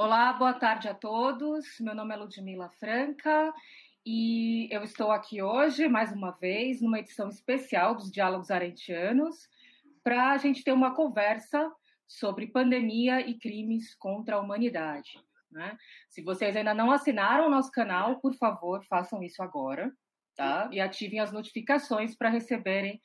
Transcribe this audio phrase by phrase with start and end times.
[0.00, 1.66] Olá, boa tarde a todos.
[1.80, 3.52] Meu nome é Ludmila Franca
[4.06, 9.48] e eu estou aqui hoje, mais uma vez, numa edição especial dos Diálogos Arentianos,
[10.04, 11.68] para a gente ter uma conversa
[12.06, 15.20] sobre pandemia e crimes contra a humanidade.
[15.50, 15.76] Né?
[16.08, 19.92] Se vocês ainda não assinaram o nosso canal, por favor, façam isso agora,
[20.36, 20.70] tá?
[20.70, 23.00] E ativem as notificações para receberem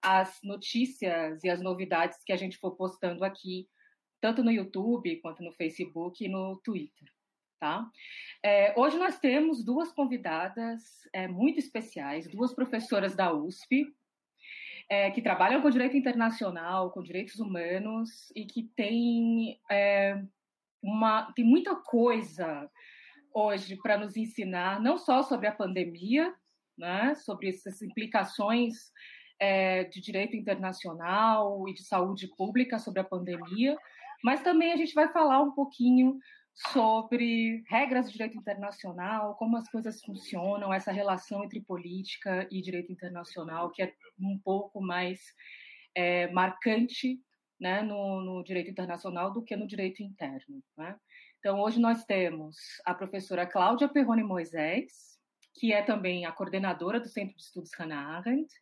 [0.00, 3.66] as notícias e as novidades que a gente for postando aqui,
[4.20, 7.08] tanto no YouTube quanto no Facebook e no Twitter.
[7.58, 7.90] Tá?
[8.42, 13.86] É, hoje nós temos duas convidadas é, muito especiais, duas professoras da USP,
[14.88, 20.22] é, que trabalham com direito internacional, com direitos humanos e que têm é,
[20.82, 22.70] uma tem muita coisa
[23.34, 26.32] hoje para nos ensinar, não só sobre a pandemia,
[26.78, 28.92] né, sobre essas implicações
[29.38, 33.76] é, de direito internacional e de saúde pública sobre a pandemia,
[34.22, 36.18] mas também a gente vai falar um pouquinho
[36.72, 42.90] sobre regras de direito internacional, como as coisas funcionam, essa relação entre política e direito
[42.90, 45.20] internacional, que é um pouco mais
[45.94, 47.20] é, marcante
[47.60, 50.62] né, no, no, direito internacional do que no direito interno.
[50.76, 50.96] Né?
[51.38, 52.56] Então, hoje nós temos
[52.86, 55.18] a professora Cláudia Perrone Moisés,
[55.54, 58.52] que é também a coordenadora do Centro de Estudos Hannah Arendt,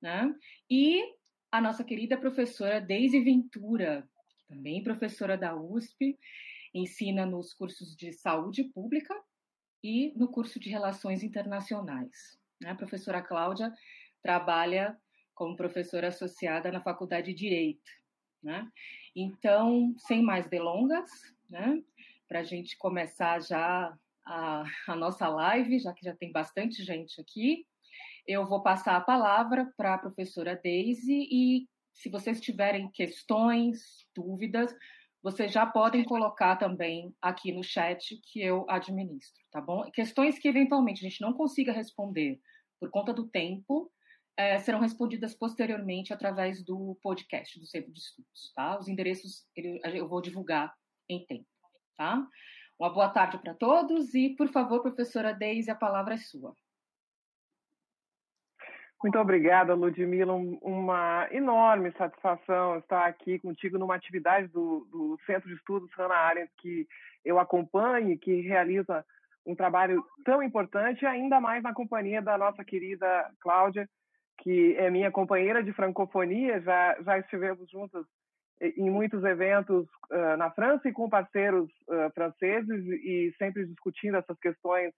[0.00, 0.32] né?
[0.70, 1.02] e
[1.50, 4.08] a nossa querida professora Deise Ventura,
[4.52, 6.18] também professora da USP,
[6.74, 9.14] ensina nos cursos de saúde pública
[9.82, 12.38] e no curso de relações internacionais.
[12.60, 12.70] Né?
[12.70, 13.72] A professora Cláudia
[14.22, 14.96] trabalha
[15.34, 17.90] como professora associada na Faculdade de Direito.
[18.42, 18.68] Né?
[19.16, 21.10] Então, sem mais delongas,
[21.48, 21.82] né?
[22.28, 27.20] para a gente começar já a, a nossa live, já que já tem bastante gente
[27.20, 27.66] aqui,
[28.26, 34.74] eu vou passar a palavra para a professora Daisy e se vocês tiverem questões, dúvidas,
[35.22, 39.88] vocês já podem colocar também aqui no chat que eu administro, tá bom?
[39.92, 42.40] Questões que eventualmente a gente não consiga responder
[42.80, 43.90] por conta do tempo,
[44.36, 48.78] é, serão respondidas posteriormente através do podcast do Centro de Estudos, tá?
[48.78, 50.74] Os endereços eu vou divulgar
[51.08, 51.46] em tempo,
[51.96, 52.26] tá?
[52.78, 56.56] Uma boa tarde para todos e, por favor, professora Deise, a palavra é sua.
[59.02, 60.32] Muito obrigada, Ludmila.
[60.32, 66.52] Uma enorme satisfação estar aqui contigo numa atividade do, do Centro de Estudos Hannah Arendt
[66.58, 66.86] que
[67.24, 69.04] eu acompanho, que realiza
[69.44, 73.88] um trabalho tão importante, ainda mais na companhia da nossa querida Cláudia,
[74.38, 76.60] que é minha companheira de francofonia.
[76.60, 78.06] Já, já estivemos juntas
[78.60, 84.38] em muitos eventos uh, na França e com parceiros uh, franceses e sempre discutindo essas
[84.38, 84.92] questões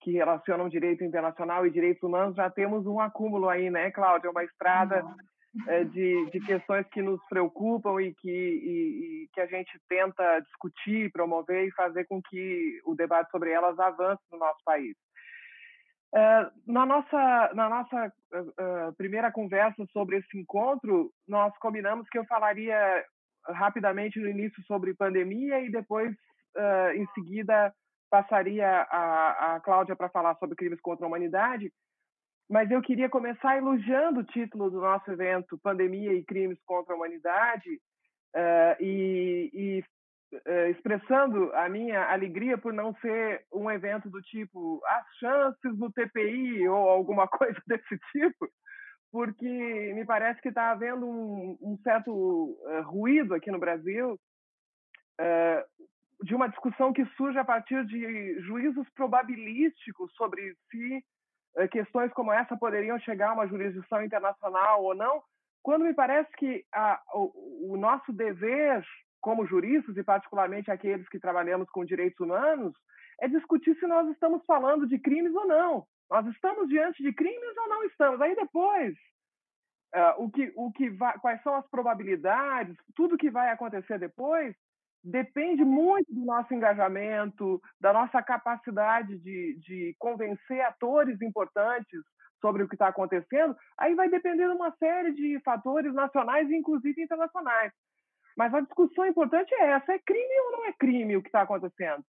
[0.00, 4.30] que relacionam direito internacional e direitos humanos, já temos um acúmulo aí, né, Cláudia?
[4.30, 5.04] Uma estrada
[5.66, 10.40] é, de, de questões que nos preocupam e que, e, e que a gente tenta
[10.40, 14.96] discutir, promover e fazer com que o debate sobre elas avance no nosso país.
[16.12, 22.24] Uh, na nossa, na nossa uh, primeira conversa sobre esse encontro, nós combinamos que eu
[22.26, 23.04] falaria
[23.46, 26.12] rapidamente no início sobre pandemia e depois,
[26.56, 27.72] uh, em seguida,
[28.10, 31.72] passaria a, a Cláudia para falar sobre crimes contra a humanidade,
[32.50, 36.96] mas eu queria começar elogiando o título do nosso evento, Pandemia e Crimes contra a
[36.96, 37.80] Humanidade,
[38.34, 39.84] uh, e, e
[40.36, 45.92] uh, expressando a minha alegria por não ser um evento do tipo as chances do
[45.92, 48.48] TPI ou alguma coisa desse tipo,
[49.12, 54.18] porque me parece que está havendo um, um certo uh, ruído aqui no Brasil
[56.22, 61.04] de uma discussão que surge a partir de juízos probabilísticos sobre se
[61.56, 65.22] eh, questões como essa poderiam chegar a uma jurisdição internacional ou não,
[65.62, 68.84] quando me parece que a, o, o, nosso dever
[69.20, 72.72] como juristas, e particularmente aqueles que trabalhamos com direitos humanos,
[73.20, 75.86] é discutir se nós estamos falando de crimes ou não.
[76.10, 78.20] Nós estamos diante de crimes ou não estamos?
[78.20, 78.94] Aí depois,
[79.94, 84.56] uh, o que, o que vai, quais são as probabilidades, tudo que vai acontecer depois,
[85.02, 92.00] depende muito do nosso engajamento, da nossa capacidade de, de convencer atores importantes
[92.40, 96.56] sobre o que está acontecendo, aí vai depender de uma série de fatores nacionais e
[96.56, 97.72] inclusive internacionais.
[98.36, 101.42] Mas a discussão importante é essa: é crime ou não é crime o que está
[101.42, 102.02] acontecendo?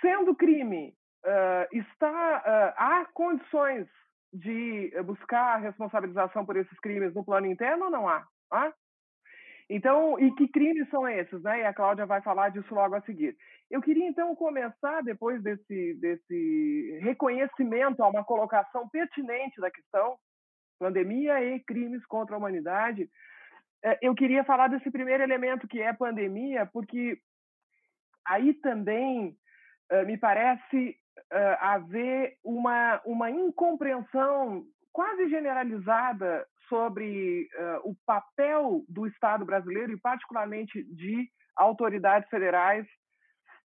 [0.00, 0.94] Sendo crime,
[1.24, 3.86] uh, está, uh, há condições
[4.32, 8.26] de buscar responsabilização por esses crimes no plano interno ou não há?
[8.50, 8.72] há?
[9.68, 11.60] Então, e que crimes são esses, né?
[11.60, 13.34] E a Cláudia vai falar disso logo a seguir.
[13.70, 20.18] Eu queria então começar depois desse desse reconhecimento a uma colocação pertinente da questão
[20.78, 23.08] pandemia e crimes contra a humanidade.
[23.82, 27.18] É, eu queria falar desse primeiro elemento que é pandemia, porque
[28.26, 29.36] aí também
[29.92, 30.96] uh, me parece
[31.32, 40.00] uh, haver uma, uma incompreensão quase generalizada sobre uh, o papel do Estado brasileiro e,
[40.00, 42.86] particularmente, de autoridades federais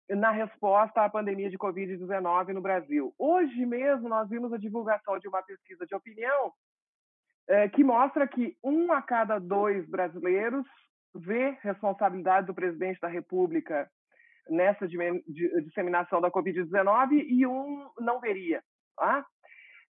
[0.08, 3.14] na resposta à pandemia de Covid-19 no Brasil.
[3.18, 6.52] Hoje mesmo, nós vimos a divulgação de uma pesquisa de opinião
[7.48, 10.66] eh, que mostra que um a cada dois brasileiros
[11.14, 13.90] vê responsabilidade do presidente da República
[14.48, 18.62] nessa disseminação da Covid-19 e um não veria.
[18.96, 19.24] Tá?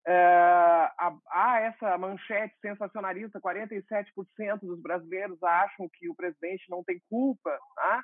[0.07, 0.91] É,
[1.29, 7.57] há essa manchete sensacionalista: 47% dos brasileiros acham que o presidente não tem culpa.
[7.75, 8.03] Tá?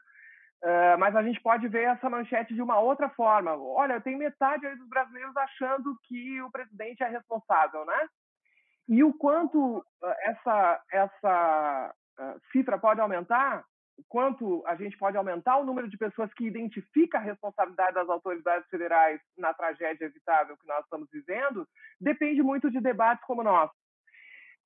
[0.63, 3.55] É, mas a gente pode ver essa manchete de uma outra forma.
[3.55, 8.07] Olha, tem metade dos brasileiros achando que o presidente é responsável, né?
[8.88, 11.95] E o quanto é, essa, essa
[12.51, 13.63] cifra pode aumentar
[14.07, 18.67] quanto a gente pode aumentar o número de pessoas que identificam a responsabilidade das autoridades
[18.69, 21.67] federais na tragédia evitável que nós estamos vivendo,
[21.99, 23.73] depende muito de debates como o nosso.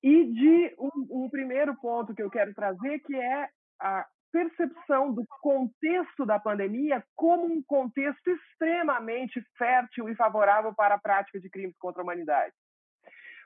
[0.02, 3.48] E de um, um primeiro ponto que eu quero trazer, que é
[3.80, 11.00] a percepção do contexto da pandemia como um contexto extremamente fértil e favorável para a
[11.00, 12.54] prática de crimes contra a humanidade.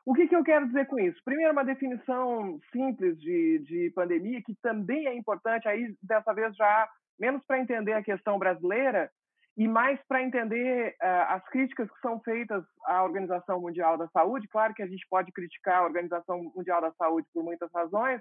[0.06, 1.20] O que, que eu quero dizer com isso?
[1.24, 6.88] Primeiro, uma definição simples de, de pandemia, que também é importante, aí dessa vez já
[7.18, 9.10] menos para entender a questão brasileira
[9.56, 14.46] e mais para entender uh, as críticas que são feitas à Organização Mundial da Saúde.
[14.46, 18.20] Claro que a gente pode criticar a Organização Mundial da Saúde por muitas razões,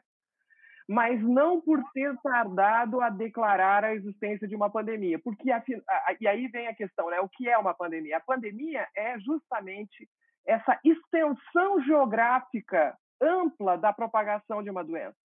[0.90, 5.20] mas não por ter tardado a declarar a existência de uma pandemia.
[5.20, 7.20] Porque, a, a, e aí vem a questão, né?
[7.20, 8.18] O que é uma pandemia?
[8.18, 10.10] A pandemia é justamente
[10.46, 15.18] essa extensão geográfica ampla da propagação de uma doença.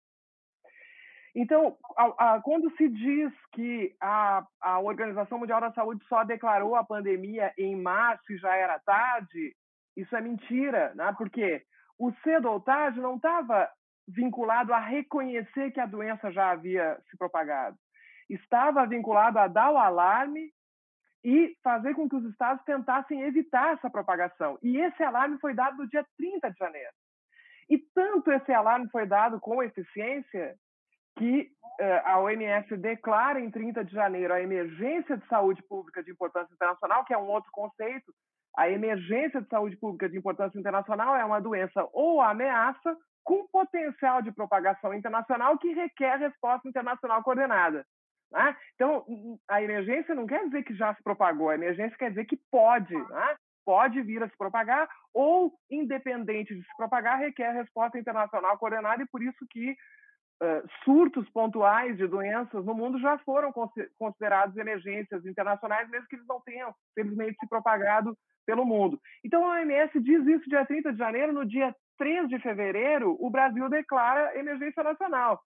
[1.36, 6.76] Então, a, a, quando se diz que a, a Organização Mundial da Saúde só declarou
[6.76, 9.56] a pandemia em março e já era tarde,
[9.96, 11.14] isso é mentira, né?
[11.18, 11.64] porque
[11.98, 13.70] o cedo ou tarde não estava
[14.08, 17.78] vinculado a reconhecer que a doença já havia se propagado.
[18.30, 20.52] Estava vinculado a dar o alarme
[21.24, 24.58] e fazer com que os estados tentassem evitar essa propagação.
[24.62, 26.92] E esse alarme foi dado no dia 30 de janeiro.
[27.70, 30.56] E tanto esse alarme foi dado com eficiência
[31.18, 31.52] que
[31.82, 36.54] uh, a OMS declara em 30 de janeiro a emergência de saúde pública de importância
[36.54, 38.14] internacional, que é um outro conceito.
[38.58, 44.22] A emergência de saúde pública de importância internacional é uma doença ou ameaça com potencial
[44.22, 47.86] de propagação internacional que requer resposta internacional coordenada.
[48.32, 48.56] Né?
[48.76, 49.06] Então,
[49.48, 52.94] a emergência não quer dizer que já se propagou, a emergência quer dizer que pode,
[52.94, 53.36] né?
[53.66, 59.08] pode vir a se propagar, ou, independente de se propagar, requer resposta internacional coordenada, e
[59.08, 63.52] por isso que uh, surtos pontuais de doenças no mundo já foram
[63.98, 68.16] considerados emergências internacionais, mesmo que eles não tenham, felizmente, se propagado
[68.46, 69.00] pelo mundo.
[69.24, 73.30] Então, a OMS diz isso dia 30 de janeiro, no dia 3 de fevereiro, o
[73.30, 75.40] Brasil declara emergência nacional.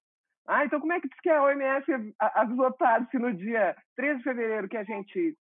[0.45, 1.85] Ah, então como é que diz que a OMS
[2.19, 5.37] avisou tarde se no dia 13 de fevereiro que a gente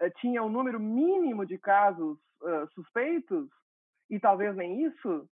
[0.00, 3.48] uh, tinha um número mínimo de casos uh, suspeitos,
[4.08, 5.28] e talvez nem isso,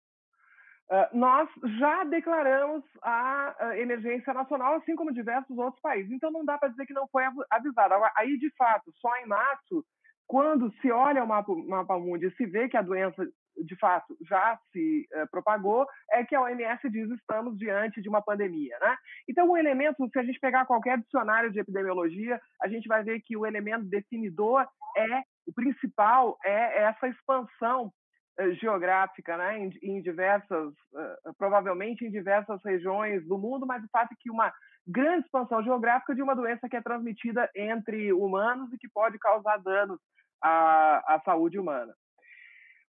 [0.89, 6.11] uh, nós já declaramos a emergência nacional, assim como diversos outros países.
[6.11, 7.93] Então não dá para dizer que não foi avisado.
[8.15, 9.85] Aí, de fato, só em março,
[10.25, 13.23] quando se olha o mapa, mapa mundo e se vê que a doença
[13.57, 18.21] de fato já se uh, propagou, é que a OMS diz estamos diante de uma
[18.21, 18.95] pandemia, né?
[19.29, 23.21] Então o elemento, se a gente pegar qualquer dicionário de epidemiologia, a gente vai ver
[23.21, 24.65] que o elemento definidor
[24.97, 27.91] é o principal é essa expansão
[28.39, 29.59] uh, geográfica, né?
[29.59, 34.31] Em, em diversas, uh, provavelmente em diversas regiões do mundo, mas o fato é que
[34.31, 34.51] uma
[34.87, 39.57] grande expansão geográfica de uma doença que é transmitida entre humanos e que pode causar
[39.57, 39.99] danos
[40.41, 41.93] à, à saúde humana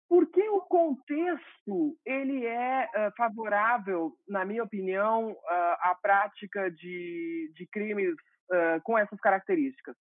[0.10, 7.68] porque o contexto ele é uh, favorável, na minha opinião, uh, à prática de, de
[7.68, 9.96] crimes uh, com essas características.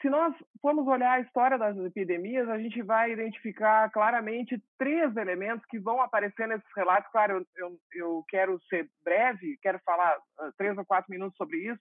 [0.00, 5.66] Se nós formos olhar a história das epidemias, a gente vai identificar claramente três elementos
[5.66, 7.10] que vão aparecer nesses relatos.
[7.10, 10.16] Claro, eu, eu, quero ser breve, quero falar
[10.56, 11.80] três ou quatro minutos sobre isso.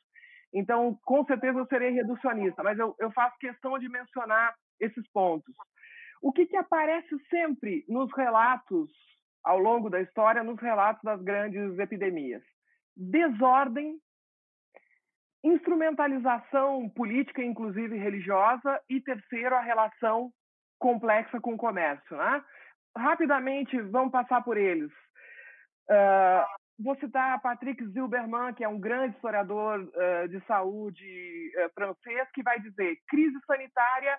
[0.53, 5.53] Então, com certeza eu serei reducionista, mas eu, eu faço questão de mencionar esses pontos.
[6.21, 8.89] O que, que aparece sempre nos relatos,
[9.43, 12.43] ao longo da história, nos relatos das grandes epidemias?
[12.95, 13.97] Desordem,
[15.43, 20.31] instrumentalização política, inclusive religiosa, e terceiro, a relação
[20.77, 22.17] complexa com o comércio.
[22.17, 22.43] Né?
[22.97, 24.91] Rapidamente, vamos passar por eles.
[25.89, 26.45] Uh,
[26.83, 32.43] vou citar Patrick Zilberman, que é um grande historiador uh, de saúde uh, francês, que
[32.43, 34.17] vai dizer crise sanitária,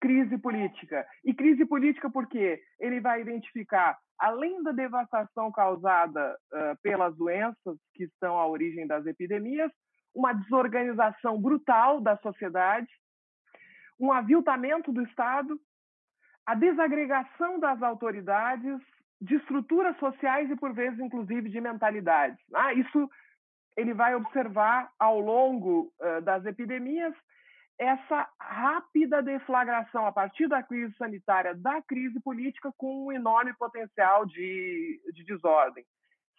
[0.00, 1.06] crise política.
[1.24, 8.04] E crise política porque ele vai identificar, além da devastação causada uh, pelas doenças que
[8.04, 9.70] estão à origem das epidemias,
[10.14, 12.88] uma desorganização brutal da sociedade,
[13.98, 15.58] um aviltamento do Estado,
[16.46, 18.80] a desagregação das autoridades,
[19.20, 22.38] de estruturas sociais e, por vezes, inclusive, de mentalidades.
[22.54, 23.10] Ah, isso
[23.76, 27.14] ele vai observar ao longo uh, das epidemias
[27.78, 34.24] essa rápida deflagração a partir da crise sanitária, da crise política, com um enorme potencial
[34.24, 35.84] de, de desordem.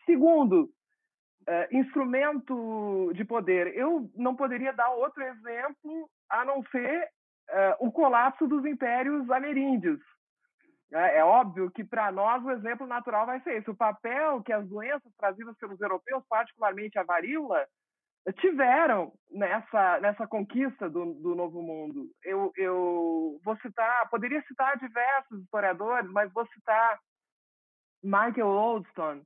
[0.05, 3.75] Segundo, uh, instrumento de poder.
[3.75, 7.03] Eu não poderia dar outro exemplo a não ser
[7.49, 9.99] uh, o colapso dos impérios ameríndios,
[10.93, 13.69] é, é óbvio que para nós o exemplo natural vai ser esse.
[13.69, 17.65] O papel que as doenças trazidas pelos europeus, particularmente a varíola,
[18.33, 22.09] tiveram nessa nessa conquista do, do novo mundo.
[22.23, 26.99] Eu, eu vou citar, poderia citar diversos historiadores, mas vou citar
[28.03, 29.23] Michael Oldstone,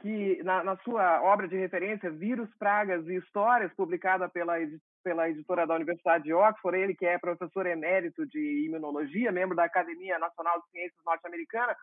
[0.00, 4.58] que na, na, sua obra de referência Vírus, Pragas e Histórias, publicada pela
[5.02, 9.62] pela editora da Universidade de Oxford, ele que é professor emérito de imunologia, membro da
[9.62, 11.76] Academia Nacional de Ciências Norte-Americana,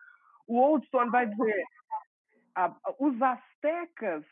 [0.46, 1.64] o Oldstone vai dizer
[2.54, 4.22] a, os astecas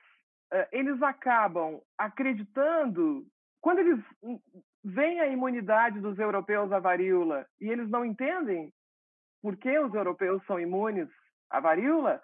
[0.71, 3.25] eles acabam acreditando
[3.61, 4.00] quando eles
[4.85, 8.73] veem a imunidade dos europeus à varíola e eles não entendem
[9.40, 11.09] por que os europeus são imunes
[11.50, 12.21] à varíola,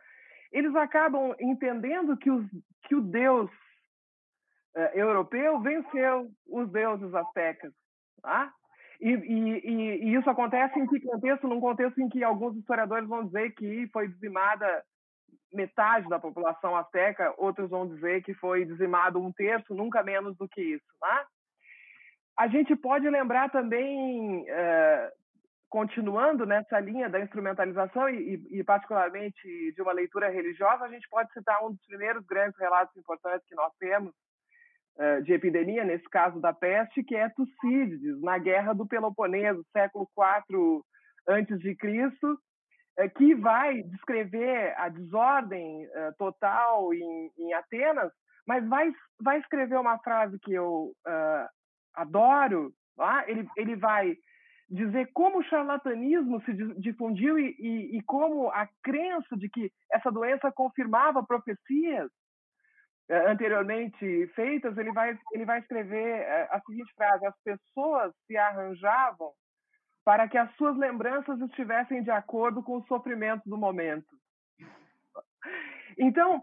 [0.51, 2.45] eles acabam entendendo que, os,
[2.85, 3.51] que o Deus
[4.77, 7.73] uh, europeu venceu os deuses astecas.
[8.23, 8.53] Tá?
[9.01, 11.47] E, e, e, isso acontece em que contexto?
[11.47, 14.85] Num contexto em que alguns historiadores vão dizer que foi dizimada
[15.53, 20.49] metade da população asteca, outros vão dizer que foi dizimado um terço, nunca menos do
[20.49, 20.87] que isso.
[21.01, 21.27] Tá?
[22.39, 25.11] A gente pode lembrar também, uh,
[25.69, 31.65] continuando nessa linha da instrumentalização e, particularmente de uma leitura religiosa, a gente pode citar
[31.65, 34.15] um dos primeiros grandes relatos importantes que nós temos
[35.01, 40.09] eh, de epidemia, nesse caso da peste, que é Tucídides, na Guerra do Peloponeso, século
[40.19, 40.83] IV
[41.29, 41.57] antes
[42.99, 48.13] eh, que vai descrever a desordem eh, total em, em, Atenas,
[48.47, 51.49] mas vai, vai escrever uma frase que eu uh,
[51.95, 52.73] adoro.
[53.27, 54.17] Ele, ele vai
[54.69, 60.11] dizer como o charlatanismo se difundiu e, e, e como a crença de que essa
[60.11, 62.11] doença confirmava profecias
[63.09, 68.37] é, anteriormente feitas, ele vai, ele vai escrever é, a seguinte frase: As pessoas se
[68.37, 69.33] arranjavam
[70.09, 74.09] para que as suas lembranças estivessem de acordo com o sofrimento do momento.
[75.99, 76.43] Então,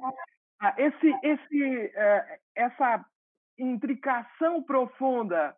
[0.77, 3.03] esse, esse, é, essa
[3.57, 5.55] intricação profunda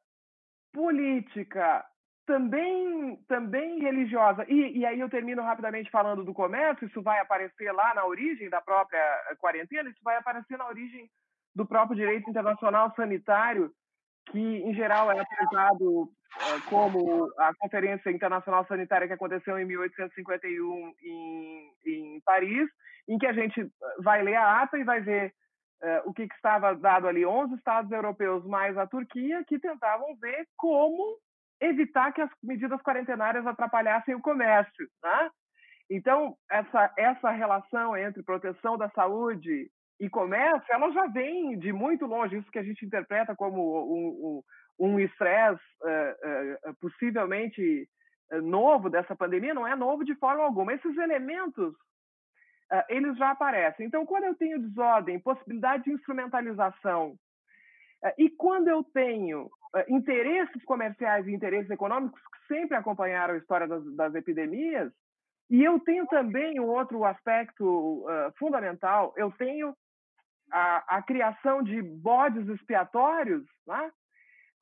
[0.72, 1.86] política,
[2.26, 4.46] também, também religiosa.
[4.48, 8.50] E, e, aí eu termino rapidamente falando do comércio, isso vai aparecer lá na origem
[8.50, 11.10] da própria quarentena, isso vai aparecer na origem
[11.54, 13.70] do próprio direito internacional sanitário,
[14.32, 20.94] que em geral é apresentado é, como a Conferência Internacional Sanitária que aconteceu em 1851
[21.02, 22.70] em, em Paris,
[23.08, 23.70] em que a gente
[24.04, 25.34] vai ler a ata e vai ver
[25.82, 30.16] é, o que, que estava dado ali, 11 estados europeus mais a Turquia, que tentavam
[30.18, 31.18] ver como
[31.62, 34.88] evitar que as medidas quarentenárias atrapalhassem o comércio.
[35.04, 35.30] Né?
[35.90, 39.70] Então, essa, essa relação entre proteção da saúde
[40.00, 44.44] e comércio, ela já vem de muito longe, isso que a gente interpreta como
[44.80, 47.90] um estresse um, uh, uh, possivelmente
[48.44, 50.74] novo dessa pandemia, não é novo de forma alguma.
[50.74, 53.88] Esses elementos, uh, eles já aparecem.
[53.88, 57.16] Então, quando eu tenho desordem, possibilidade de instrumentalização,
[58.16, 59.50] e quando eu tenho
[59.88, 64.92] interesses comerciais e interesses econômicos que sempre acompanharam a história das, das epidemias.
[65.50, 67.66] E eu tenho também um outro aspecto
[68.06, 69.74] uh, fundamental, eu tenho
[70.52, 73.44] a, a, criação de bodes expiatórios.
[73.66, 73.92] Né?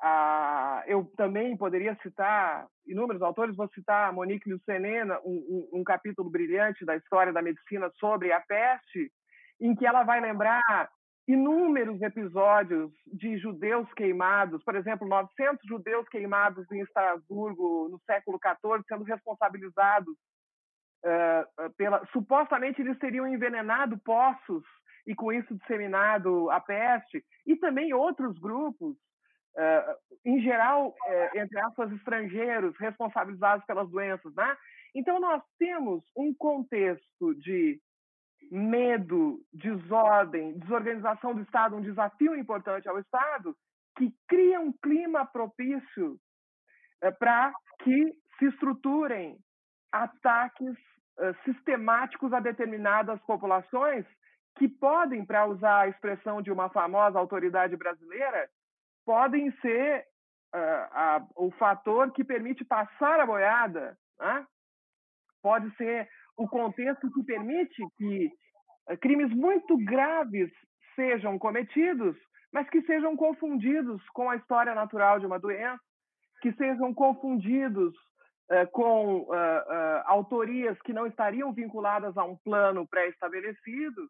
[0.01, 6.30] Ah, eu também poderia citar inúmeros autores, vou citar Monique Lucenena, um, um, um capítulo
[6.30, 9.12] brilhante da história da medicina sobre a peste,
[9.60, 10.89] em que ela vai lembrar
[11.27, 18.84] inúmeros episódios de judeus queimados, por exemplo, 900 judeus queimados em Estrasburgo no século XIV,
[18.88, 20.13] sendo responsabilizados
[21.04, 22.06] uh, pela.
[22.12, 24.63] Supostamente eles teriam envenenado poços
[25.05, 28.95] e com isso disseminado a peste, e também outros grupos,
[29.55, 29.95] uh,
[30.25, 34.33] em geral, uh, entre aspas, estrangeiros, responsabilizados pelas doenças.
[34.35, 34.57] Né?
[34.95, 37.79] Então, nós temos um contexto de
[38.51, 43.55] medo, desordem, desorganização do Estado, um desafio importante ao Estado,
[43.97, 46.17] que cria um clima propício
[47.01, 47.51] é, para
[47.83, 49.38] que se estruturem
[49.91, 50.75] ataques
[51.45, 54.05] sistemáticos a determinadas populações
[54.55, 58.50] que podem, para usar a expressão de uma famosa autoridade brasileira,
[59.05, 60.05] podem ser
[60.53, 64.45] uh, a, o fator que permite passar a boiada, né?
[65.41, 68.31] pode ser o contexto que permite que
[68.89, 70.50] uh, crimes muito graves
[70.95, 72.15] sejam cometidos,
[72.51, 75.81] mas que sejam confundidos com a história natural de uma doença,
[76.41, 77.93] que sejam confundidos
[78.51, 79.27] uh, com
[80.05, 84.09] autorias que não estariam vinculadas a um plano pré-estabelecido.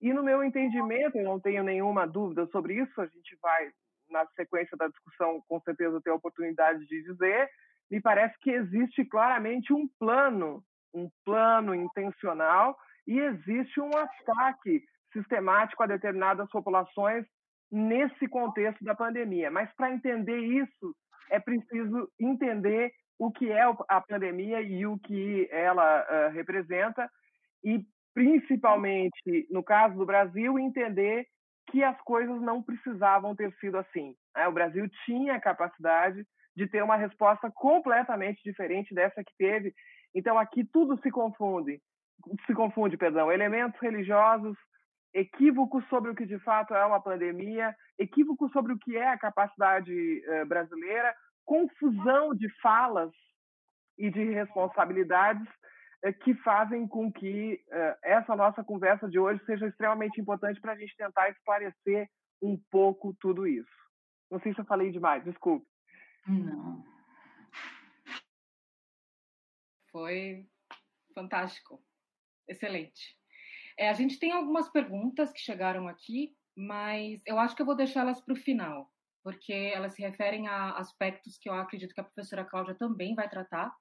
[0.00, 3.70] E no meu entendimento, eu não tenho nenhuma dúvida sobre isso, a gente vai
[4.10, 7.48] na sequência da discussão, com certeza ter a oportunidade de dizer,
[7.90, 10.62] me parece que existe claramente um plano,
[10.94, 12.76] um plano intencional
[13.06, 17.24] e existe um ataque sistemático a determinadas populações
[17.70, 19.50] nesse contexto da pandemia.
[19.50, 20.94] Mas para entender isso,
[21.30, 27.10] é preciso entender o que é a pandemia e o que ela uh, representa
[27.64, 27.84] e
[28.18, 31.24] principalmente no caso do Brasil entender
[31.70, 34.12] que as coisas não precisavam ter sido assim.
[34.34, 34.48] Né?
[34.48, 39.72] O Brasil tinha a capacidade de ter uma resposta completamente diferente dessa que teve.
[40.12, 41.80] Então aqui tudo se confunde,
[42.44, 44.56] se confunde, perdão, elementos religiosos,
[45.14, 49.18] equívocos sobre o que de fato é uma pandemia, equívocos sobre o que é a
[49.18, 53.12] capacidade uh, brasileira, confusão de falas
[53.96, 55.46] e de responsabilidades
[56.22, 60.76] que fazem com que é, essa nossa conversa de hoje seja extremamente importante para a
[60.76, 62.08] gente tentar esclarecer
[62.40, 63.68] um pouco tudo isso.
[64.30, 65.66] Não sei se eu falei demais, desculpe.
[66.26, 66.84] Não.
[69.90, 70.46] Foi
[71.14, 71.82] fantástico,
[72.46, 73.16] excelente.
[73.76, 77.76] É, a gente tem algumas perguntas que chegaram aqui, mas eu acho que eu vou
[77.76, 82.04] deixá-las para o final, porque elas se referem a aspectos que eu acredito que a
[82.04, 83.74] professora Cláudia também vai tratar.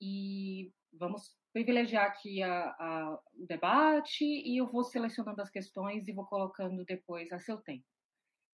[0.00, 6.12] E vamos privilegiar aqui a, a, o debate e eu vou selecionando as questões e
[6.12, 7.84] vou colocando depois a seu tempo.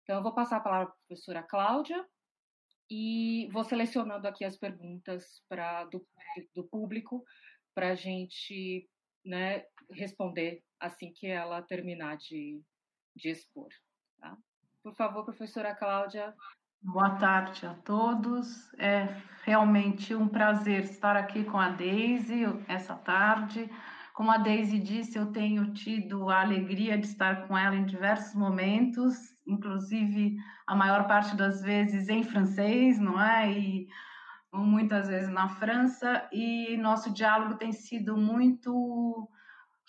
[0.03, 2.05] Então, eu vou passar a palavra para a professora Cláudia
[2.89, 6.05] e vou selecionando aqui as perguntas pra, do,
[6.53, 7.23] do público
[7.73, 8.89] para a gente
[9.25, 12.61] né, responder assim que ela terminar de,
[13.15, 13.69] de expor.
[14.19, 14.37] Tá?
[14.83, 16.35] Por favor, professora Cláudia,
[16.83, 18.73] Boa tarde a todos.
[18.73, 19.07] É
[19.43, 23.69] realmente um prazer estar aqui com a Deise essa tarde.
[24.15, 28.33] Como a Deise disse, eu tenho tido a alegria de estar com ela em diversos
[28.33, 29.13] momentos,
[29.45, 33.51] inclusive a maior parte das vezes em francês, não é?
[33.51, 33.87] E
[34.51, 39.29] muitas vezes na França, e nosso diálogo tem sido muito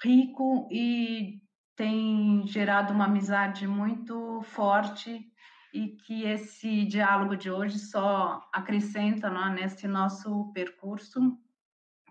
[0.04, 1.40] rico e
[1.74, 5.31] tem gerado uma amizade muito forte
[5.72, 11.38] e que esse diálogo de hoje só acrescenta né, nesse nosso percurso.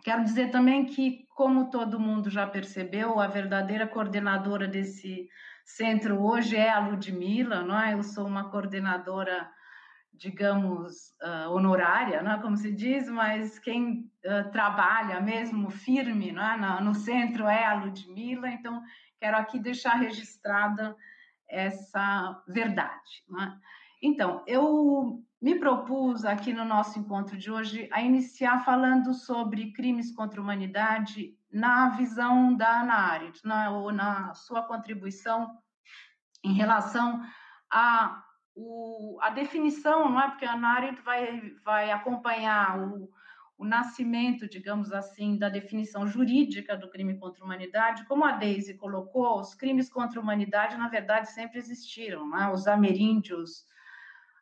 [0.04, 5.30] Quero dizer também que, como todo mundo já percebeu, a verdadeira coordenadora desse
[5.64, 7.94] centro hoje é a Ludmila, não é?
[7.94, 9.48] Eu sou uma coordenadora,
[10.12, 12.42] digamos, uh, honorária, não é?
[12.42, 16.58] como se diz, mas quem uh, trabalha mesmo firme não é?
[16.58, 18.82] no, no centro é a Ludmila, então
[19.20, 20.96] quero aqui deixar registrada
[21.52, 23.24] essa verdade.
[23.30, 23.60] Né?
[24.02, 30.12] Então, eu me propus aqui no nosso encontro de hoje a iniciar falando sobre crimes
[30.16, 33.70] contra a humanidade na visão da Ana Arendt, né?
[33.70, 35.58] ou na sua contribuição
[36.44, 37.22] em relação
[37.72, 38.24] a,
[38.56, 40.30] o, a definição, não é?
[40.30, 43.10] Porque a Ana Arendt vai, vai acompanhar o,
[43.62, 48.74] o nascimento, digamos assim, da definição jurídica do crime contra a humanidade, como a Daisy
[48.74, 52.28] colocou, os crimes contra a humanidade, na verdade, sempre existiram.
[52.28, 52.50] Né?
[52.52, 53.64] Os ameríndios,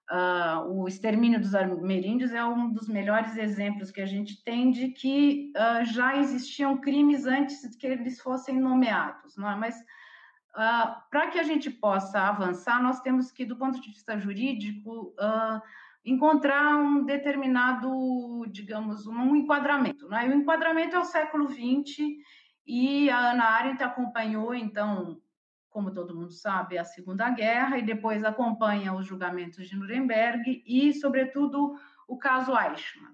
[0.10, 4.88] uh, o extermínio dos ameríndios é um dos melhores exemplos que a gente tem de
[4.88, 9.36] que uh, já existiam crimes antes de que eles fossem nomeados.
[9.36, 9.56] Não é?
[9.58, 9.76] Mas,
[10.56, 15.14] uh, para que a gente possa avançar, nós temos que, do ponto de vista jurídico,
[16.04, 20.08] encontrar um determinado, digamos, um enquadramento.
[20.08, 20.28] Né?
[20.28, 22.00] E o enquadramento é o século XX
[22.66, 25.22] e a Ana Arendt acompanhou, então,
[25.70, 30.94] como todo mundo sabe, a Segunda Guerra e depois acompanha os julgamentos de Nuremberg e,
[30.94, 31.76] sobretudo,
[32.08, 33.14] o caso Eichmann.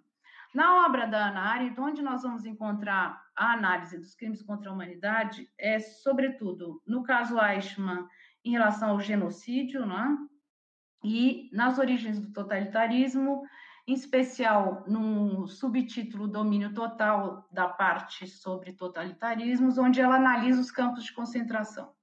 [0.54, 4.74] Na obra da Ana Arendt, onde nós vamos encontrar a análise dos crimes contra a
[4.74, 8.08] humanidade é, sobretudo, no caso Eichmann,
[8.44, 10.18] em relação ao genocídio, né?
[11.06, 13.44] E nas origens do totalitarismo
[13.88, 21.04] em especial no subtítulo Domínio Total da parte sobre totalitarismos, onde ela analisa os campos
[21.04, 21.94] de concentração.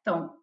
[0.00, 0.36] Então,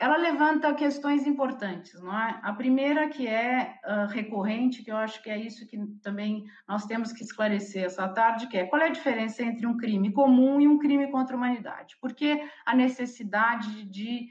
[0.00, 2.40] ela levanta questões importantes, não é?
[2.42, 7.12] A primeira que é recorrente, que eu acho que é isso que também nós temos
[7.12, 10.66] que esclarecer essa tarde, que é qual é a diferença entre um crime comum e
[10.68, 11.96] um crime contra a humanidade?
[12.00, 14.28] Por que a necessidade de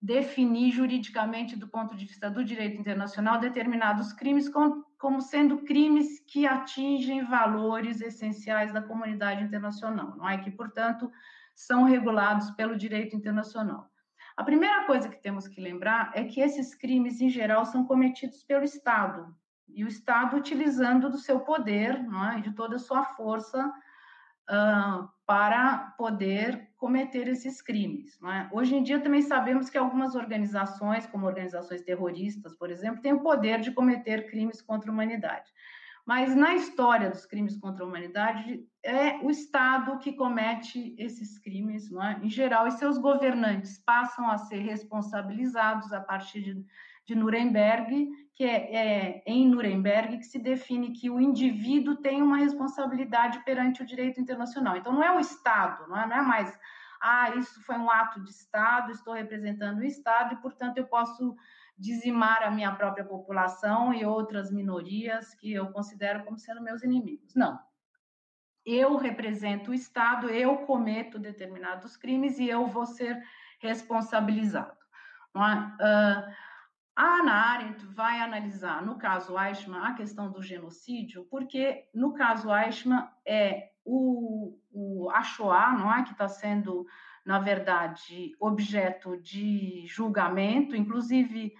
[0.00, 6.46] definir juridicamente, do ponto de vista do direito internacional, determinados crimes como, sendo crimes que
[6.46, 10.38] atingem valores essenciais da comunidade internacional, não é?
[10.38, 11.10] Que, portanto,
[11.54, 13.90] são regulados pelo direito internacional.
[14.36, 18.42] A primeira coisa que temos que lembrar é que esses crimes, em geral, são cometidos
[18.42, 19.34] pelo Estado,
[19.74, 22.40] e o Estado utilizando do seu poder não é?
[22.40, 28.18] de toda a sua força uh, para poder cometer esses crimes.
[28.24, 28.48] É?
[28.50, 33.20] Hoje em dia também sabemos que algumas organizações, como organizações terroristas, por exemplo, têm o
[33.20, 35.52] poder de cometer crimes contra a humanidade.
[36.06, 41.92] Mas na história dos crimes contra a humanidade, é o Estado que comete esses crimes,
[41.92, 42.24] é?
[42.24, 46.64] em geral, e seus governantes passam a ser responsabilizados a partir de,
[47.06, 52.38] de Nuremberg, que é, é, em Nuremberg que se define que o indivíduo tem uma
[52.38, 54.76] responsabilidade perante o direito internacional.
[54.76, 56.58] Então, não é o Estado, não é, não é mais,
[57.02, 61.36] ah, isso foi um ato de Estado, estou representando o Estado e, portanto, eu posso
[61.76, 67.34] dizimar a minha própria população e outras minorias que eu considero como sendo meus inimigos.
[67.34, 67.58] Não.
[68.64, 73.22] Eu represento o Estado, eu cometo determinados crimes e eu vou ser
[73.58, 74.76] responsabilizado.
[75.34, 75.40] É?
[75.40, 76.49] Uh,
[77.00, 82.54] a Ana Arendt vai analisar, no caso Eichmann, a questão do genocídio, porque no caso
[82.54, 86.86] Eichmann é o, o a Shoah, não é, que está sendo,
[87.24, 91.54] na verdade, objeto de julgamento, inclusive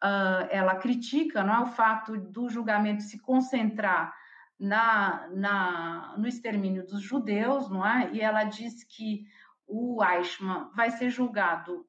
[0.00, 4.14] uh, ela critica não é, o fato do julgamento se concentrar
[4.56, 8.12] na, na, no extermínio dos judeus, não é?
[8.12, 9.26] E ela diz que
[9.66, 11.84] o Eichmann vai ser julgado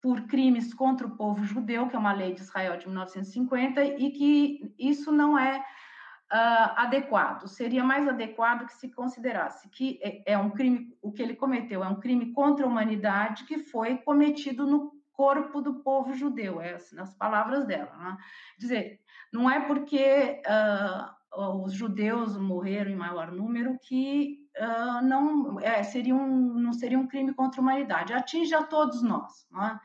[0.00, 4.10] por crimes contra o povo judeu, que é uma lei de Israel de 1950, e
[4.10, 7.48] que isso não é uh, adequado.
[7.48, 11.82] Seria mais adequado que se considerasse que é, é um crime, o que ele cometeu
[11.82, 16.74] é um crime contra a humanidade que foi cometido no corpo do povo judeu, é
[16.74, 17.92] assim, nas palavras dela.
[17.96, 18.16] Né?
[18.56, 19.00] Dizer,
[19.32, 26.14] não é porque uh, os judeus morreram em maior número que uh, não é, seria
[26.14, 29.46] um não seria um crime contra a humanidade, atinge a todos nós.
[29.50, 29.80] Né?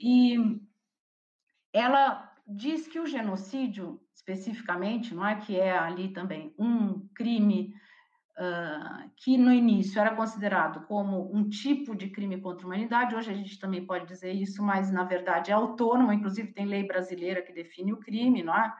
[0.00, 0.60] E
[1.72, 7.74] ela diz que o genocídio, especificamente, não é que é ali também um crime
[8.36, 13.30] uh, que no início era considerado como um tipo de crime contra a humanidade, hoje
[13.30, 17.42] a gente também pode dizer isso, mas na verdade é autônomo, inclusive tem lei brasileira
[17.42, 18.74] que define o crime, não é?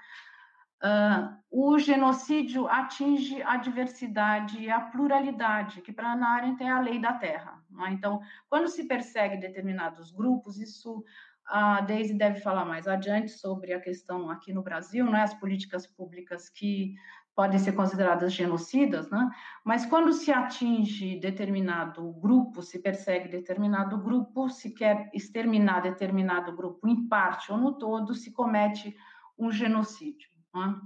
[0.83, 6.99] Uh, o genocídio atinge a diversidade e a pluralidade, que para Arendt é a lei
[6.99, 7.63] da terra.
[7.87, 7.91] É?
[7.91, 11.05] Então, quando se persegue determinados grupos, isso
[11.47, 15.87] a Deise deve falar mais adiante sobre a questão aqui no Brasil, né, as políticas
[15.87, 16.95] públicas que
[17.35, 19.31] podem ser consideradas genocidas, né?
[19.65, 26.87] mas quando se atinge determinado grupo, se persegue determinado grupo, se quer exterminar determinado grupo
[26.87, 28.95] em parte ou no todo, se comete
[29.39, 30.29] um genocídio.
[30.55, 30.81] Né?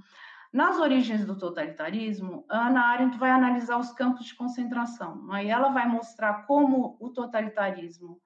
[0.52, 5.44] Nas origens do totalitarismo, Ana Arendt vai analisar os campos de concentração, né?
[5.44, 8.20] e ela vai mostrar como o totalitarismo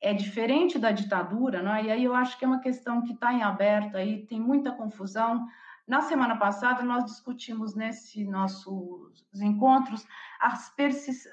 [0.00, 1.84] é diferente da ditadura, né?
[1.84, 4.70] e aí eu acho que é uma questão que está em aberto, aí tem muita
[4.70, 5.48] confusão,
[5.86, 10.06] na semana passada, nós discutimos nesses nossos encontros
[10.40, 10.74] as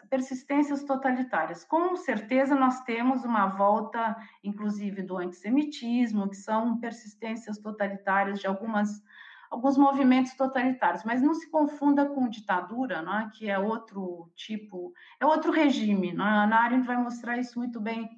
[0.09, 1.63] persistências totalitárias.
[1.63, 9.01] Com certeza, nós temos uma volta, inclusive, do antissemitismo, que são persistências totalitárias de algumas,
[9.51, 11.03] alguns movimentos totalitários.
[11.03, 13.29] Mas não se confunda com ditadura, não é?
[13.29, 16.13] que é outro tipo, é outro regime.
[16.13, 16.29] Não é?
[16.29, 18.09] A Arendt vai mostrar isso muito bem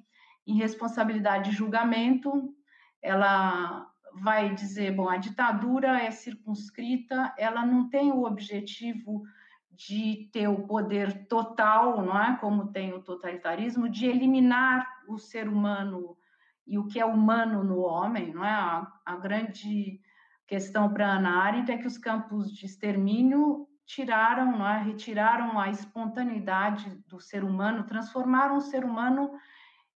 [0.46, 2.54] em responsabilidade de julgamento.
[3.02, 9.24] Ela vai dizer, bom, a ditadura é circunscrita, ela não tem o objetivo
[9.72, 12.36] de ter o poder total, não é?
[12.36, 16.16] Como tem o totalitarismo, de eliminar o ser humano
[16.64, 18.50] e o que é humano no homem, não é?
[18.50, 20.00] A, a grande
[20.46, 24.82] questão para Ana Arendt é que os campos de extermínio tiraram, é?
[24.82, 29.30] Retiraram a espontaneidade do ser humano, transformaram o ser humano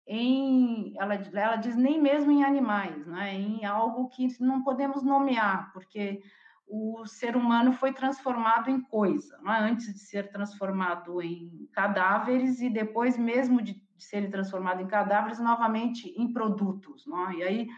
[0.06, 3.34] em, ela, ela diz nem mesmo em animais, né?
[3.34, 6.22] em algo que não podemos nomear, porque
[6.66, 9.50] o ser humano foi transformado em coisa, é?
[9.60, 15.38] antes de ser transformado em cadáveres e depois mesmo de, de serem transformado em cadáveres,
[15.38, 17.04] novamente em produtos.
[17.06, 17.34] É?
[17.34, 17.68] E aí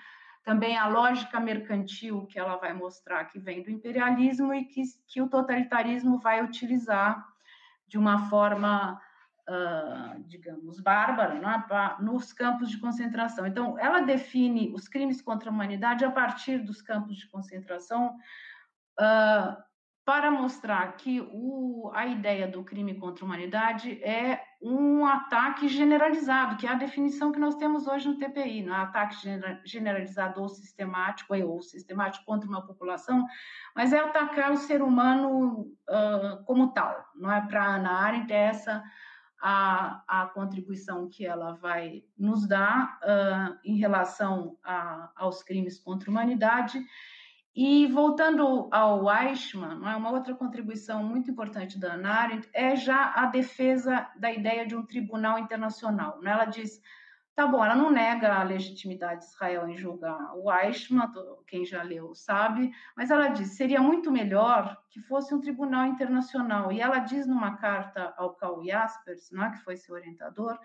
[0.42, 5.20] também a lógica mercantil que ela vai mostrar que vem do imperialismo e que, que
[5.20, 7.26] o totalitarismo vai utilizar
[7.86, 9.00] de uma forma,
[9.48, 12.02] uh, digamos, bárbara é?
[12.02, 13.46] nos campos de concentração.
[13.46, 18.16] Então, ela define os crimes contra a humanidade a partir dos campos de concentração.
[18.98, 19.70] Uh,
[20.04, 26.56] para mostrar que o, a ideia do crime contra a humanidade é um ataque generalizado,
[26.56, 29.16] que é a definição que nós temos hoje no TPI, não é ataque
[29.64, 33.24] generalizado ou sistemático, ou sistemático contra uma população,
[33.74, 37.40] mas é atacar o ser humano uh, como tal, não é?
[37.40, 38.82] Para a Ana Arendt, é essa
[39.40, 46.10] a, a contribuição que ela vai nos dar uh, em relação a, aos crimes contra
[46.10, 46.84] a humanidade,
[47.62, 53.26] e voltando ao Eichmann, é uma outra contribuição muito importante da Arendt é já a
[53.26, 56.18] defesa da ideia de um tribunal internacional.
[56.22, 56.30] Né?
[56.30, 56.80] Ela diz,
[57.34, 61.12] tá bom, ela não nega a legitimidade de Israel em julgar o Eichmann,
[61.46, 66.72] quem já leu sabe, mas ela diz, seria muito melhor que fosse um tribunal internacional.
[66.72, 70.58] E ela diz numa carta ao Karl Jaspers, né, que foi seu orientador,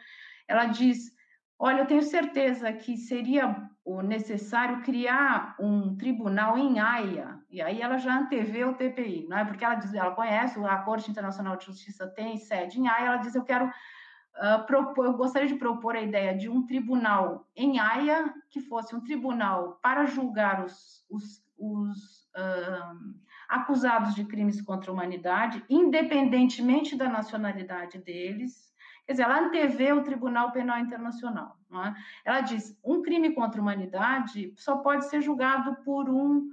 [0.48, 1.14] ela diz
[1.58, 3.70] Olha, eu tenho certeza que seria
[4.04, 9.46] necessário criar um tribunal em Haia, e aí ela já antevê o TPI, não é?
[9.46, 13.18] Porque ela diz, ela conhece a Corte Internacional de Justiça tem sede em Haia, ela
[13.18, 17.80] diz, eu quero uh, propor, eu gostaria de propor a ideia de um tribunal em
[17.80, 23.16] Haia que fosse um tribunal para julgar os, os, os uh,
[23.48, 28.65] acusados de crimes contra a humanidade, independentemente da nacionalidade deles,
[29.06, 31.58] Quer dizer, ela antevê o Tribunal Penal Internacional.
[31.72, 31.94] É?
[32.26, 36.50] Ela diz: um crime contra a humanidade só pode ser julgado por um,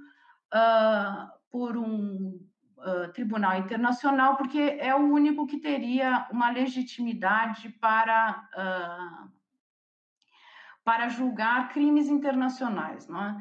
[0.53, 2.39] uh, por um
[2.77, 9.31] uh, tribunal internacional, porque é o único que teria uma legitimidade para, uh,
[10.83, 13.07] para julgar crimes internacionais.
[13.07, 13.37] Não é?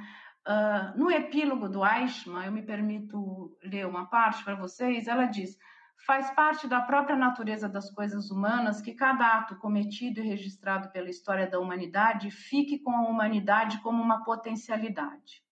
[0.96, 5.56] no epílogo do Eichmann, eu me permito ler uma parte para vocês, ela diz
[6.04, 11.08] Faz parte da própria natureza das coisas humanas que cada ato cometido e registrado pela
[11.08, 15.44] história da humanidade fique com a humanidade como uma potencialidade.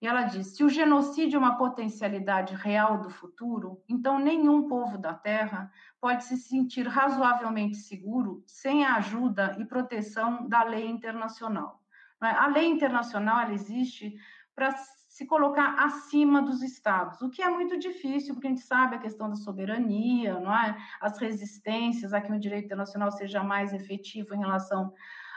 [0.00, 4.96] E ela diz: se o genocídio é uma potencialidade real do futuro, então nenhum povo
[4.96, 11.82] da Terra pode se sentir razoavelmente seguro sem a ajuda e proteção da lei internacional.
[12.18, 14.16] A lei internacional existe
[14.54, 14.72] para
[15.18, 19.00] se colocar acima dos estados, o que é muito difícil, porque a gente sabe a
[19.00, 20.78] questão da soberania, não é?
[21.00, 24.94] As resistências a que o direito internacional seja mais efetivo em relação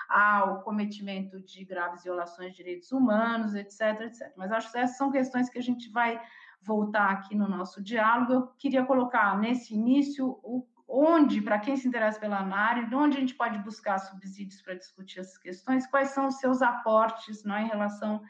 [0.08, 4.32] ao cometimento de graves violações de direitos humanos, etc, etc.
[4.38, 6.22] Mas acho que essas são questões que a gente vai
[6.62, 8.34] voltar aqui no nosso diálogo.
[8.34, 13.20] Eu queria colocar nesse início o, onde, para quem se interessa pela análise, onde a
[13.20, 17.64] gente pode buscar subsídios para discutir essas questões, quais são os seus aportes não, é,
[17.64, 18.22] em relação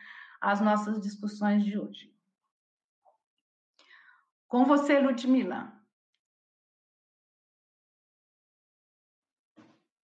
[0.42, 2.12] as nossas discussões de hoje.
[4.48, 5.72] Com você, Ludmila.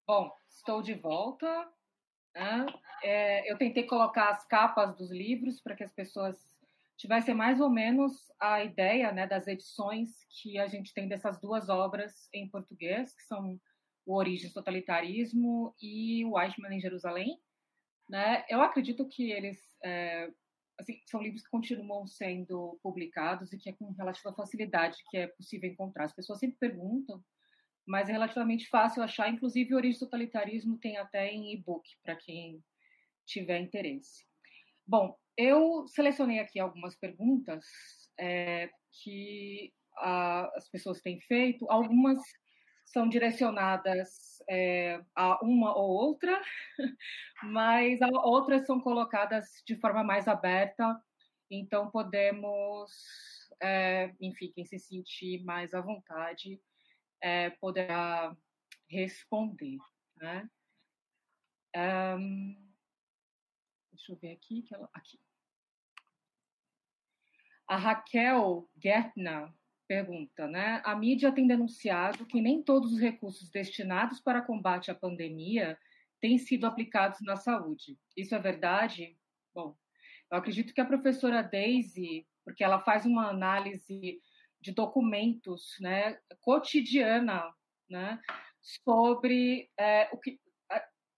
[0.08, 1.70] Bom, estou de volta.
[2.34, 2.66] Né?
[3.04, 6.48] É, eu tentei colocar as capas dos livros para que as pessoas
[6.96, 11.68] tivessem mais ou menos a ideia né, das edições que a gente tem dessas duas
[11.68, 13.60] obras em português, que são
[14.06, 17.40] o Origens do Totalitarismo e o Eichmann em Jerusalém.
[18.08, 18.46] Né?
[18.48, 20.30] Eu acredito que eles é,
[20.80, 25.28] assim, são livros que continuam sendo publicados e que é com relativa facilidade que é
[25.28, 26.06] possível encontrar.
[26.06, 27.24] As pessoas sempre perguntam,
[27.86, 29.30] mas é relativamente fácil achar.
[29.30, 32.64] Inclusive, Origem do Totalitarismo tem até em e-book para quem
[33.26, 34.26] tiver interesse.
[34.86, 37.66] Bom, eu selecionei aqui algumas perguntas
[38.20, 38.70] é,
[39.04, 41.70] que a, as pessoas têm feito.
[41.70, 42.20] Algumas
[42.86, 46.42] são direcionadas é, a uma ou outra,
[47.44, 51.00] mas outras são colocadas de forma mais aberta,
[51.50, 52.92] então podemos,
[53.62, 56.62] é, enfim, quem se sentir mais à vontade
[57.22, 58.36] é, poderá
[58.90, 59.78] responder.
[60.16, 60.50] Né?
[61.76, 62.74] Um,
[63.92, 65.20] deixa eu ver aqui, aqui.
[67.68, 69.52] A Raquel Gertner
[69.88, 70.82] pergunta, né?
[70.84, 75.78] A mídia tem denunciado que nem todos os recursos destinados para combate à pandemia
[76.20, 77.98] têm sido aplicados na saúde.
[78.16, 79.18] Isso é verdade?
[79.54, 79.76] Bom,
[80.32, 84.22] eu acredito que a professora Daisy, porque ela faz uma análise
[84.60, 87.54] de documentos, né, cotidiana,
[87.90, 88.20] né,
[88.62, 90.40] sobre é, o que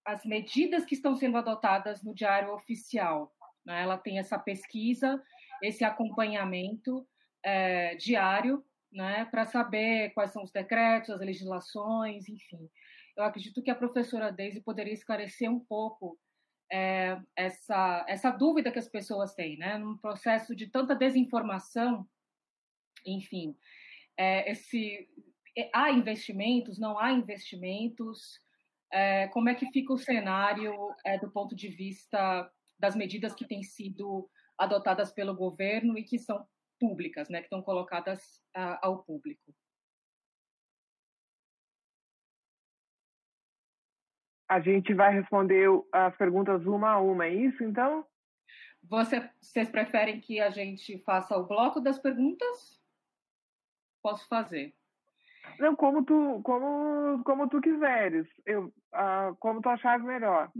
[0.05, 3.31] as medidas que estão sendo adotadas no diário oficial.
[3.65, 3.83] Né?
[3.83, 5.21] Ela tem essa pesquisa,
[5.61, 7.07] esse acompanhamento
[7.43, 12.69] é, diário, né, para saber quais são os decretos, as legislações, enfim.
[13.15, 16.17] Eu acredito que a professora Deise poderia esclarecer um pouco
[16.71, 19.77] é, essa, essa dúvida que as pessoas têm, né?
[19.77, 22.07] Num processo de tanta desinformação,
[23.05, 23.55] enfim,
[24.17, 25.07] é, esse,
[25.73, 28.39] há investimentos, não há investimentos,
[28.91, 30.73] é, como é que fica o cenário
[31.21, 36.45] do ponto de vista das medidas que têm sido adotadas pelo governo e que são
[36.79, 38.41] públicas, né, que estão colocadas
[38.81, 39.53] ao público?
[44.47, 48.03] A gente vai responder as perguntas uma a uma, é isso então?
[48.83, 52.79] Você, vocês preferem que a gente faça o bloco das perguntas?
[54.01, 54.73] Posso fazer.
[55.59, 58.27] Não, como tu, como, como tu quiseres.
[58.45, 60.51] Eu, uh, como tu achares melhor.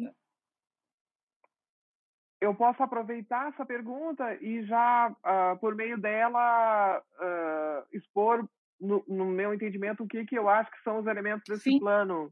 [2.42, 8.48] Eu posso aproveitar essa pergunta e já, uh, por meio dela, uh, expor,
[8.80, 11.80] no, no, meu entendimento, o que, que eu acho que são os elementos desse Sim.
[11.80, 12.32] plano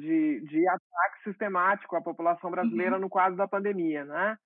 [0.00, 3.02] de, de ataque sistemático à população brasileira uhum.
[3.02, 4.36] no quadro da pandemia, né?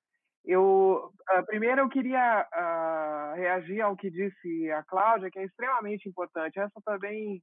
[0.44, 6.08] Eu uh, primeiro eu queria uh, reagir ao que disse a Cláudia, que é extremamente
[6.08, 6.58] importante.
[6.58, 7.40] Essa também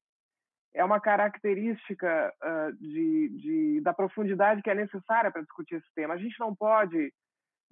[0.73, 6.13] é uma característica uh, de, de, da profundidade que é necessária para discutir esse tema.
[6.13, 7.11] A gente não pode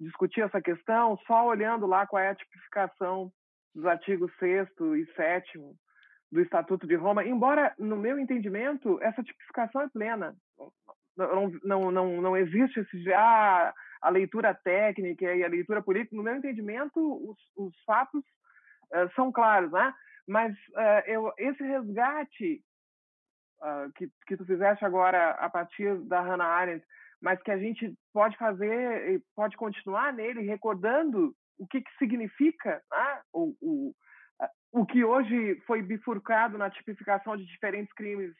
[0.00, 3.32] discutir essa questão só olhando lá qual é a tipificação
[3.74, 5.58] dos artigos 6 e 7
[6.30, 10.36] do Estatuto de Roma, embora, no meu entendimento, essa tipificação é plena.
[11.16, 16.22] Não, não, não, não existe esse ah, a leitura técnica e a leitura política, no
[16.22, 18.22] meu entendimento, os, os fatos
[18.92, 19.92] uh, são claros, né?
[20.26, 22.62] Mas uh, eu, esse resgate
[23.60, 26.84] uh, que, que tu fizeste agora a partir da Hannah Arendt,
[27.20, 32.80] mas que a gente pode fazer e pode continuar nele, recordando o que, que significa
[32.90, 33.20] né?
[33.32, 33.94] o, o,
[34.72, 38.32] o que hoje foi bifurcado na tipificação de diferentes crimes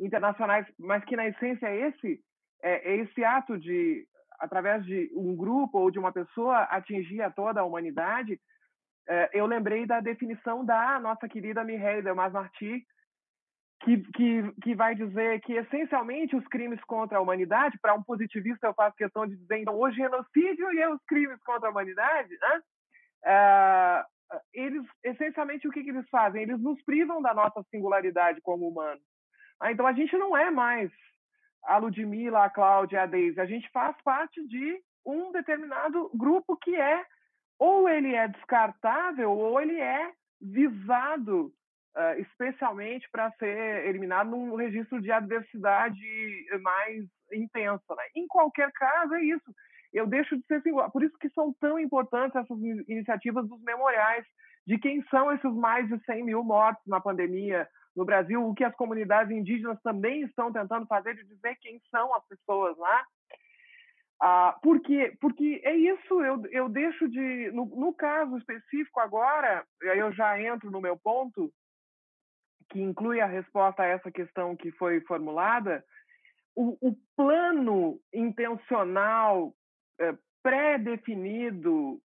[0.00, 2.20] internacionais, mas que na essência é esse,
[2.62, 4.06] é, é esse ato de
[4.40, 8.40] através de um grupo ou de uma pessoa, atingir a toda a humanidade,
[9.08, 12.84] é, eu lembrei da definição da nossa querida Mireille Delmas Marty,
[13.82, 18.68] que, que, que vai dizer que, essencialmente, os crimes contra a humanidade, para um positivista
[18.68, 22.62] eu faço questão de dizer, então, o genocídio e os crimes contra a humanidade, né?
[23.24, 24.04] É,
[24.54, 26.42] eles, essencialmente, o que, que eles fazem?
[26.42, 29.02] Eles nos privam da nossa singularidade como humanos.
[29.60, 30.90] Ah, então, a gente não é mais
[31.64, 33.40] a Ludmilla, a Cláudia, a Deise.
[33.40, 37.04] A gente faz parte de um determinado grupo que é
[37.58, 41.52] ou ele é descartável ou ele é visado
[41.96, 46.00] uh, especialmente para ser eliminado num registro de adversidade
[46.60, 47.94] mais intensa.
[47.94, 48.04] Né?
[48.16, 49.54] Em qualquer caso, é isso.
[49.92, 50.90] Eu deixo de ser singular.
[50.90, 54.24] Por isso que são tão importantes essas iniciativas dos memoriais,
[54.66, 58.64] de quem são esses mais de 100 mil mortos na pandemia, no Brasil, o que
[58.64, 63.04] as comunidades indígenas também estão tentando fazer de dizer quem são as pessoas lá.
[64.24, 67.50] Ah, porque, porque é isso, eu, eu deixo de.
[67.50, 71.52] No, no caso específico agora, eu já entro no meu ponto,
[72.72, 75.84] que inclui a resposta a essa questão que foi formulada,
[76.56, 79.54] o, o plano intencional
[80.00, 82.00] é, pré-definido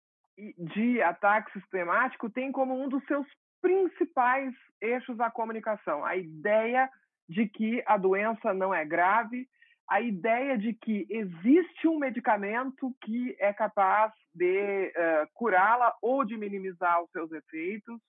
[0.56, 3.26] de ataque sistemático tem como um dos seus
[3.60, 6.04] principais eixos da comunicação.
[6.04, 6.88] A ideia
[7.28, 9.48] de que a doença não é grave,
[9.88, 16.36] a ideia de que existe um medicamento que é capaz de uh, curá-la ou de
[16.36, 18.00] minimizar os seus efeitos.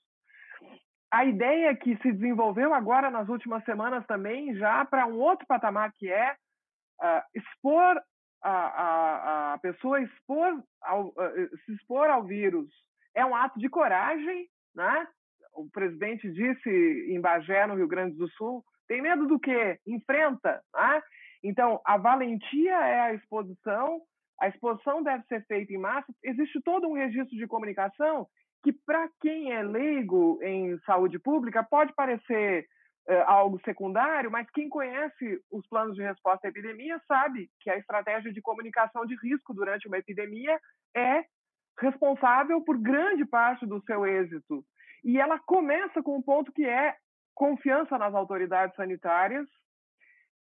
[1.14, 5.94] A ideia que se desenvolveu agora nas últimas semanas também, já para um outro patamar,
[5.94, 8.02] que é uh, expor
[8.42, 12.68] a, a, a, pessoa expor ao, uh, se expor ao vírus
[13.14, 15.08] é um ato de coragem, né?
[15.54, 19.80] o presidente disse em Bagé, no Rio Grande do Sul, tem medo do quê?
[19.86, 20.64] Enfrenta.
[20.74, 21.02] Né?
[21.44, 24.02] Então, a valentia é a exposição,
[24.42, 26.12] a exposição deve ser feita em massa.
[26.24, 28.28] Existe todo um registro de comunicação
[28.64, 32.66] que, para quem é leigo em saúde pública, pode parecer
[33.10, 37.78] uh, algo secundário, mas quem conhece os planos de resposta à epidemia sabe que a
[37.78, 40.58] estratégia de comunicação de risco durante uma epidemia
[40.96, 41.26] é
[41.78, 44.64] responsável por grande parte do seu êxito.
[45.04, 46.96] E ela começa com um ponto que é
[47.36, 49.46] confiança nas autoridades sanitárias,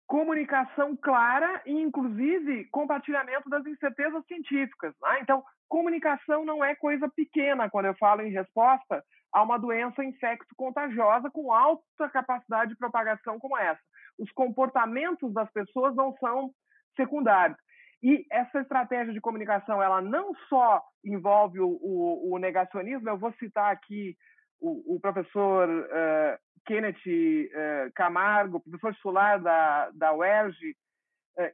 [0.07, 4.95] comunicação clara e, inclusive, compartilhamento das incertezas científicas.
[5.01, 5.20] Né?
[5.22, 11.30] Então, comunicação não é coisa pequena quando eu falo em resposta a uma doença infecto-contagiosa
[11.30, 13.82] com alta capacidade de propagação como essa.
[14.18, 16.51] Os comportamentos das pessoas não são
[16.95, 17.57] secundários.
[18.01, 23.34] E essa estratégia de comunicação, ela não só envolve o, o, o negacionismo, eu vou
[23.34, 24.15] citar aqui
[24.59, 30.76] o, o professor uh, Kenneth uh, Camargo, professor titular da, da UERJ,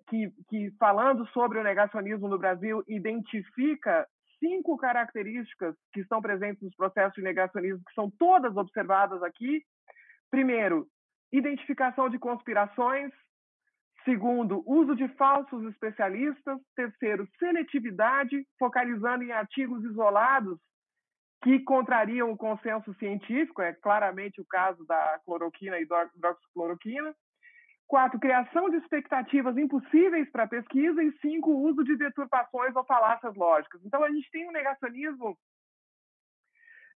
[0.07, 4.07] que, que, falando sobre o negacionismo no Brasil, identifica
[4.39, 9.63] cinco características que estão presentes nos processos de negacionismo, que são todas observadas aqui.
[10.29, 10.87] Primeiro,
[11.31, 13.11] identificação de conspirações.
[14.03, 16.59] Segundo, uso de falsos especialistas.
[16.75, 20.59] Terceiro, seletividade, focalizando em artigos isolados
[21.43, 27.13] que contrariam o consenso científico, é claramente o caso da cloroquina e hidroxicloroquina.
[27.87, 31.03] Quatro, criação de expectativas impossíveis para a pesquisa.
[31.03, 33.81] E cinco, uso de deturpações ou falácias lógicas.
[33.85, 35.31] Então, a gente tem um negacionismo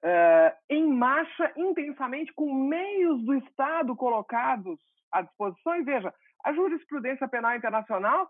[0.05, 4.79] uh, em marcha intensamente, com meios do Estado colocados
[5.11, 5.77] à disposição.
[5.77, 6.15] E veja,
[6.45, 8.29] a jurisprudência penal internacional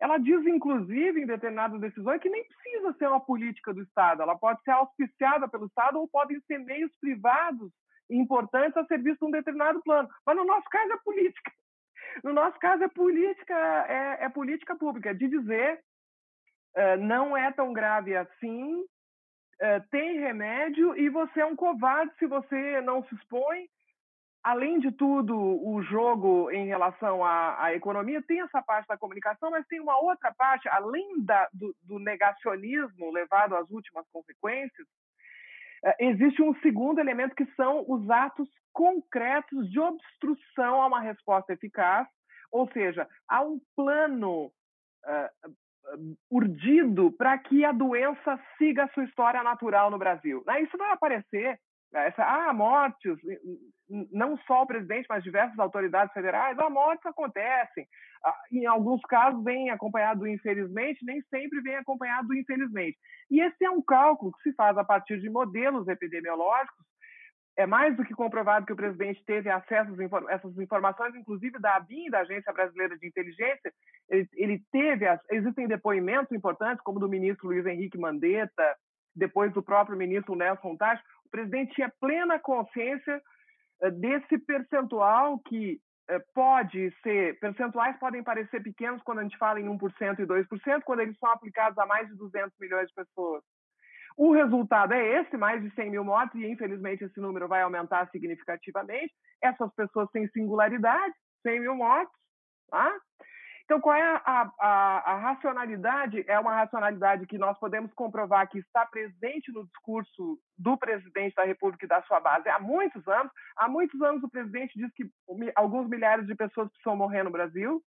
[0.00, 4.36] ela diz, inclusive, em determinadas decisões, que nem precisa ser uma política do Estado, ela
[4.36, 7.72] pode ser auspiciada pelo Estado ou podem ser meios privados
[8.10, 10.08] importantes a serviço de um determinado plano.
[10.24, 11.50] Mas no nosso caso é política.
[12.24, 13.54] No nosso caso é política,
[13.88, 15.80] é, é política pública, de dizer
[16.76, 22.26] uh, não é tão grave assim, uh, tem remédio e você é um covarde se
[22.26, 23.68] você não se expõe.
[24.42, 29.50] Além de tudo, o jogo em relação à, à, economia tem essa parte da comunicação,
[29.50, 34.86] mas tem uma outra parte, além da, do, do, negacionismo levado às últimas consequências,
[35.84, 41.54] eh, existe um segundo elemento que são os atos concretos de obstrução a uma resposta
[41.54, 42.06] eficaz,
[42.52, 44.52] ou seja, há um plano
[45.06, 45.56] uh,
[46.30, 50.44] urdido para que a doença siga a sua história natural no Brasil.
[50.46, 50.60] Né?
[50.60, 51.58] Isso vai aparecer
[51.94, 53.16] essa, ah, mortes,
[54.12, 57.86] não só o presidente, mas diversas autoridades federais, ah, mortes acontecem.
[58.22, 62.98] Ah, em alguns casos vem acompanhado infelizmente, nem sempre vem acompanhado infelizmente.
[63.30, 66.84] E esse é um cálculo que se faz a partir de modelos epidemiológicos.
[67.56, 69.90] É mais do que comprovado que o presidente teve acesso
[70.28, 73.72] a essas informações, inclusive da ABIN, da Agência Brasileira de Inteligência.
[74.10, 78.76] Ele, ele teve, existem depoimentos importantes, como do ministro Luiz Henrique Mandetta,
[79.14, 83.20] depois do próprio ministro Nelson Tach, o presidente tinha plena consciência
[83.82, 89.58] eh, desse percentual que eh, pode ser, percentuais podem parecer pequenos quando a gente fala
[89.58, 93.42] em 1% e 2%, quando eles são aplicados a mais de 200 milhões de pessoas.
[94.16, 98.08] O resultado é esse, mais de 100 mil mortes, e infelizmente esse número vai aumentar
[98.10, 99.12] significativamente.
[99.42, 102.14] Essas pessoas têm singularidade, 100 mil mortes.
[102.70, 102.92] Tá?
[103.64, 106.24] Então, qual é a, a, a, racionalidade?
[106.28, 111.44] É uma racionalidade que nós podemos comprovar que está presente no discurso do presidente da
[111.44, 113.30] República e da sua base há muitos anos.
[113.56, 115.04] Há muitos anos o presidente diz que
[115.56, 117.82] alguns milhares de pessoas precisam morrer no Brasil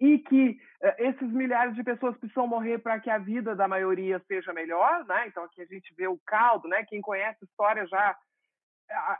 [0.00, 0.50] e que
[0.82, 5.04] uh, esses milhares de pessoas precisam morrer para que a vida da maioria seja melhor,
[5.06, 5.26] né?
[5.26, 6.84] Então aqui a gente vê o caldo, né?
[6.84, 8.16] Quem conhece a história já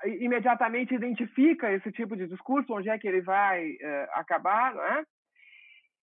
[0.04, 5.04] imediatamente identifica esse tipo de discurso, onde é que ele vai uh, acabar, né?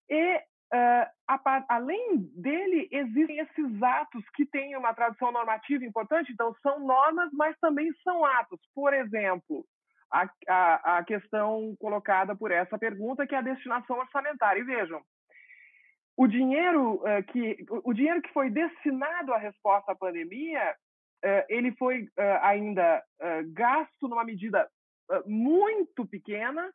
[0.09, 6.53] E, uh, a, além dele, existem esses atos que têm uma tradução normativa importante, então
[6.61, 8.59] são normas, mas também são atos.
[8.73, 9.65] Por exemplo,
[10.11, 14.59] a, a, a questão colocada por essa pergunta, que é a destinação orçamentária.
[14.59, 15.01] E vejam,
[16.17, 20.75] o dinheiro, uh, que, o dinheiro que foi destinado à resposta à pandemia
[21.25, 24.69] eh, ele foi eh, ainda eh, gasto numa medida
[25.25, 26.71] muito pequena.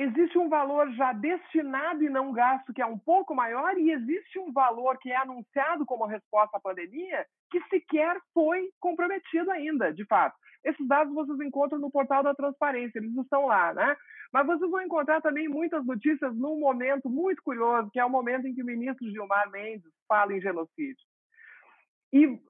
[0.00, 4.38] Existe um valor já destinado e não gasto que é um pouco maior, e existe
[4.38, 10.06] um valor que é anunciado como resposta à pandemia que sequer foi comprometido ainda, de
[10.06, 10.36] fato.
[10.64, 13.96] Esses dados vocês encontram no portal da transparência, eles estão lá, né?
[14.32, 18.46] Mas vocês vão encontrar também muitas notícias num momento muito curioso, que é o momento
[18.46, 21.04] em que o ministro Gilmar Mendes fala em genocídio.
[22.12, 22.40] E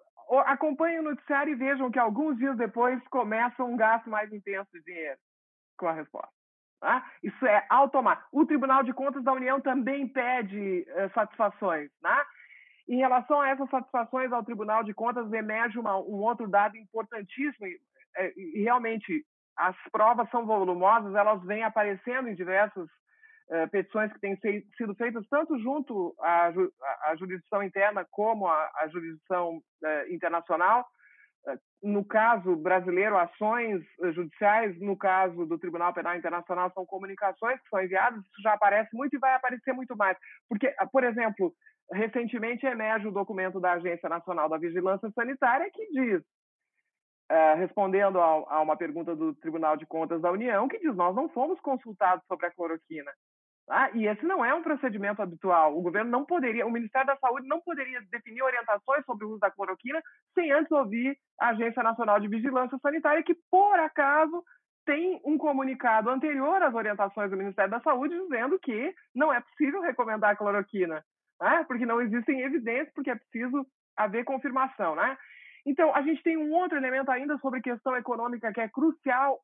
[0.44, 4.82] acompanhem o noticiário e vejam que alguns dias depois começa um gasto mais intenso de
[4.82, 5.18] dinheiro
[5.78, 6.37] com a resposta.
[6.80, 7.04] Tá?
[7.22, 8.28] Isso é automático.
[8.32, 11.90] O Tribunal de Contas da União também pede uh, satisfações.
[12.00, 12.24] Né?
[12.88, 17.66] Em relação a essas satisfações ao Tribunal de Contas, emerge uma, um outro dado importantíssimo,
[17.66, 17.78] e,
[18.16, 19.26] eh, e, realmente
[19.56, 22.88] as provas são volumosas, elas vêm aparecendo em diversos
[23.50, 24.38] eh, petições que têm
[24.76, 26.50] sido feitas tanto junto à,
[27.02, 29.60] à jurisdição interna como à, à jurisdição
[30.08, 30.86] internacional.
[31.82, 37.80] No caso brasileiro, ações judiciais, no caso do Tribunal Penal Internacional, são comunicações que são
[37.80, 40.16] enviadas, isso já aparece muito e vai aparecer muito mais.
[40.48, 41.54] Porque, por exemplo,
[41.92, 46.22] recentemente emerge o documento da Agência Nacional da Vigilância Sanitária que diz
[47.30, 51.14] Uh, respondendo a, a, uma pergunta do Tribunal de Contas da União, que diz: nós
[51.14, 53.12] não fomos consultados sobre a cloroquina.
[53.70, 55.76] Ah, e esse não é um procedimento habitual.
[55.76, 59.40] O governo não poderia, o Ministério da Saúde não poderia definir orientações sobre o uso
[59.40, 60.02] da cloroquina
[60.34, 64.42] sem antes ouvir a Agência Nacional de Vigilância Sanitária, que por acaso
[64.86, 69.82] tem um comunicado anterior às orientações do Ministério da Saúde dizendo que não é possível
[69.82, 71.04] recomendar a cloroquina,
[71.38, 71.64] né?
[71.68, 74.94] porque não existem evidências, porque é preciso haver confirmação.
[74.94, 75.18] Né?
[75.66, 79.38] Então, a gente tem um outro elemento ainda sobre questão econômica que é crucial.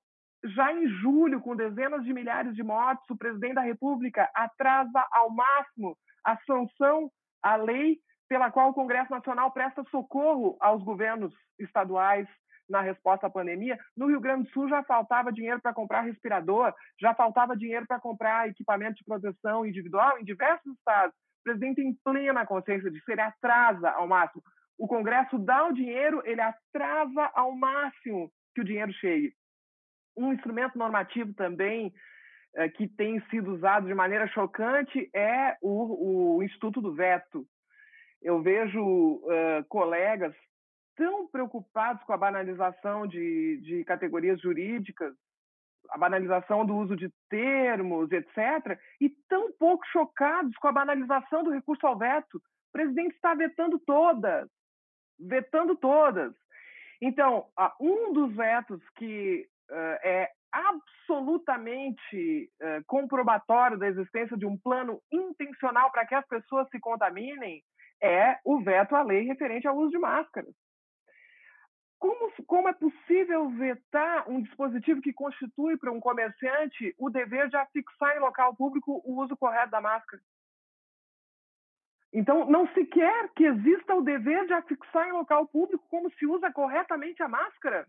[0.44, 5.30] Já em julho, com dezenas de milhares de mortes, o presidente da República atrasa ao
[5.30, 7.10] máximo a sanção
[7.42, 12.28] à lei pela qual o Congresso Nacional presta socorro aos governos estaduais
[12.68, 13.78] na resposta à pandemia.
[13.96, 18.00] No Rio Grande do Sul já faltava dinheiro para comprar respirador, já faltava dinheiro para
[18.00, 21.14] comprar equipamento de proteção individual em diversos estados.
[21.14, 24.42] O presidente tem plena consciência disso, ele atrasa ao máximo.
[24.78, 29.34] O Congresso dá o dinheiro, ele atrasa ao máximo que o dinheiro chegue.
[30.16, 31.92] Um instrumento normativo também
[32.56, 37.46] eh, que tem sido usado de maneira chocante é o, o Instituto do Veto.
[38.22, 40.34] Eu vejo uh, colegas
[40.96, 45.14] tão preocupados com a banalização de, de categorias jurídicas,
[45.90, 51.50] a banalização do uso de termos, etc., e tão pouco chocados com a banalização do
[51.50, 52.36] recurso ao veto.
[52.36, 54.48] O presidente está vetando todas,
[55.18, 56.32] vetando todas.
[57.00, 57.46] Então,
[57.80, 62.50] um dos vetos que é absolutamente
[62.86, 67.62] comprobatório da existência de um plano intencional para que as pessoas se contaminem
[68.00, 70.54] é o veto à lei referente ao uso de máscaras.
[71.98, 77.56] Como, como, é possível vetar um dispositivo que constitui para um comerciante o dever de
[77.56, 80.22] afixar em local público o uso correto da máscara?
[82.12, 86.26] Então, não se quer que exista o dever de afixar em local público como se
[86.26, 87.88] usa corretamente a máscara.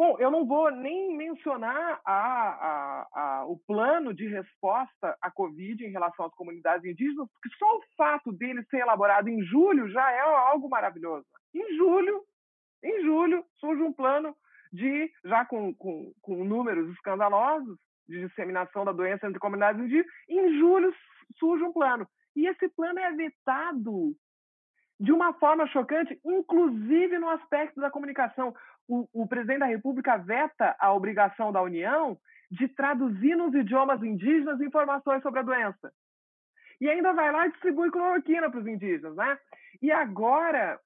[0.00, 5.84] Bom, eu não vou nem mencionar a, a, a, o plano de resposta à Covid
[5.84, 10.10] em relação às comunidades indígenas, porque só o fato dele ser elaborado em julho já
[10.10, 11.26] é algo maravilhoso.
[11.54, 12.24] Em julho,
[12.82, 14.34] em julho, surge um plano
[14.72, 17.78] de, já com, com, com números escandalosos,
[18.08, 20.94] de disseminação da doença entre comunidades indígenas, em julho
[21.38, 22.08] surge um plano.
[22.34, 24.16] E esse plano é vetado
[25.00, 28.54] de uma forma chocante, inclusive no aspecto da comunicação.
[28.92, 32.18] O, o, presidente da República veta a obrigação da União
[32.50, 35.92] de traduzir nos idiomas indígenas informações sobre a doença.
[36.80, 39.38] E ainda vai lá e distribui cloroquina para os indígenas, né?
[39.80, 40.80] E agora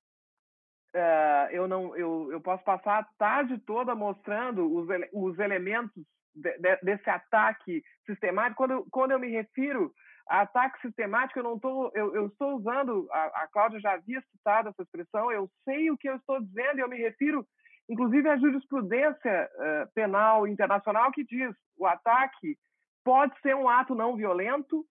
[0.95, 6.59] uh, eu não eu, eu posso passar a tarde toda mostrando os, os elementos de,
[6.59, 8.57] de, desse ataque sistemático.
[8.57, 9.95] Quando, quando eu me refiro
[10.29, 14.23] a ataque sistemático, eu não tô, eu, eu estou usando, a, a Cláudia já havia
[14.33, 17.47] citado essa expressão, eu sei o que eu estou dizendo e eu me refiro,
[17.89, 22.59] inclusive, à jurisprudência uh, penal internacional que diz o ataque
[23.05, 24.87] pode ser um ato não violento,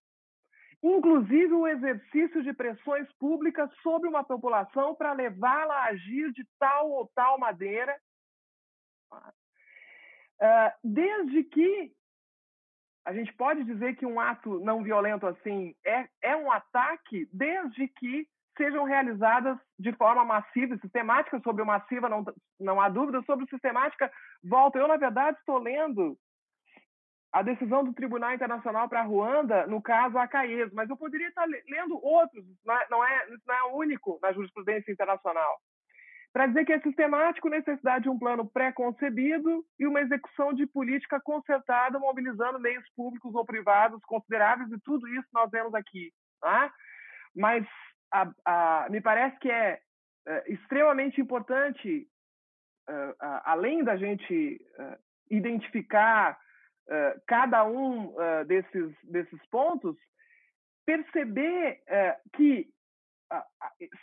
[0.82, 6.90] inclusive o exercício de pressões públicas sobre uma população para levá-la a agir de tal
[6.90, 7.96] ou tal maneira,
[9.12, 11.92] uh, desde que
[13.04, 17.86] a gente pode dizer que um ato não violento assim é, é um ataque, desde
[17.88, 18.26] que
[18.56, 21.40] sejam realizadas de forma massiva e sistemática.
[21.40, 22.24] Sobre o massiva, não,
[22.58, 23.22] não há dúvida.
[23.22, 24.10] Sobre o sistemática,
[24.42, 24.78] volta.
[24.78, 26.16] Eu, na verdade, estou lendo
[27.32, 31.98] a decisão do Tribunal Internacional para Ruanda no caso Acaeso, mas eu poderia estar lendo
[32.00, 35.58] outros, não é, não é, não é único na jurisprudência internacional
[36.34, 41.20] para dizer que é sistemático necessidade de um plano pré-concebido e uma execução de política
[41.20, 46.12] concertada, mobilizando meios públicos ou privados consideráveis, e tudo isso nós vemos aqui.
[46.40, 46.72] Tá?
[47.36, 47.64] Mas
[48.14, 49.80] a, a, me parece que é,
[50.26, 52.06] é extremamente importante,
[52.88, 54.96] uh, além da gente uh,
[55.30, 56.38] identificar
[56.88, 58.14] uh, cada um
[58.46, 59.96] desses, desses pontos,
[60.86, 61.82] perceber
[62.36, 62.68] que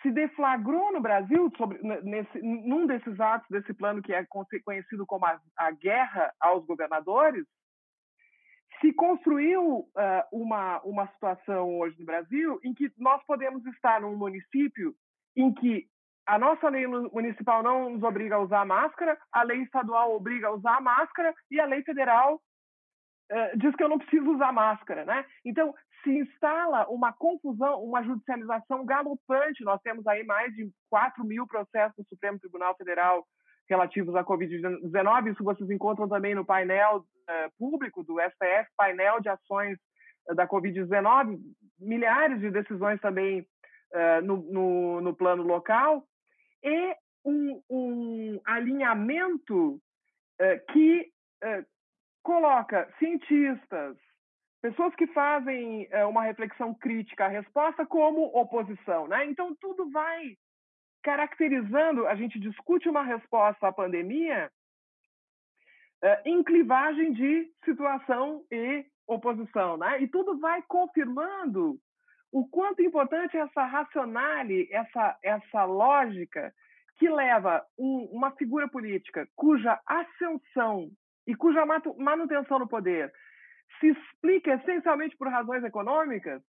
[0.01, 4.25] se deflagrou no Brasil, sobre, nesse, num desses atos desse plano que é
[4.65, 7.45] conhecido como a, a guerra aos governadores,
[8.81, 9.87] se construiu uh,
[10.31, 14.93] uma, uma situação hoje no Brasil em que nós podemos estar num município
[15.35, 15.87] em que
[16.25, 20.53] a nossa lei municipal não nos obriga a usar máscara, a lei estadual obriga a
[20.53, 22.35] usar máscara e a lei federal
[23.31, 25.25] uh, diz que eu não preciso usar máscara, né?
[25.45, 25.73] Então,
[26.03, 29.63] se instala uma confusão, uma judicialização galopante.
[29.63, 33.25] Nós temos aí mais de 4 mil processos no Supremo Tribunal Federal
[33.71, 35.31] relativos à Covid-19.
[35.31, 39.77] Isso vocês encontram também no painel uh, público do STF, painel de ações
[40.29, 41.39] uh, da Covid-19,
[41.79, 46.03] milhares de decisões também uh, no, no, no, plano local,
[46.63, 46.95] e
[47.25, 49.79] um, um alinhamento
[50.71, 51.11] que
[52.23, 53.95] coloca cientistas,
[54.59, 59.23] pessoas que fazem uma reflexão crítica à resposta como oposição, né?
[59.27, 60.35] Então tudo vai
[61.01, 62.07] caracterizando.
[62.07, 64.51] A gente discute uma resposta à pandemia
[66.03, 70.01] uh, em clivagem de situação e oposição, né?
[70.01, 71.77] E tudo vai confirmando
[72.31, 76.53] o quanto importante é essa racionale, essa essa lógica
[76.97, 80.89] que leva um, uma figura política cuja ascensão
[81.27, 81.65] e cuja
[81.97, 83.11] manutenção no poder
[83.79, 86.41] se explica essencialmente por razões econômicas,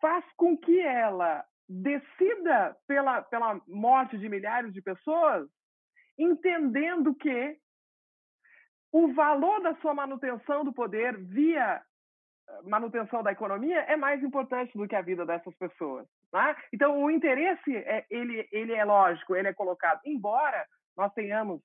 [0.00, 5.46] faz com que ela decida pela, pela morte de milhares de pessoas,
[6.18, 7.58] entendendo que
[8.90, 11.82] o valor da sua manutenção do poder via
[12.48, 16.06] eh, manutenção da economia é mais importante do que a vida dessas pessoas.
[16.32, 16.56] Né?
[16.72, 20.00] Então, o interesse, é, ele, ele é lógico, ele é colocado.
[20.06, 20.66] Embora
[20.96, 21.60] nós tenhamos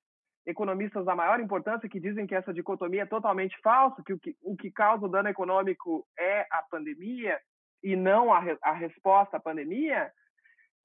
[0.46, 4.36] economistas da maior importância que dizem que essa dicotomia é totalmente falsa, que o que,
[4.42, 7.40] o que causa o dano econômico é a pandemia
[7.84, 10.10] e não a, a resposta à pandemia,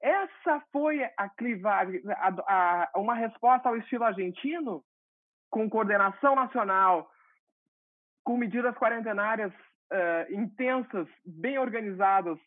[0.00, 4.84] essa foi a clivagem, a, a, uma resposta ao estilo argentino,
[5.50, 7.10] com coordenação nacional,
[8.22, 12.38] com medidas quarentenárias uh, intensas, bem organizadas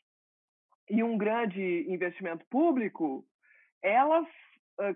[0.89, 3.25] e um grande investimento público,
[3.81, 4.27] elas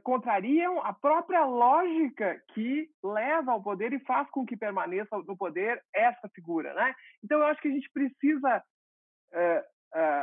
[0.03, 5.83] contrariam a própria lógica que leva ao poder e faz com que permaneça no poder
[5.93, 6.95] essa figura, né?
[7.23, 8.63] Então eu acho que a gente precisa
[9.33, 9.77] uh,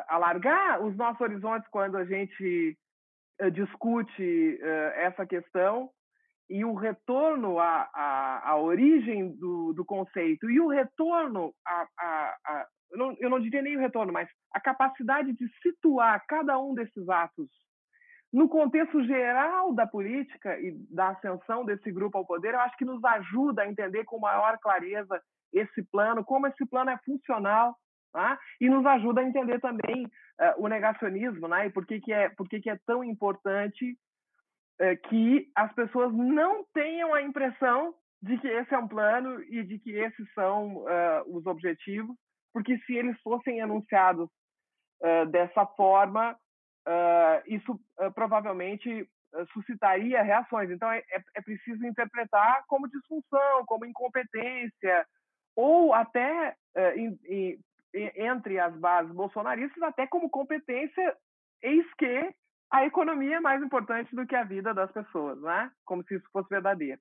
[0.09, 2.79] alargar os nossos horizontes quando a gente
[3.53, 4.61] discute
[4.95, 5.91] essa questão
[6.49, 12.37] e o retorno à, à, à origem do, do, conceito e o retorno a, a,
[12.47, 16.59] a eu, não, eu não diria nem o retorno, mas a capacidade de situar cada
[16.61, 17.49] um desses atos
[18.33, 22.85] no contexto geral da política e da ascensão desse grupo ao poder, eu acho que
[22.85, 27.77] nos ajuda a entender com maior clareza esse plano, como esse plano é funcional,
[28.15, 28.39] tá?
[28.61, 31.67] e nos ajuda a entender também uh, o negacionismo, né?
[31.67, 33.99] e por que, que, é, por que, que é tão importante
[34.79, 37.93] é, que as pessoas não tenham a impressão
[38.23, 42.17] de que esse é um plano e de que esses são uh, os objetivos,
[42.53, 44.31] porque se eles fossem anunciados
[45.03, 47.79] uh, dessa forma, uh, isso
[48.15, 49.09] provavelmente
[49.53, 50.71] suscitaria reações.
[50.71, 55.05] Então, é, é, é, preciso interpretar como disfunção, como incompetência,
[55.57, 56.55] ou até
[58.17, 61.17] entre as bases bolsonaristas, até como competência,
[61.63, 62.35] eis que
[62.71, 65.71] a economia é mais importante do que a vida das pessoas, né?
[65.85, 67.01] Como se isso fosse verdadeiro.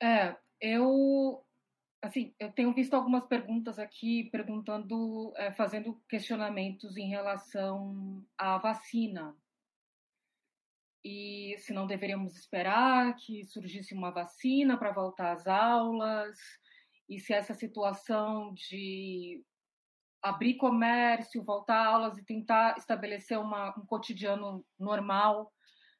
[0.00, 1.44] É, eu
[2.02, 9.36] assim, eu tenho visto algumas perguntas aqui perguntando, é, fazendo questionamentos em relação à vacina.
[11.04, 16.38] E se não deveríamos esperar que surgisse uma vacina para voltar às aulas,
[17.08, 19.44] e se essa situação de
[20.22, 25.52] abrir comércio, voltar aulas e tentar estabelecer uma, um cotidiano normal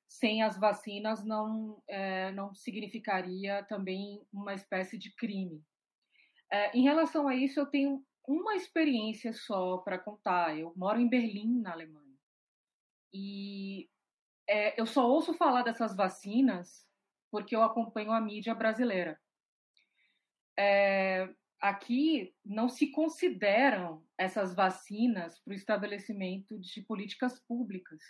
[0.08, 5.64] sem as vacinas não, é, não significaria também uma espécie de crime.
[6.52, 10.56] É, em relação a isso, eu tenho uma experiência só para contar.
[10.56, 12.12] Eu moro em Berlim, na Alemanha.
[13.12, 13.88] E
[14.52, 16.86] é, eu só ouço falar dessas vacinas
[17.30, 19.18] porque eu acompanho a mídia brasileira.
[20.58, 21.26] É,
[21.58, 28.02] aqui não se consideram essas vacinas para o estabelecimento de políticas públicas.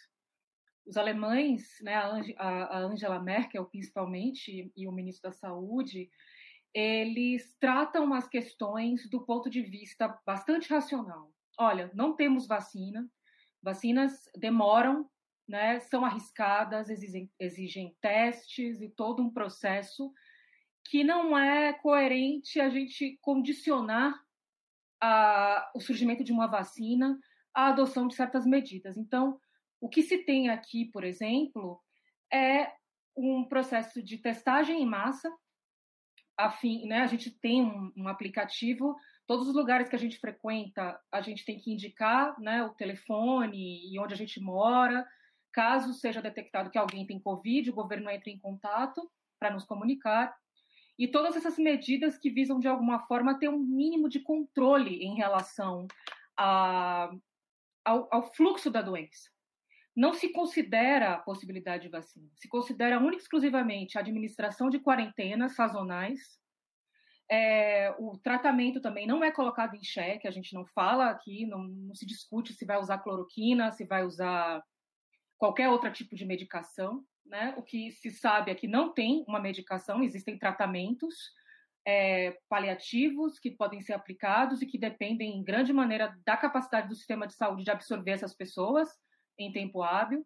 [0.84, 6.10] Os alemães, né, a Angela Merkel principalmente e o ministro da Saúde,
[6.74, 11.32] eles tratam as questões do ponto de vista bastante racional.
[11.56, 13.08] Olha, não temos vacina,
[13.62, 15.08] vacinas demoram,
[15.48, 20.12] né, são arriscadas, exigem, exigem testes e todo um processo
[20.84, 24.14] que não é coerente a gente condicionar
[25.00, 27.18] a, o surgimento de uma vacina
[27.54, 28.96] à adoção de certas medidas.
[28.96, 29.38] Então,
[29.80, 31.80] o que se tem aqui, por exemplo,
[32.32, 32.72] é
[33.16, 35.30] um processo de testagem em massa.
[36.36, 40.98] Afim, né, a gente tem um, um aplicativo, todos os lugares que a gente frequenta,
[41.10, 45.06] a gente tem que indicar né, o telefone e onde a gente mora.
[45.52, 50.34] Caso seja detectado que alguém tem Covid, o governo entra em contato para nos comunicar.
[50.98, 55.16] E todas essas medidas que visam, de alguma forma, ter um mínimo de controle em
[55.16, 55.86] relação
[56.36, 57.10] a,
[57.84, 59.30] ao, ao fluxo da doença.
[59.94, 64.78] Não se considera a possibilidade de vacina, se considera única e exclusivamente a administração de
[64.78, 66.40] quarentenas sazonais.
[67.30, 71.64] É, o tratamento também não é colocado em xeque, a gente não fala aqui, não,
[71.64, 74.62] não se discute se vai usar cloroquina, se vai usar
[75.42, 77.04] qualquer outro tipo de medicação.
[77.26, 77.52] Né?
[77.56, 81.16] O que se sabe é que não tem uma medicação, existem tratamentos
[81.84, 86.94] é, paliativos que podem ser aplicados e que dependem, em grande maneira, da capacidade do
[86.94, 88.88] sistema de saúde de absorver essas pessoas
[89.36, 90.24] em tempo hábil.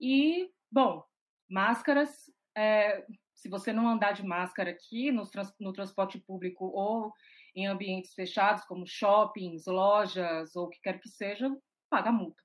[0.00, 1.04] E, bom,
[1.48, 7.12] máscaras, é, se você não andar de máscara aqui no, trans, no transporte público ou
[7.54, 11.48] em ambientes fechados, como shoppings, lojas ou o que quer que seja,
[11.88, 12.42] paga multa.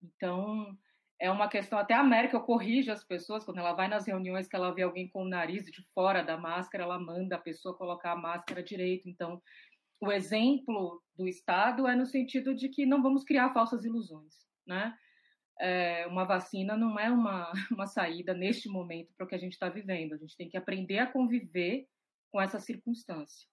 [0.00, 0.78] Então,
[1.20, 4.54] é uma questão, até a América corrige as pessoas, quando ela vai nas reuniões que
[4.54, 8.12] ela vê alguém com o nariz de fora da máscara, ela manda a pessoa colocar
[8.12, 9.08] a máscara direito.
[9.08, 9.42] Então,
[10.00, 14.34] o exemplo do Estado é no sentido de que não vamos criar falsas ilusões,
[14.66, 14.94] né?
[15.60, 19.52] é, uma vacina não é uma, uma saída neste momento para o que a gente
[19.52, 20.14] está vivendo.
[20.14, 21.86] A gente tem que aprender a conviver
[22.30, 23.48] com essa circunstância.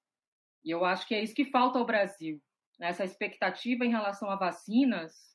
[0.63, 2.41] E eu acho que é isso que falta ao Brasil.
[2.79, 2.87] Né?
[2.87, 5.34] Essa expectativa em relação a vacinas,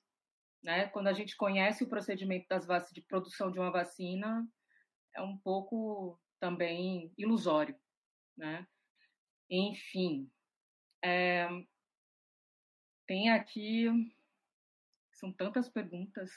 [0.63, 0.87] né?
[0.89, 4.47] quando a gente conhece o procedimento das vacinas, de produção de uma vacina,
[5.15, 7.77] é um pouco também ilusório.
[8.37, 8.67] Né?
[9.51, 10.31] Enfim,
[11.03, 11.49] é,
[13.07, 13.89] tem aqui
[15.21, 16.31] são tantas perguntas.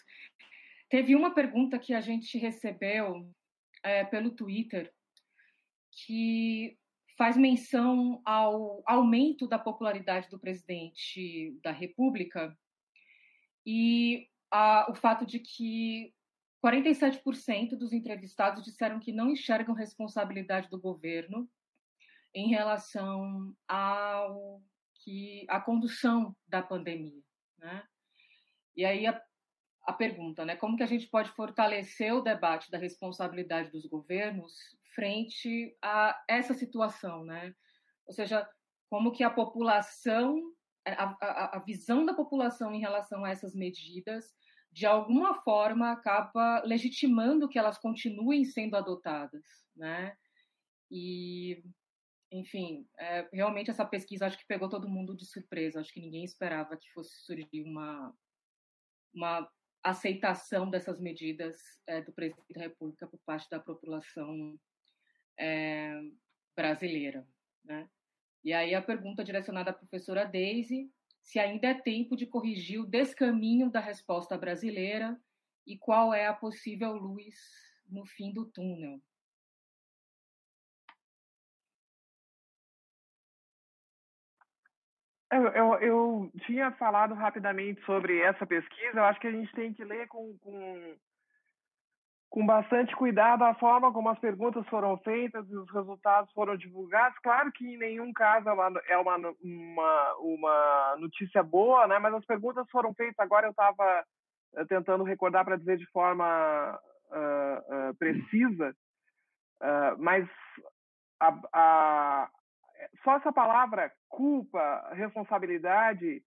[0.89, 3.33] Teve uma pergunta que a gente recebeu
[3.81, 4.93] é, pelo Twitter
[6.05, 6.77] que
[7.17, 12.55] faz menção ao aumento da popularidade do presidente da República
[13.65, 16.13] e a, o fato de que
[16.63, 21.49] 47% dos entrevistados disseram que não enxergam responsabilidade do governo
[22.33, 24.61] em relação ao
[25.03, 27.21] que a condução da pandemia,
[27.57, 27.83] né?
[28.75, 29.21] E aí a,
[29.85, 30.55] a pergunta, né?
[30.55, 34.55] Como que a gente pode fortalecer o debate da responsabilidade dos governos
[34.95, 37.53] frente a essa situação, né?
[38.05, 38.47] Ou seja,
[38.89, 40.41] como que a população,
[40.85, 44.33] a, a, a visão da população em relação a essas medidas,
[44.71, 49.43] de alguma forma acaba legitimando que elas continuem sendo adotadas,
[49.75, 50.15] né?
[50.89, 51.63] E
[52.31, 55.79] enfim, é, realmente essa pesquisa acho que pegou todo mundo de surpresa.
[55.79, 58.13] Acho que ninguém esperava que fosse surgir uma
[59.13, 59.47] uma
[59.83, 64.57] aceitação dessas medidas é, do presidente da República por parte da população
[65.37, 66.01] é,
[66.55, 67.27] brasileira.
[67.63, 67.87] Né?
[68.43, 70.91] E aí a pergunta direcionada à professora Daisy,
[71.21, 75.17] se ainda é tempo de corrigir o descaminho da resposta brasileira
[75.65, 77.35] e qual é a possível luz
[77.89, 78.99] no fim do túnel.
[85.31, 88.99] Eu, eu, eu, tinha falado rapidamente sobre essa pesquisa.
[88.99, 90.95] Eu acho que a gente tem que ler com, com,
[92.33, 97.15] com bastante cuidado a forma como as perguntas foram feitas e os resultados foram divulgados.
[97.19, 101.99] Claro que em nenhum caso é uma, é uma, uma, uma notícia boa, né?
[101.99, 103.19] mas as perguntas foram feitas.
[103.19, 104.03] Agora eu estava
[104.55, 106.79] eh, tentando recordar para dizer de forma
[107.11, 108.75] uh, uh, precisa,
[109.61, 110.27] uh, mas
[111.19, 112.29] a, a,
[113.03, 116.23] só essa palavra culpa, responsabilidade,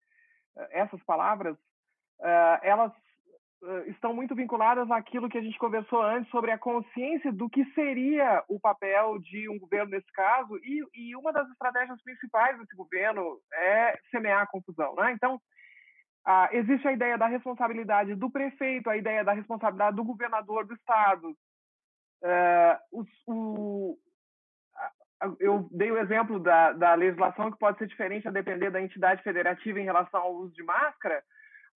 [0.56, 1.56] eh, essas palavras,
[2.62, 2.92] elas
[3.88, 8.44] estão muito vinculadas àquilo que a gente conversou antes sobre a consciência do que seria
[8.48, 13.38] o papel de um governo nesse caso e, e uma das estratégias principais desse governo
[13.52, 15.12] é semear a confusão, né?
[15.12, 15.40] Então
[16.52, 21.30] existe a ideia da responsabilidade do prefeito, a ideia da responsabilidade do governador do estado,
[22.22, 23.96] uh, o,
[25.40, 29.22] eu dei o exemplo da, da legislação que pode ser diferente a depender da entidade
[29.22, 31.22] federativa em relação ao uso de máscara,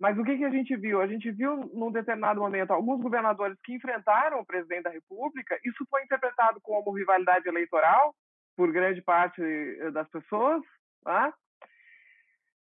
[0.00, 0.98] mas o que, que a gente viu?
[0.98, 5.60] A gente viu, num determinado momento, alguns governadores que enfrentaram o presidente da República.
[5.62, 8.14] Isso foi interpretado como rivalidade eleitoral
[8.56, 10.62] por grande parte eh, das pessoas.
[11.04, 11.34] Tá?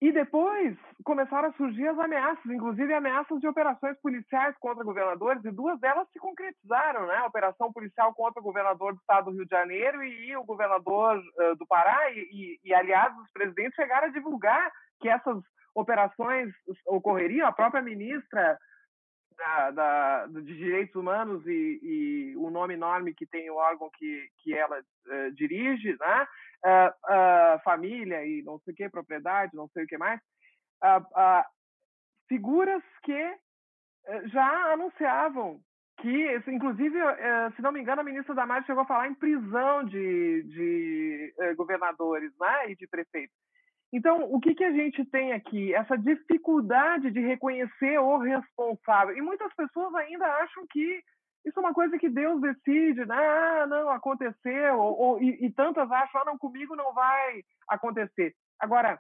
[0.01, 5.51] E depois começaram a surgir as ameaças, inclusive ameaças de operações policiais contra governadores, e
[5.51, 7.17] duas delas se concretizaram, né?
[7.17, 11.19] A operação policial contra o governador do estado do Rio de Janeiro e o governador
[11.19, 14.71] uh, do Pará, e, e, e aliás, os presidentes chegaram a divulgar
[15.01, 15.43] que essas
[15.75, 16.53] operações
[16.87, 17.47] ocorreriam.
[17.47, 18.59] A própria ministra
[19.37, 24.29] da, da, de Direitos Humanos e, e, o nome enorme que tem o órgão que,
[24.39, 26.29] que ela uh, dirige, né?
[26.65, 30.21] Uh, uh, família e não sei o que, propriedade, não sei o que mais,
[32.29, 35.61] figuras que eh, já anunciavam
[35.99, 39.85] que, inclusive, eh, se não me engano, a ministra Damares chegou a falar em prisão
[39.85, 42.71] de, de governadores né?
[42.71, 43.37] e de prefeitos.
[43.95, 45.73] Então, o que, que a gente tem aqui?
[45.73, 49.17] Essa dificuldade de reconhecer o responsável.
[49.17, 51.01] E muitas pessoas ainda acham que
[51.47, 53.17] isso é uma coisa que Deus decide, né?
[53.17, 54.81] Ah, não, aconteceu.
[54.81, 58.35] Ou, ou e, e, tantas acham, ah, não, comigo não vai acontecer.
[58.59, 58.99] Agora,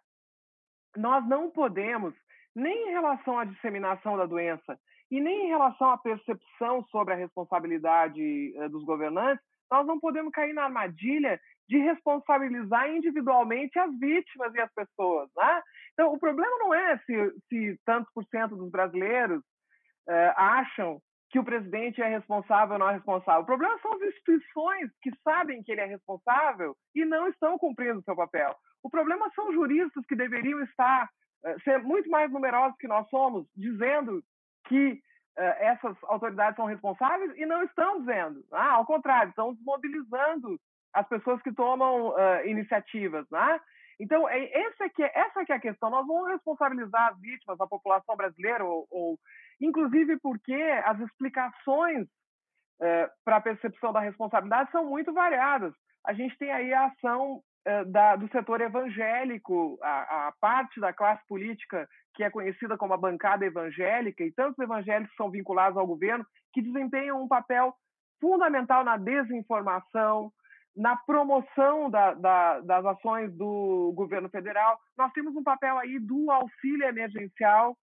[0.96, 2.14] nós não podemos,
[2.54, 4.78] nem em relação à disseminação da doença
[5.10, 10.32] e nem em relação à percepção sobre a responsabilidade uh, dos governantes, nós não podemos
[10.32, 15.30] cair na armadilha de responsabilizar individualmente as vítimas e as pessoas.
[15.36, 15.62] Né?
[15.92, 21.00] Então, o problema não é se, se tantos por cento dos brasileiros uh, acham
[21.30, 23.42] que o presidente é responsável ou não é responsável.
[23.42, 27.98] O problema são as instituições que sabem que ele é responsável e não estão cumprindo
[27.98, 28.54] o seu papel.
[28.82, 31.08] O problema são juristas que deveriam estar,
[31.44, 34.22] uh, ser muito mais numerosos que nós somos, dizendo
[34.68, 35.00] que
[35.36, 38.44] essas autoridades são responsáveis e não estão dizendo.
[38.52, 40.58] Ah, ao contrário, estão desmobilizando
[40.92, 43.26] as pessoas que tomam uh, iniciativas.
[43.30, 43.60] Né?
[44.00, 45.90] Então, é, essa, que é, essa que é a questão.
[45.90, 49.18] Nós vamos responsabilizar as vítimas, a população brasileira, ou, ou
[49.60, 50.54] inclusive porque
[50.84, 55.74] as explicações uh, para a percepção da responsabilidade são muito variadas.
[56.06, 57.42] A gente tem aí a ação
[57.86, 62.98] da, do setor evangélico, a, a parte da classe política que é conhecida como a
[62.98, 67.74] bancada evangélica, e tantos evangélicos são vinculados ao governo, que desempenham um papel
[68.20, 70.30] fundamental na desinformação,
[70.76, 74.78] na promoção da, da, das ações do governo federal.
[74.96, 77.76] Nós temos um papel aí do auxílio emergencial,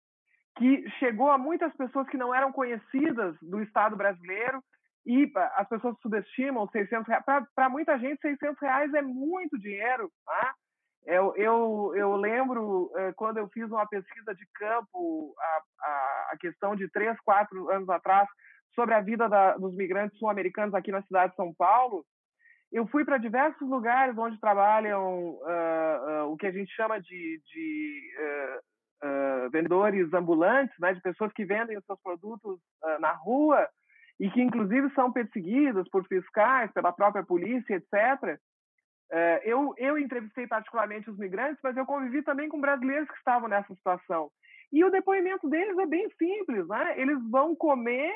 [0.56, 4.62] que chegou a muitas pessoas que não eram conhecidas do Estado brasileiro,
[5.06, 7.24] e as pessoas subestimam 600 reais.
[7.54, 10.10] Para muita gente, 600 reais é muito dinheiro.
[10.24, 10.54] Tá?
[11.06, 16.36] Eu, eu, eu lembro eh, quando eu fiz uma pesquisa de campo, a, a, a
[16.38, 18.28] questão de três, quatro anos atrás,
[18.74, 22.04] sobre a vida da, dos migrantes sul-americanos aqui na cidade de São Paulo,
[22.70, 27.40] eu fui para diversos lugares onde trabalham uh, uh, o que a gente chama de,
[27.46, 28.12] de
[29.02, 32.60] uh, vendedores ambulantes, né, de pessoas que vendem os seus produtos
[33.00, 33.66] na rua
[34.18, 38.38] e que inclusive são perseguidas por fiscais, pela própria polícia, etc.
[39.44, 43.72] eu, eu entrevistei particularmente os migrantes, mas eu convivi também com brasileiros que estavam nessa
[43.74, 44.30] situação.
[44.72, 47.00] E o depoimento deles é bem simples, né?
[47.00, 48.12] Eles vão comer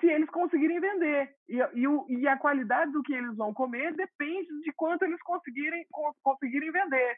[0.00, 1.30] se eles conseguirem vender.
[1.48, 5.86] E, e, e, a qualidade do que eles vão comer depende de quanto eles conseguirem,
[6.22, 7.16] conseguirem vender.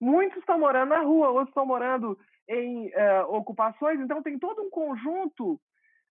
[0.00, 4.68] Muitos estão morando na rua, outros estão morando em uh, ocupações, então tem todo um
[4.68, 5.58] conjunto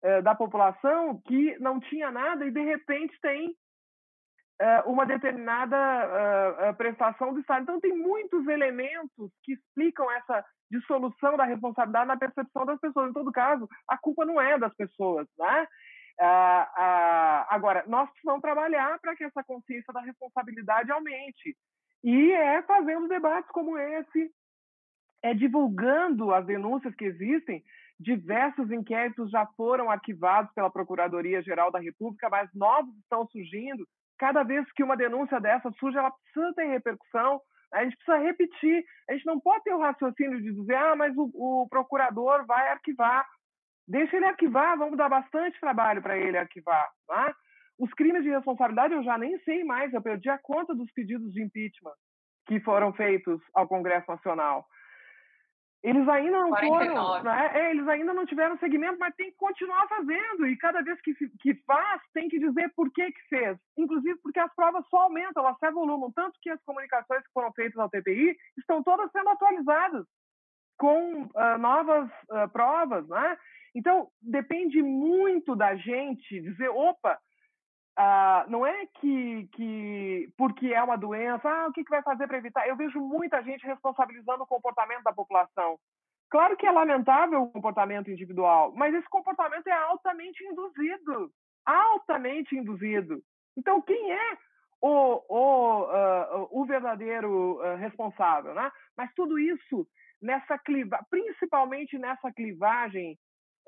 [0.03, 7.33] uh, da população que não tinha nada e de repente tem uh, uma determinada prestação
[7.33, 7.63] do Estado.
[7.63, 13.09] Então tem muitos elementos que explicam essa dissolução da responsabilidade na percepção das pessoas.
[13.09, 15.67] Em todo caso, a culpa não é das pessoas, né?
[16.21, 21.55] Ah, ah, agora, nós precisamos trabalhar para que essa consciência da responsabilidade aumente.
[22.03, 24.29] E é fazendo debates como esse,
[25.23, 27.63] é divulgando as denúncias que existem.
[27.99, 33.85] Diversos inquéritos já foram arquivados pela Procuradoria-Geral da República, mas novos estão surgindo.
[34.17, 37.41] Cada vez que uma denúncia dessa surge, ela precisa ter repercussão.
[37.73, 38.83] A gente precisa repetir.
[39.09, 42.69] A gente não pode ter o raciocínio de dizer, ah, mas o, o procurador vai
[42.69, 43.25] arquivar.
[43.87, 46.89] Deixa ele arquivar, vamos dar bastante trabalho para ele arquivar.
[47.07, 47.35] Tá?
[47.77, 51.33] Os crimes de responsabilidade eu já nem sei mais, eu perdi a conta dos pedidos
[51.33, 51.95] de impeachment
[52.45, 54.65] que foram feitos ao Congresso Nacional.
[55.81, 56.89] Eles ainda não 49.
[56.89, 57.51] foram, né?
[57.53, 60.45] é, eles ainda não tiveram segmento, mas tem que continuar fazendo.
[60.45, 63.57] E cada vez que, que faz, tem que dizer por que, que fez.
[63.77, 66.11] Inclusive porque as provas só aumentam, elas se evoluem.
[66.13, 70.05] Tanto que as comunicações que foram feitas ao TPI estão todas sendo atualizadas
[70.77, 73.37] com uh, novas uh, provas, né?
[73.73, 77.17] Então, depende muito da gente dizer, opa,
[77.99, 82.27] uh, não é que, que porque é uma doença, ah, o que, que vai fazer
[82.27, 82.67] para evitar?
[82.67, 85.77] Eu vejo muita gente responsabilizando o comportamento da população.
[86.29, 91.31] Claro que é lamentável o comportamento individual, mas esse comportamento é altamente induzido.
[91.65, 93.21] Altamente induzido.
[93.57, 94.37] Então, quem é
[94.81, 98.53] o, o, uh, o verdadeiro uh, responsável?
[98.53, 98.71] Né?
[98.95, 99.87] Mas tudo isso
[100.21, 103.17] nessa cliva, principalmente nessa clivagem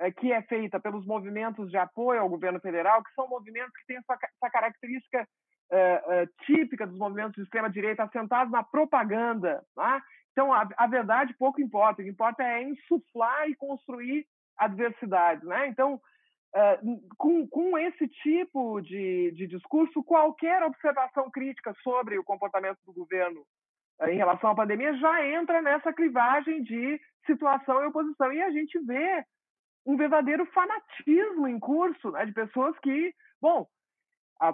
[0.10, 3.98] que é feita pelos movimentos de apoio ao governo federal, que são movimentos que têm
[3.98, 5.28] essa, essa característica
[5.72, 5.78] é,
[6.08, 9.64] é, típica dos movimentos de extrema-direita assentados na propaganda.
[9.76, 10.02] Tá?
[10.32, 12.02] Então, a, a, verdade pouco importa.
[12.02, 14.26] O que importa é insuflar e construir
[14.58, 15.44] adversidades.
[15.44, 15.68] Né?
[15.68, 16.02] Então,
[17.18, 23.46] com, com, esse tipo de, de, discurso, qualquer observação crítica sobre o comportamento do governo
[24.10, 28.34] em relação à pandemia já entra nessa clivagem de situação e oposição.
[28.34, 29.24] E a gente vê
[29.86, 33.68] um verdadeiro fanatismo em curso né, de pessoas que, bom,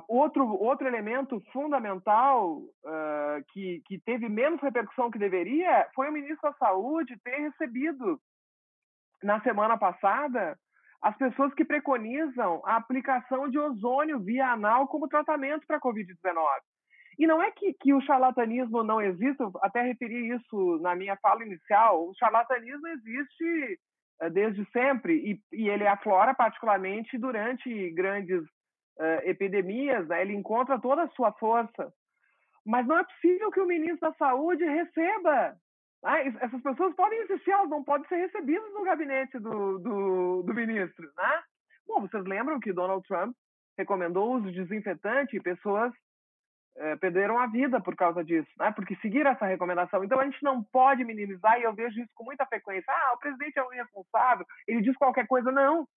[0.08, 6.50] outro outro elemento fundamental uh, que que teve menos repercussão que deveria foi o ministro
[6.50, 8.20] da Saúde ter recebido
[9.24, 10.58] na semana passada
[11.02, 16.44] as pessoas que preconizam a aplicação de ozônio via anal como tratamento para a Covid-19.
[17.20, 21.16] E não é que, que o charlatanismo não existe, eu até referi isso na minha
[21.18, 23.80] fala inicial, o charlatanismo existe
[24.32, 30.22] desde sempre e, e ele aflora particularmente durante grandes uh, epidemias, né?
[30.22, 31.94] ele encontra toda a sua força.
[32.66, 35.56] Mas não é possível que o ministro da Saúde receba.
[36.04, 40.54] Ah, essas pessoas podem existir, elas não podem ser recebidas no gabinete do, do, do
[40.54, 41.06] ministro.
[41.18, 41.42] Né?
[41.88, 43.36] Bom, vocês lembram que Donald Trump
[43.78, 45.94] recomendou o uso de desinfetante e pessoas
[46.78, 48.72] é, perderam a vida por causa disso, né?
[48.72, 50.04] Porque seguiram essa recomendação.
[50.04, 52.86] Então a gente não pode minimizar e eu vejo isso com muita frequência.
[52.90, 55.52] Ah, o presidente é um irresponsável, ele diz qualquer coisa.
[55.52, 55.88] Não,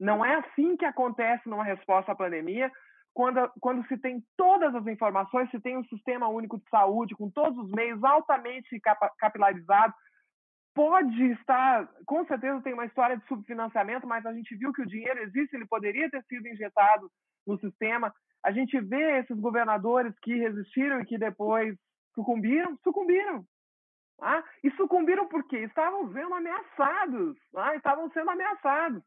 [0.00, 2.70] não é assim que acontece numa resposta à pandemia.
[3.12, 7.30] Quando, quando se tem todas as informações, se tem um sistema único de saúde com
[7.30, 8.80] todos os meios altamente
[9.18, 9.94] capilarizado,
[10.74, 14.86] pode estar, com certeza tem uma história de subfinanciamento, mas a gente viu que o
[14.86, 17.08] dinheiro existe, ele poderia ter sido injetado
[17.46, 18.12] no sistema.
[18.42, 21.76] A gente vê esses governadores que resistiram e que depois
[22.14, 23.44] sucumbiram, sucumbiram.
[24.20, 29.02] Ah, e sucumbiram porque estavam sendo ameaçados, ah, estavam sendo ameaçados.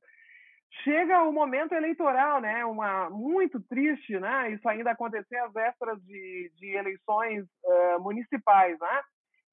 [0.84, 2.65] Chega o momento eleitoral, né?
[2.65, 4.51] Uma muito triste, né?
[4.51, 9.01] Isso ainda acontecer às vésperas de, de eleições uh, municipais, né?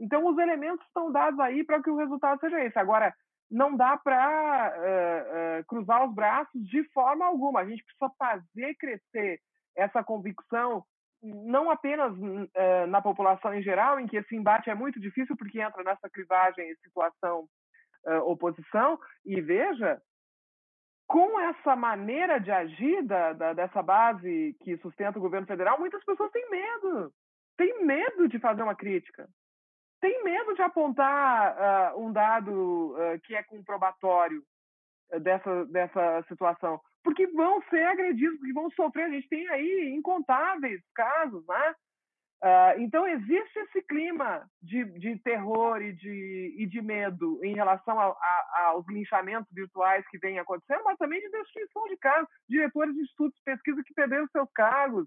[0.01, 2.78] Então os elementos estão dados aí para que o resultado seja esse.
[2.78, 3.14] Agora
[3.51, 7.61] não dá para uh, uh, cruzar os braços de forma alguma.
[7.61, 9.40] A gente precisa fazer crescer
[9.76, 10.84] essa convicção
[11.22, 15.61] não apenas uh, na população em geral, em que esse embate é muito difícil porque
[15.61, 17.49] entra nessa clivagem situação
[18.26, 19.99] oposição e veja
[21.07, 26.05] com essa maneira de agir da, da, dessa base que sustenta o governo federal, muitas
[26.05, 27.12] pessoas têm medo,
[27.57, 29.28] têm medo de fazer uma crítica,
[30.05, 32.94] têm medo de apontar uh, um dado
[33.24, 34.42] que é comprobatório
[35.20, 39.05] dessa, dessa situação porque vão ser agredidos, porque vão sofrer.
[39.05, 41.74] A gente tem aí incontáveis casos, né?
[42.42, 47.98] Uh, então, existe esse clima de, de terror e de, e de medo em relação
[47.98, 52.94] a, a, aos linchamentos virtuais que vêm acontecendo, mas também de destruição de cargos, diretores
[52.94, 55.07] de estudos de pesquisa que perderam seus cargos,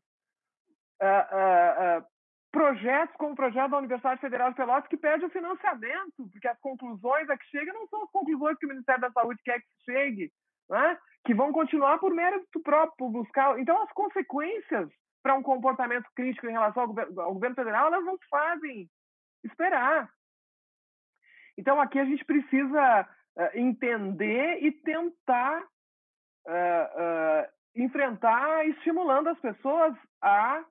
[1.01, 2.05] uh, uh,
[2.51, 6.59] projetos como o projeto da Universidade Federal de Pelotas que pede o financiamento, porque as
[6.59, 9.67] conclusões a que chega não são as conclusões que o Ministério da Saúde quer que
[9.85, 10.31] chegue,
[10.69, 10.97] né?
[11.25, 13.59] que vão continuar por mérito próprio, buscar.
[13.59, 14.89] Então, as consequências
[15.21, 18.89] para um comportamento crítico em relação ao governo, ao governo federal, elas não fazem
[19.43, 20.09] esperar.
[21.57, 25.63] Então, aqui a gente precisa uh, entender e tentar
[26.47, 30.63] uh, uh, enfrentar, estimulando as pessoas a,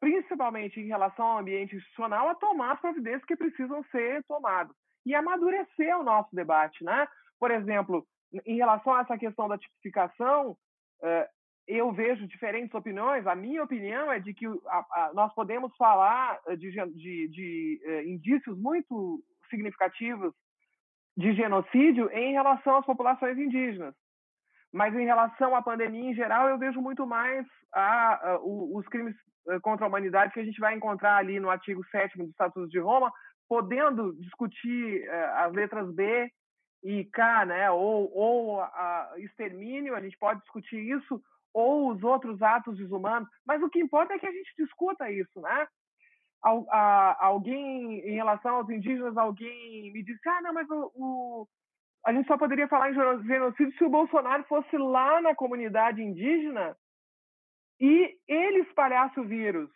[0.00, 5.14] principalmente em relação ao ambiente institucional, a tomar as providências que precisam ser tomadas e
[5.14, 7.06] amadurecer o nosso debate, né?
[7.38, 8.06] Por exemplo,
[8.46, 10.56] em relação a essa questão da tipificação,
[11.02, 11.28] eh,
[11.66, 13.26] eu vejo diferentes opiniões.
[13.26, 14.46] A minha opinião é de que
[15.14, 20.34] nós podemos falar de, de, de eh, indícios muito significativos
[21.16, 23.94] de genocídio em relação às populações indígenas.
[24.72, 29.14] Mas em relação à pandemia em geral, eu vejo muito mais a, a, os crimes
[29.62, 32.78] contra a humanidade que a gente vai encontrar ali no artigo 7 do Estatuto de
[32.78, 33.12] Roma,
[33.48, 36.30] podendo discutir as letras B
[36.82, 37.70] e K, né?
[37.70, 41.20] Ou, ou a extermínio, a gente pode discutir isso,
[41.52, 45.40] ou os outros atos desumanos, mas o que importa é que a gente discuta isso,
[45.40, 45.66] né?
[47.20, 51.48] alguém, em relação aos indígenas, alguém me disse, ah, não, mas o, o,
[52.04, 56.76] a gente só poderia falar em genocídio se o Bolsonaro fosse lá na comunidade indígena
[57.84, 59.68] e ele espalhasse o vírus.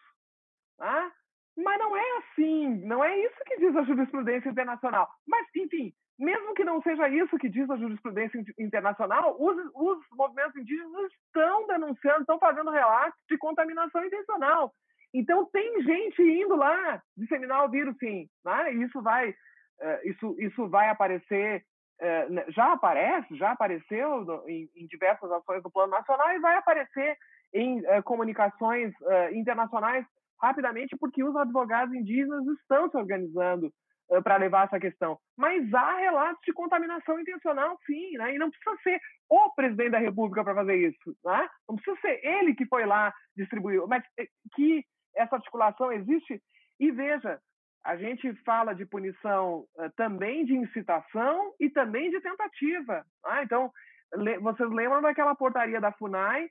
[0.79, 1.13] Né?
[1.59, 5.07] Mas não é assim, não é isso que diz a jurisprudência internacional.
[5.27, 10.57] Mas, enfim, mesmo que não seja isso que diz a jurisprudência internacional, os, os movimentos
[10.57, 14.73] indígenas estão denunciando, estão fazendo relatos de contaminação intencional.
[15.13, 18.27] Então tem gente indo lá disseminar o vírus, sim.
[18.43, 18.73] Né?
[18.73, 21.63] Isso vai, uh, isso, isso vai aparecer,
[22.01, 27.19] uh, já aparece, já apareceu em, diversas ações do plano nacional e vai aparecer
[27.53, 28.93] em uh, comunicações
[29.33, 30.05] internacionais
[30.41, 33.73] rapidamente, porque os advogados indígenas estão se organizando
[34.11, 35.19] uh, para levar essa questão.
[35.37, 38.35] Mas há relatos de contaminação intencional, sim, né?
[38.35, 41.17] e não precisa ser o presidente da República para fazer isso.
[41.25, 41.49] Né?
[41.69, 44.85] Não precisa ser ele que foi lá distribuir, mas eh, que
[45.15, 46.41] essa articulação existe.
[46.81, 47.41] E veja,
[47.85, 53.05] a gente fala de punição uh, também de incitação e também de tentativa.
[53.25, 53.43] Né?
[53.43, 53.71] Então,
[54.15, 56.49] le vocês lembram daquela portaria da FUNAI uh,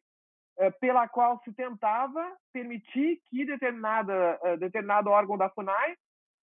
[0.79, 5.95] pela qual se tentava permitir que determinada, uh, determinado órgão da FUNAI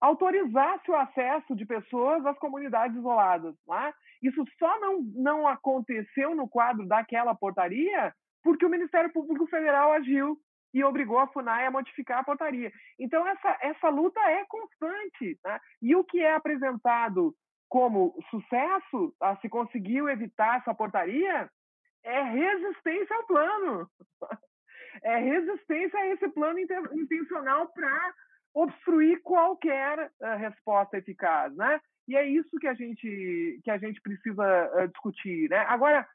[0.01, 3.53] autorizasse o acesso de pessoas às comunidades isoladas.
[3.67, 3.93] Né?
[4.21, 10.37] Isso só não, não aconteceu no quadro daquela portaria porque o Ministério Público Federal agiu
[10.73, 12.71] e obrigou a FUNAI a modificar a portaria.
[12.97, 15.37] Então, essa, essa luta é constante.
[15.43, 15.59] Né?
[15.81, 17.33] E o que é apresentado
[17.67, 21.49] como sucesso, a se conseguiu evitar essa portaria,
[22.03, 23.89] é resistência ao plano.
[25.01, 28.13] É resistência a esse plano intencional para
[28.53, 31.79] obstruir qualquer uh, resposta eficaz, né?
[32.07, 34.43] E é isso que a gente que a gente precisa
[34.73, 35.59] uh, discutir, né?
[35.69, 36.05] Agora,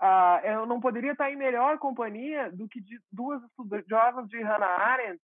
[0.00, 4.66] uh, eu não poderia estar em melhor companhia do que de duas estudiosas de Hannah
[4.66, 5.20] Arendt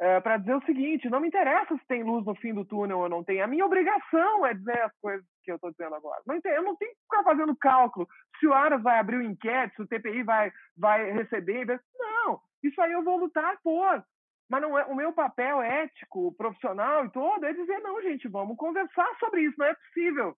[0.00, 2.98] uh, para dizer o seguinte: não me interessa se tem luz no fim do túnel
[2.98, 3.40] ou não tem.
[3.40, 6.22] A minha obrigação é dizer as coisas que eu estou dizendo agora.
[6.26, 9.76] Não eu não tenho que ficar fazendo cálculo se o Aras vai abrir o inquérito,
[9.76, 11.80] se o TPI vai, vai receber.
[11.98, 14.04] Não, isso aí eu vou lutar por.
[14.48, 18.56] Mas não é, o meu papel ético, profissional e todo é dizer: não, gente, vamos
[18.56, 20.36] conversar sobre isso, não é possível.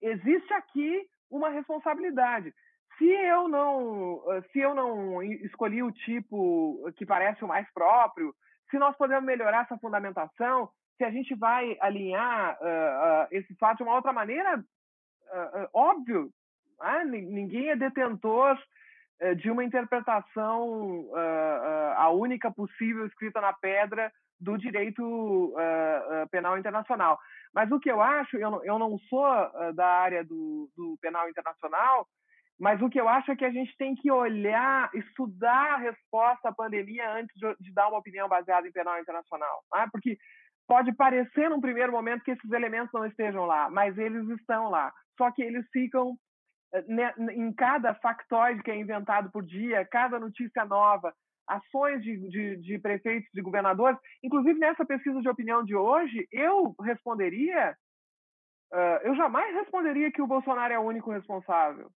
[0.00, 2.54] Existe aqui uma responsabilidade.
[2.98, 4.20] Se eu não,
[4.50, 8.34] se eu não escolhi o tipo que parece o mais próprio,
[8.70, 10.68] se nós podemos melhorar essa fundamentação,
[10.98, 16.30] se a gente vai alinhar uh, uh, esse fato de uma outra maneira, uh, óbvio,
[16.80, 18.56] ah, ninguém é detentor
[19.36, 21.10] de uma interpretação
[21.96, 25.52] a única possível escrita na pedra do direito
[26.30, 27.18] penal internacional.
[27.52, 29.26] Mas o que eu acho, eu não, eu não sou
[29.74, 32.06] da área do, do penal internacional,
[32.58, 36.48] mas o que eu acho é que a gente tem que olhar, estudar a resposta
[36.48, 39.62] à pandemia antes de, dar uma opinião baseada em penal internacional.
[39.72, 39.86] Né?
[39.92, 40.18] Porque
[40.66, 44.92] pode parecer num primeiro momento que esses elementos não estejam lá, mas eles estão lá.
[45.16, 46.16] Só que eles ficam
[46.74, 51.14] eh, né, em cada factoide que é inventado por dia, cada notícia nova,
[51.46, 53.98] ações de, de, de prefeitos, de governadores.
[54.22, 57.76] Inclusive, nessa pesquisa de opinião de hoje, eu responderia,
[58.72, 61.88] uh, eu jamais responderia que o Bolsonaro é o único responsável.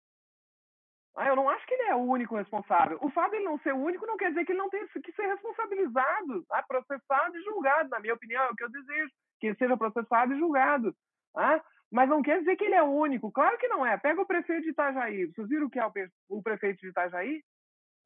[1.15, 2.99] Ah, eu não acho que ele é o único responsável.
[3.03, 4.87] O fato de ele não ser o único não quer dizer que ele não tenha
[4.89, 7.91] que ser responsabilizado, ah, processado e julgado.
[7.91, 10.95] Na minha opinião, é o que eu desejo, que ele seja processado e julgado.
[11.37, 11.61] Ah,
[11.91, 13.31] mas não quer dizer que ele é o único.
[13.31, 13.99] Claro que não é.
[13.99, 15.27] Pega o prefeito de Itajaí.
[15.27, 15.87] Vocês viram o que é
[16.31, 17.43] o prefeito de Itajaí?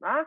[0.02, 0.26] Ah,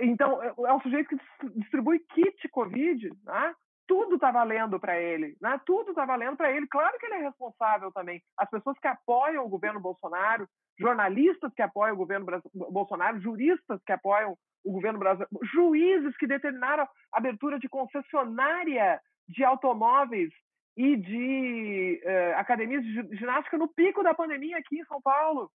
[0.00, 3.10] então, é, é um sujeito que distribui kit Covid.
[3.26, 3.54] Ah,
[3.88, 5.58] tudo está valendo para ele, né?
[5.64, 6.68] Tudo está valendo para ele.
[6.68, 8.22] Claro que ele é responsável também.
[8.36, 10.46] As pessoas que apoiam o governo Bolsonaro,
[10.78, 16.84] jornalistas que apoiam o governo Bolsonaro, juristas que apoiam o governo brasileiro, juízes que determinaram
[16.84, 20.30] a abertura de concessionária de automóveis
[20.76, 25.50] e de uh, academias de ginástica no pico da pandemia aqui em São Paulo.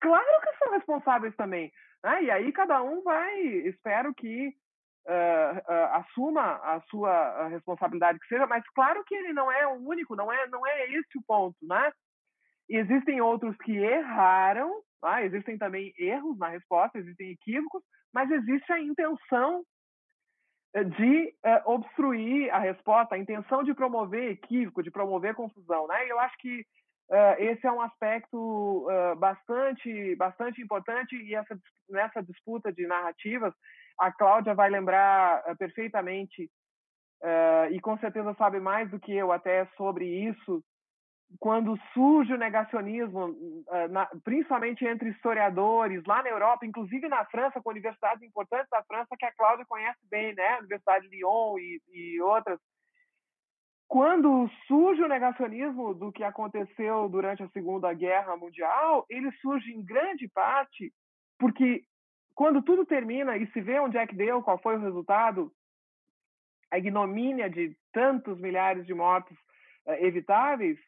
[0.00, 1.72] Claro que são responsáveis também.
[2.02, 2.24] Né?
[2.24, 4.52] E aí cada um vai, espero que
[5.12, 10.14] uh, assuma a sua responsabilidade que seja, mas claro que ele não é o único,
[10.14, 11.92] não é, não é esse o ponto, né?
[12.68, 17.82] Existem outros que erraram, ah, existem também erros na resposta, existem equívocos,
[18.12, 19.64] mas existe a intenção
[20.74, 26.08] eh, de uh, obstruir a resposta, a intenção de promover equívoco, de promover confusão, né?
[26.08, 26.64] Eu acho que
[27.38, 31.58] esse é um aspecto uh, bastante, bastante importante e essa,
[31.88, 33.52] nessa disputa de narrativas,
[33.98, 36.50] a Cláudia vai lembrar perfeitamente
[37.70, 40.64] e com certeza sabe mais do que eu até sobre isso
[41.38, 43.36] quando surge o negacionismo,
[44.24, 49.24] principalmente entre historiadores, lá na Europa, inclusive na França, com universidades importantes da França, que
[49.24, 50.54] a Cláudia conhece bem, né?
[50.54, 52.58] A Universidade de Lyon e, e outras.
[53.90, 59.84] Quando surge o negacionismo do que aconteceu durante a Segunda Guerra Mundial, ele surge em
[59.84, 60.92] grande parte
[61.36, 61.82] porque
[62.32, 65.52] quando tudo termina e se vê onde é que deu, qual foi o resultado,
[66.70, 69.36] a ignomínia de tantos milhares de mortos
[69.86, 70.78] uh, evitáveis,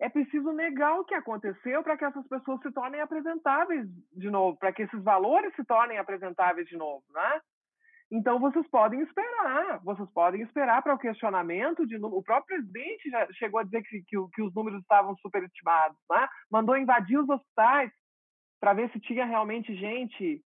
[0.00, 4.56] é preciso negar o que aconteceu para que essas pessoas se tornem apresentáveis de novo,
[4.56, 7.38] para que esses valores se tornem apresentáveis de novo, né?
[8.10, 13.26] Então vocês podem esperar, vocês podem esperar para o questionamento de o próprio presidente já
[13.32, 16.28] chegou a dizer que, que, que os números estavam superestimados, né?
[16.50, 17.90] Mandou invadir os hospitais
[18.60, 20.40] para ver se tinha realmente gente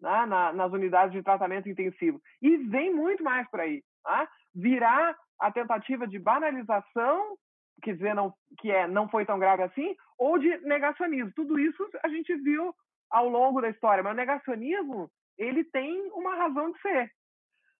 [0.00, 2.20] né, na, nas unidades de tratamento intensivo.
[2.40, 4.28] E vem muito mais por aí, né?
[4.54, 7.36] Virá a tentativa de banalização
[7.82, 11.32] quer dizer não, que é não foi tão grave assim, ou de negacionismo.
[11.34, 12.72] Tudo isso a gente viu
[13.10, 17.10] ao longo da história, mas o negacionismo ele tem uma razão de ser.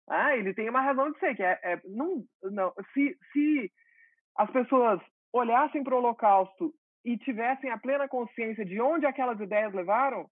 [0.09, 3.73] Ah, ele tem uma razão de ser, que é, é não, não, se, se
[4.37, 5.01] as pessoas
[5.33, 6.75] olhassem para o Holocausto
[7.05, 10.29] e tivessem a plena consciência de onde aquelas ideias levaram,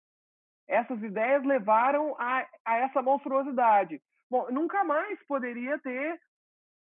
[0.68, 4.02] essas ideias levaram a, a essa monstruosidade.
[4.30, 6.19] Bom, nunca mais poderia ter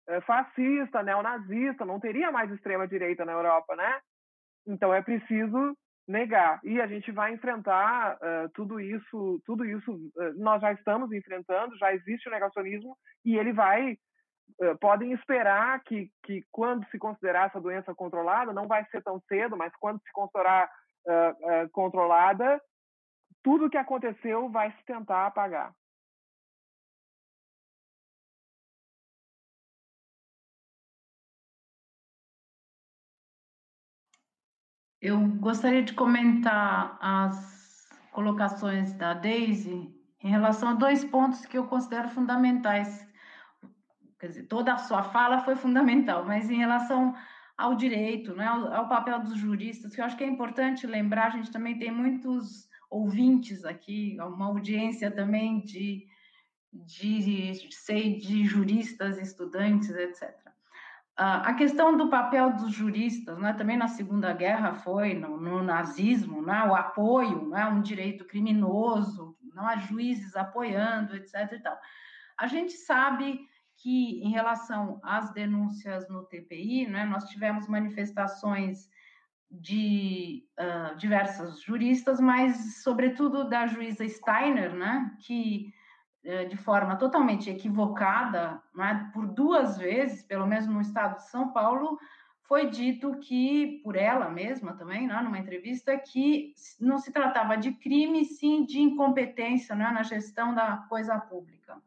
[0.08, 4.00] é, fascista, neonazista, não teria mais extrema direita na Europa, né?
[4.66, 5.76] Então é preciso
[6.06, 11.12] negar e a gente vai enfrentar uh, tudo isso, tudo isso uh, nós já estamos
[11.12, 16.98] enfrentando, já existe o negacionismo e ele vai uh, podem esperar que que quando se
[16.98, 20.68] considerar essa doença controlada não vai ser tão cedo, mas quando se considerar
[21.70, 22.60] controlada
[23.40, 25.72] tudo o que aconteceu vai se tentar apagar.
[35.06, 39.88] Eu gostaria de comentar as colocações da Daisy
[40.20, 43.06] em relação a dois pontos que eu considero fundamentais.
[44.18, 47.14] Quer dizer, toda a sua fala foi fundamental, mas em relação
[47.56, 51.26] ao direito, né, ao, ao papel dos juristas, que eu acho que é importante lembrar,
[51.26, 56.04] a gente também tem muitos ouvintes aqui, uma audiência também de,
[56.72, 60.45] de de juristas, estudantes, etc.
[61.16, 66.42] A questão do papel dos juristas, né, também na Segunda Guerra foi, no, no nazismo,
[66.42, 71.52] né, o apoio, né, um direito criminoso, não há juízes apoiando, etc.
[71.52, 71.78] E tal.
[72.38, 73.40] A gente sabe
[73.78, 78.86] que, em relação às denúncias no TPI, né, nós tivemos manifestações
[79.50, 85.72] de uh, diversas juristas, mas, sobretudo, da juíza Steiner, né, que,
[86.48, 91.98] de forma totalmente equivocada, né, por duas vezes, pelo menos no estado de São Paulo,
[92.42, 97.72] foi dito que, por ela mesma também, né, numa entrevista, que não se tratava de
[97.72, 101.80] crime, sim de incompetência né, na gestão da coisa pública.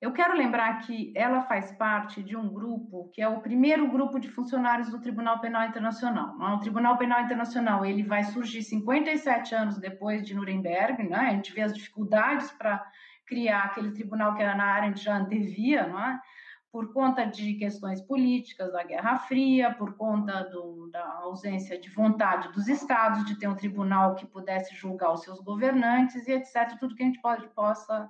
[0.00, 4.18] Eu quero lembrar que ela faz parte de um grupo que é o primeiro grupo
[4.18, 6.34] de funcionários do Tribunal Penal Internacional.
[6.38, 11.18] O Tribunal Penal Internacional ele vai surgir 57 anos depois de Nuremberg, né?
[11.18, 12.82] A gente vê as dificuldades para
[13.26, 16.18] criar aquele tribunal que a Ana Arendt já antevia, não é?
[16.72, 22.52] por conta de questões políticas da Guerra Fria, por conta do, da ausência de vontade
[22.52, 26.78] dos estados de ter um tribunal que pudesse julgar os seus governantes e etc.
[26.78, 28.08] Tudo que a gente pode, possa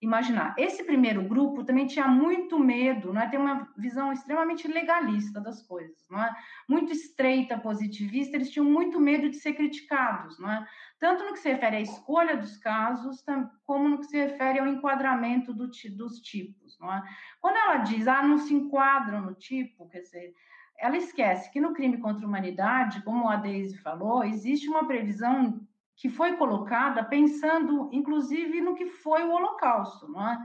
[0.00, 0.54] imaginar.
[0.56, 3.28] Esse primeiro grupo também tinha muito medo, não é?
[3.28, 6.34] tem uma visão extremamente legalista das coisas, não é?
[6.66, 10.66] muito estreita, positivista, eles tinham muito medo de ser criticados, não é?
[10.98, 13.22] tanto no que se refere à escolha dos casos,
[13.64, 16.78] como no que se refere ao enquadramento do, dos tipos.
[16.80, 17.02] Não é?
[17.40, 20.34] Quando ela diz, ah, não se enquadram no tipo, quer dizer,
[20.78, 25.60] ela esquece que no crime contra a humanidade, como a Deise falou, existe uma previsão
[26.00, 30.38] que foi colocada pensando, inclusive, no que foi o Holocausto, não é?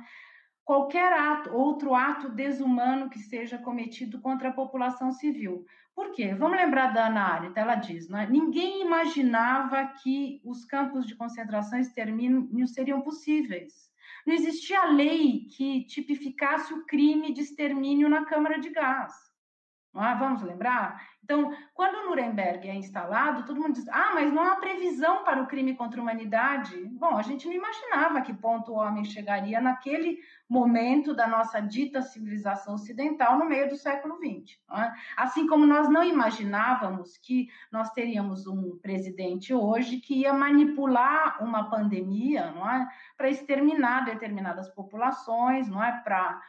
[0.65, 5.65] Qualquer ato, outro ato desumano que seja cometido contra a população civil.
[5.95, 6.35] Por quê?
[6.35, 8.27] Vamos lembrar da Ana Arendt, ela diz, é?
[8.27, 13.89] ninguém imaginava que os campos de concentração e extermínio seriam possíveis.
[14.25, 19.13] Não existia lei que tipificasse o crime de extermínio na câmara de gás.
[19.95, 20.15] É?
[20.15, 21.01] Vamos lembrar?
[21.25, 25.47] Então, quando Nuremberg é instalado, todo mundo diz: ah, mas não há previsão para o
[25.47, 26.85] crime contra a humanidade.
[26.91, 32.03] Bom, a gente não imaginava que ponto o homem chegaria naquele momento da nossa dita
[32.03, 34.59] civilização ocidental no meio do século XX.
[34.71, 34.91] É?
[35.17, 41.71] Assim como nós não imaginávamos que nós teríamos um presidente hoje que ia manipular uma
[41.71, 42.87] pandemia não é?
[43.17, 45.91] para exterminar determinadas populações, não é?
[46.03, 46.39] para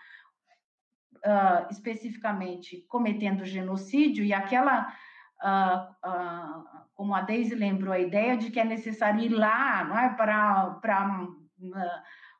[1.25, 4.93] uh, especificamente cometendo genocídio, e aquela,
[5.43, 6.65] uh, uh,
[6.95, 10.79] como a Deise lembrou, a ideia de que é necessário ir lá não é, para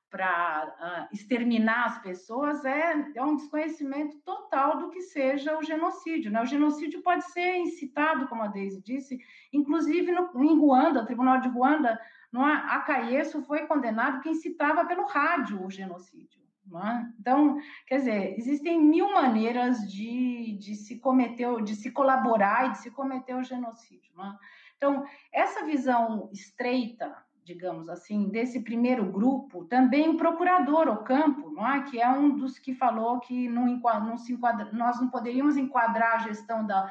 [0.09, 6.31] para exterminar as pessoas é, é um desconhecimento total do que seja o genocídio.
[6.31, 6.41] Né?
[6.41, 9.19] O genocídio pode ser incitado, como a Deise disse,
[9.53, 12.01] inclusive no, em Ruanda, o Tribunal de Ruanda,
[12.33, 16.46] no Acaieço foi condenado que incitava pelo rádio o genocídio.
[16.75, 17.07] É?
[17.21, 22.79] Então, quer dizer, existem mil maneiras de, de se cometer, de se colaborar e de
[22.79, 24.13] se cometer o genocídio.
[24.21, 24.33] É?
[24.77, 31.83] Então, essa visão estreita, digamos assim, desse primeiro grupo, também o procurador Ocampo, não é?
[31.85, 33.67] que é um dos que falou que não,
[34.05, 36.85] não se enquadra, nós não poderíamos enquadrar a gestão da,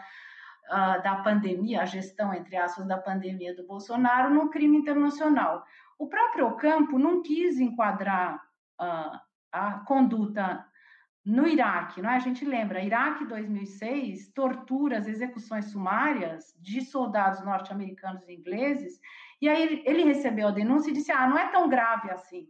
[0.71, 5.65] uh, da pandemia, a gestão, entre aspas, da pandemia do Bolsonaro no crime internacional.
[5.99, 8.41] O próprio Ocampo não quis enquadrar
[8.81, 9.19] uh,
[9.55, 10.65] a conduta
[11.25, 12.15] no Iraque, não é?
[12.15, 18.99] A gente lembra, Iraque 2006, torturas, execuções sumárias de soldados norte-americanos e ingleses,
[19.41, 22.47] e aí ele recebeu a denúncia e disse: "Ah, não é tão grave assim".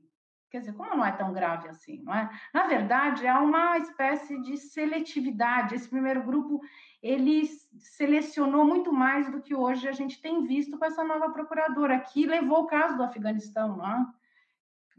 [0.49, 2.29] Quer dizer, como não é tão grave assim, não é?
[2.53, 5.75] Na verdade, há uma espécie de seletividade.
[5.75, 6.61] Esse primeiro grupo,
[7.01, 7.45] ele
[7.77, 12.25] selecionou muito mais do que hoje a gente tem visto com essa nova procuradora, que
[12.25, 14.05] levou o caso do Afeganistão, não é?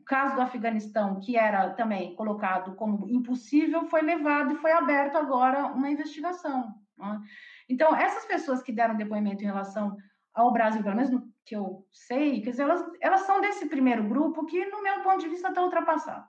[0.07, 5.66] Caso do Afeganistão, que era também colocado como impossível, foi levado e foi aberto agora
[5.66, 6.74] uma investigação.
[6.97, 7.20] Né?
[7.69, 9.97] Então, essas pessoas que deram depoimento em relação
[10.33, 14.05] ao Brasil, pelo menos no que eu sei, quer dizer, elas, elas são desse primeiro
[14.09, 16.27] grupo que, no meu ponto de vista, está ultrapassado.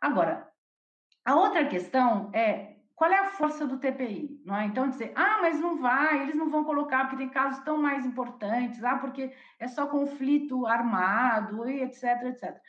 [0.00, 0.48] Agora,
[1.24, 4.42] a outra questão é qual é a força do TPI?
[4.44, 4.66] Não é?
[4.66, 8.04] Então, dizer, ah, mas não vai, eles não vão colocar porque tem casos tão mais
[8.04, 12.60] importantes, ah, porque é só conflito armado, e etc, etc.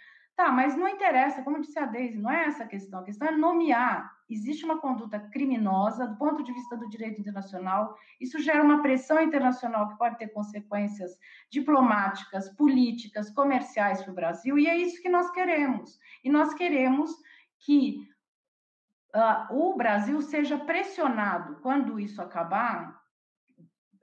[0.42, 3.02] Tá, mas não interessa, como disse a Deise, não é essa a questão.
[3.02, 4.12] A questão é nomear.
[4.28, 7.96] Existe uma conduta criminosa do ponto de vista do direito internacional.
[8.20, 11.16] Isso gera uma pressão internacional que pode ter consequências
[11.52, 16.00] diplomáticas, políticas, comerciais para o Brasil, e é isso que nós queremos.
[16.24, 17.12] E nós queremos
[17.60, 18.10] que
[19.14, 23.00] uh, o Brasil seja pressionado quando isso acabar,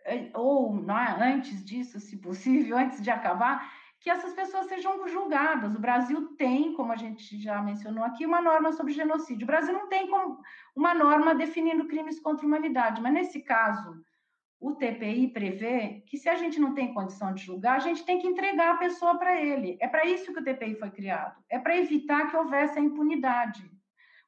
[0.04, 3.68] eh, ou é, antes disso, se possível, antes de acabar,
[4.00, 5.74] que essas pessoas sejam julgadas.
[5.74, 9.44] O Brasil tem, como a gente já mencionou aqui, uma norma sobre genocídio.
[9.44, 10.08] O Brasil não tem
[10.74, 14.00] uma norma definindo crimes contra a humanidade, mas nesse caso,
[14.60, 18.18] o TPI prevê que se a gente não tem condição de julgar, a gente tem
[18.18, 19.76] que entregar a pessoa para ele.
[19.80, 21.42] É para isso que o TPI foi criado.
[21.48, 23.68] É para evitar que houvesse a impunidade.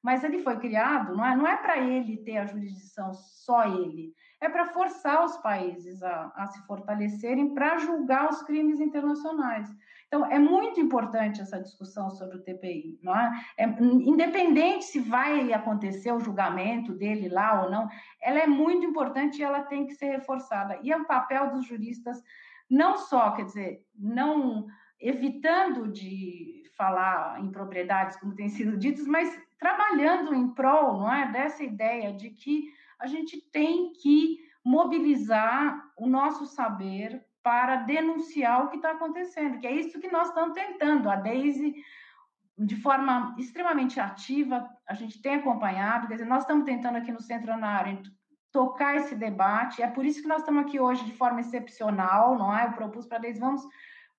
[0.03, 4.15] Mas ele foi criado, não é, não é para ele ter a jurisdição, só ele
[4.41, 9.69] é para forçar os países a, a se fortalecerem para julgar os crimes internacionais.
[10.07, 13.45] Então, é muito importante essa discussão sobre o TPI, não é?
[13.57, 13.65] é?
[13.65, 17.89] Independente se vai acontecer o julgamento dele lá ou não,
[18.21, 20.81] ela é muito importante e ela tem que ser reforçada.
[20.83, 22.21] E é o papel dos juristas,
[22.69, 24.67] não só, quer dizer, não
[24.99, 31.31] evitando de falar em propriedades, como tem sido dito, mas trabalhando em prol, não é,
[31.31, 38.69] dessa ideia de que a gente tem que mobilizar o nosso saber para denunciar o
[38.69, 41.09] que está acontecendo, que é isso que nós estamos tentando.
[41.09, 41.75] A Daisy,
[42.59, 47.23] de forma extremamente ativa, a gente tem acompanhado, quer dizer, nós estamos tentando aqui no
[47.23, 48.11] Centro Arendt
[48.53, 52.57] tocar esse debate, é por isso que nós estamos aqui hoje de forma excepcional, não
[52.57, 52.67] é?
[52.67, 53.63] Eu propus para a Daisy, vamos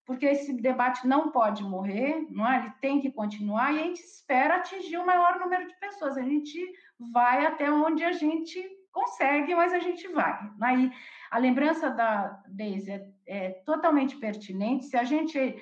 [0.05, 2.59] porque esse debate não pode morrer, não é?
[2.59, 6.17] ele tem que continuar, e a gente espera atingir o maior número de pessoas.
[6.17, 6.59] A gente
[7.11, 8.61] vai até onde a gente
[8.91, 10.37] consegue, mas a gente vai.
[10.61, 10.91] Aí
[11.29, 14.85] a lembrança da Deise é, é totalmente pertinente.
[14.85, 15.55] Se a gente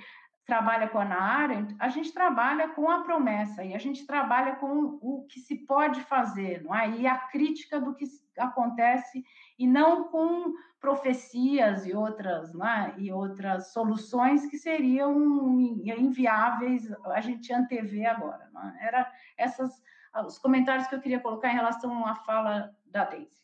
[0.49, 4.97] trabalha com a Ana a gente trabalha com a promessa e a gente trabalha com
[4.99, 6.89] o que se pode fazer, não é?
[6.89, 8.05] E a crítica do que
[8.35, 9.23] acontece
[9.59, 12.97] e não com profecias e outras, é?
[12.97, 18.49] e outras soluções que seriam inviáveis a gente antever agora.
[18.79, 18.87] É?
[18.87, 19.83] Era essas
[20.25, 23.39] os comentários que eu queria colocar em relação à fala da Daisy.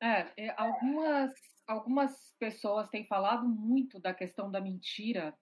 [0.00, 1.32] É, é, algumas,
[1.66, 5.36] algumas pessoas têm falado muito da questão da mentira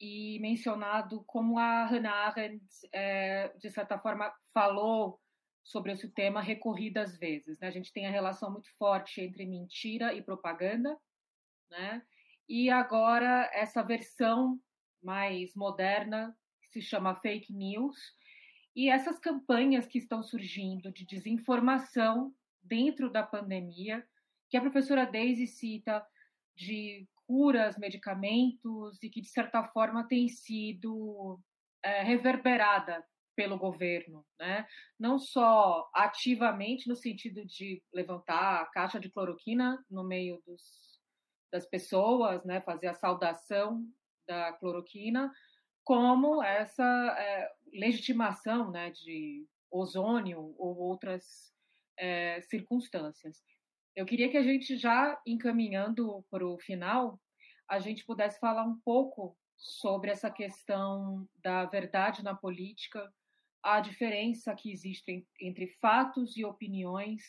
[0.00, 5.20] e mencionado como a Hannah Arendt, é, de certa forma, falou
[5.64, 7.58] sobre esse tema recorridas vezes.
[7.58, 7.66] Né?
[7.66, 10.96] A gente tem a relação muito forte entre mentira e propaganda,
[11.70, 12.02] né?
[12.48, 14.60] e agora essa versão
[15.02, 16.36] mais moderna
[16.70, 17.96] se chama fake news,
[18.76, 24.04] e essas campanhas que estão surgindo de desinformação dentro da pandemia,
[24.50, 26.04] que a professora Daisy cita
[26.56, 31.40] de curas, medicamentos, e que, de certa forma, tem sido
[31.82, 33.04] é, reverberada
[33.34, 34.66] pelo governo, né?
[34.98, 41.00] não só ativamente no sentido de levantar a caixa de cloroquina no meio dos,
[41.52, 42.60] das pessoas, né?
[42.60, 43.84] fazer a saudação
[44.26, 45.32] da cloroquina,
[45.84, 51.52] como essa é, legitimação né, de ozônio ou outras
[51.98, 53.42] é, circunstâncias.
[53.94, 57.20] Eu queria que a gente, já encaminhando para o final,
[57.68, 63.12] a gente pudesse falar um pouco sobre essa questão da verdade na política,
[63.64, 67.22] a diferença que existe entre fatos e opiniões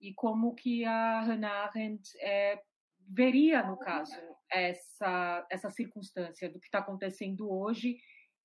[0.00, 2.62] e como que a Hannah Arendt é,
[3.08, 4.14] veria, no caso,
[4.48, 7.98] essa, essa circunstância do que está acontecendo hoje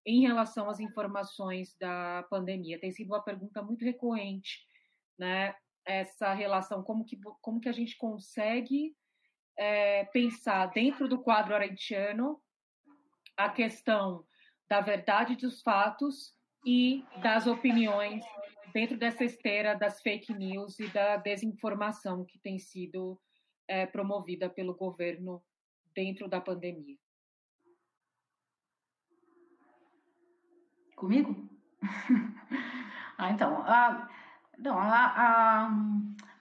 [0.03, 2.79] em relação às informações da pandemia?
[2.79, 4.65] Tem sido uma pergunta muito recorrente,
[5.17, 5.55] né?
[5.85, 8.95] Essa relação, como que, como que a gente consegue
[9.57, 12.41] é, pensar dentro do quadro arentiano
[13.37, 14.25] a questão
[14.67, 16.36] da verdade dos fatos
[16.67, 18.25] e das opiniões
[18.73, 23.17] dentro dessa esteira das fake news e da desinformação que tem sido
[23.69, 25.41] é, promovida pelo governo
[25.95, 26.97] dentro da pandemia.
[30.97, 31.49] Comigo?
[33.17, 34.09] ah, então, a,
[34.57, 35.71] não, a, a,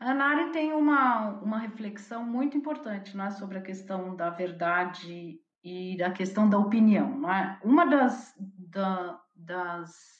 [0.00, 5.96] a Nari tem uma, uma reflexão muito importante né, sobre a questão da verdade e
[5.96, 7.30] da questão da opinião.
[7.30, 7.60] É?
[7.62, 10.16] Uma das, da, das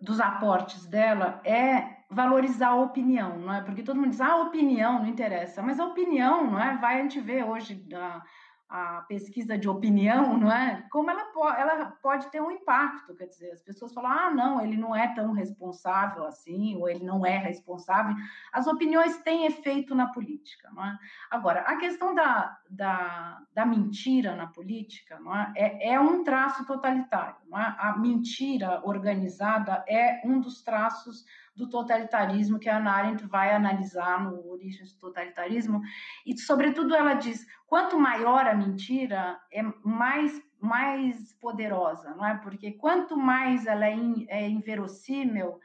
[0.00, 3.60] dos aportes dela é valorizar a opinião, não é?
[3.62, 6.76] Porque todo mundo diz, ah, opinião não interessa, mas a opinião, não é?
[6.76, 8.22] Vai, a gente vê hoje da,
[8.68, 10.86] a pesquisa de opinião, não é?
[10.90, 11.22] Como ela,
[11.58, 15.14] ela pode ter um impacto, quer dizer, as pessoas falam, ah, não, ele não é
[15.14, 18.14] tão responsável assim, ou ele não é responsável.
[18.52, 20.98] As opiniões têm efeito na política, não é?
[21.30, 25.52] Agora, a questão da, da, da mentira na política não é?
[25.56, 27.74] É, é um traço totalitário, não é?
[27.78, 31.24] A mentira organizada é um dos traços
[31.58, 35.82] do totalitarismo que a Arendt vai analisar no Origens do Totalitarismo.
[36.24, 42.36] E, sobretudo, ela diz: quanto maior a mentira, é mais, mais poderosa, não é?
[42.36, 45.58] Porque quanto mais ela é, in, é inverossímil,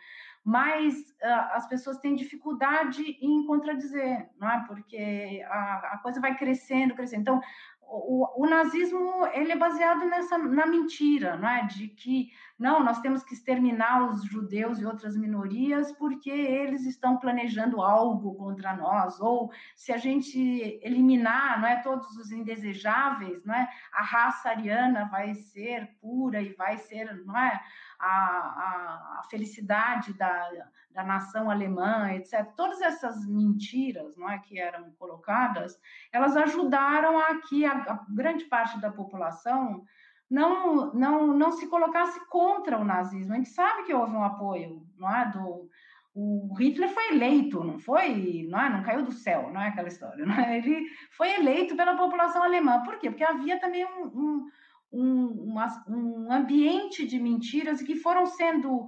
[0.44, 4.66] mais uh, as pessoas têm dificuldade em contradizer, não é?
[4.68, 7.22] Porque a, a coisa vai crescendo, crescendo.
[7.22, 7.42] Então,
[7.88, 11.68] o, o, nazismo ele é baseado nessa na mentira, não é?
[11.68, 17.18] De que não, nós temos que exterminar os judeus e outras minorias porque eles estão
[17.18, 23.56] planejando algo contra nós, ou se a gente eliminar, não é, todos os indesejáveis, não
[23.56, 23.68] é?
[23.92, 27.62] A raça ariana vai ser pura e vai ser, não é?
[28.00, 30.50] A, a, a felicidade da,
[30.92, 32.46] da nação alemã, etc.
[32.56, 35.80] Todas essas mentiras, não é, que eram colocadas,
[36.12, 39.84] elas ajudaram a que a, a grande parte da população
[40.34, 43.34] não, não, não se colocasse contra o nazismo.
[43.34, 45.70] A gente sabe que houve um apoio, não é, do
[46.16, 49.88] o Hitler foi eleito, não foi, não é, não caiu do céu, não é aquela
[49.88, 50.58] história, é?
[50.58, 52.84] Ele foi eleito pela população alemã.
[52.84, 53.10] Por quê?
[53.10, 54.52] Porque havia também um, um,
[54.92, 58.88] um, uma, um ambiente de mentiras que foram sendo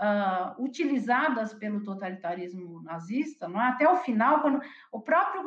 [0.00, 3.68] uh, utilizadas pelo totalitarismo nazista, não é?
[3.68, 4.60] até o final, quando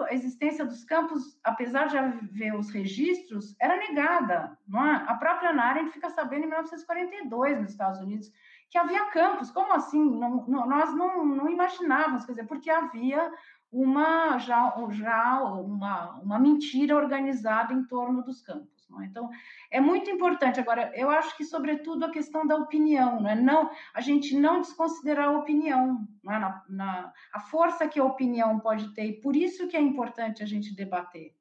[0.04, 4.58] a existência dos campos, apesar de haver os registros, era negada.
[4.68, 5.04] Não é?
[5.08, 8.32] A própria Arendt fica sabendo em 1942 nos Estados Unidos
[8.70, 9.52] que havia campos.
[9.52, 10.04] Como assim?
[10.18, 13.32] Não, não, nós não, não imaginávamos, quer dizer, porque havia
[13.72, 18.79] uma já, já uma, uma mentira organizada em torno dos campos.
[18.90, 19.06] Não é?
[19.06, 19.30] Então,
[19.70, 20.60] é muito importante.
[20.60, 23.36] Agora, eu acho que, sobretudo, a questão da opinião, não, é?
[23.36, 26.40] não a gente não desconsiderar a opinião, é?
[26.40, 30.42] na, na, a força que a opinião pode ter, e por isso que é importante
[30.42, 31.36] a gente debater.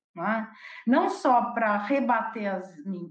[0.87, 1.09] Não, é?
[1.11, 2.69] só para rebater as,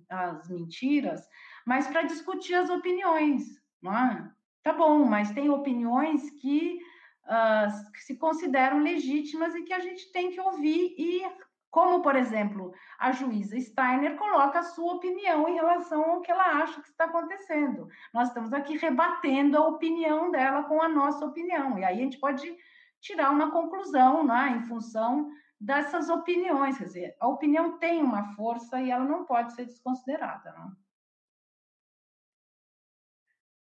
[0.09, 1.26] as mentiras,
[1.65, 3.43] mas para discutir as opiniões.
[3.85, 4.38] É?
[4.61, 6.80] Tá bom, mas tem opiniões que
[7.27, 11.22] uh, que se consideram legítimas e que a gente tem que ouvir e
[11.69, 16.64] como, por exemplo, a juíza Steiner coloca a sua opinião em relação ao que ela
[16.64, 17.88] acha que está acontecendo.
[18.14, 21.77] Nós estamos aqui rebatendo a opinião dela com a nossa opinião.
[21.77, 22.56] E aí a gente pode
[22.99, 25.30] tirar uma conclusão né, em função
[25.60, 26.77] dessas opiniões.
[26.77, 30.52] Quer dizer, a opinião tem uma força e ela não pode ser desconsiderada.
[30.52, 30.72] Né?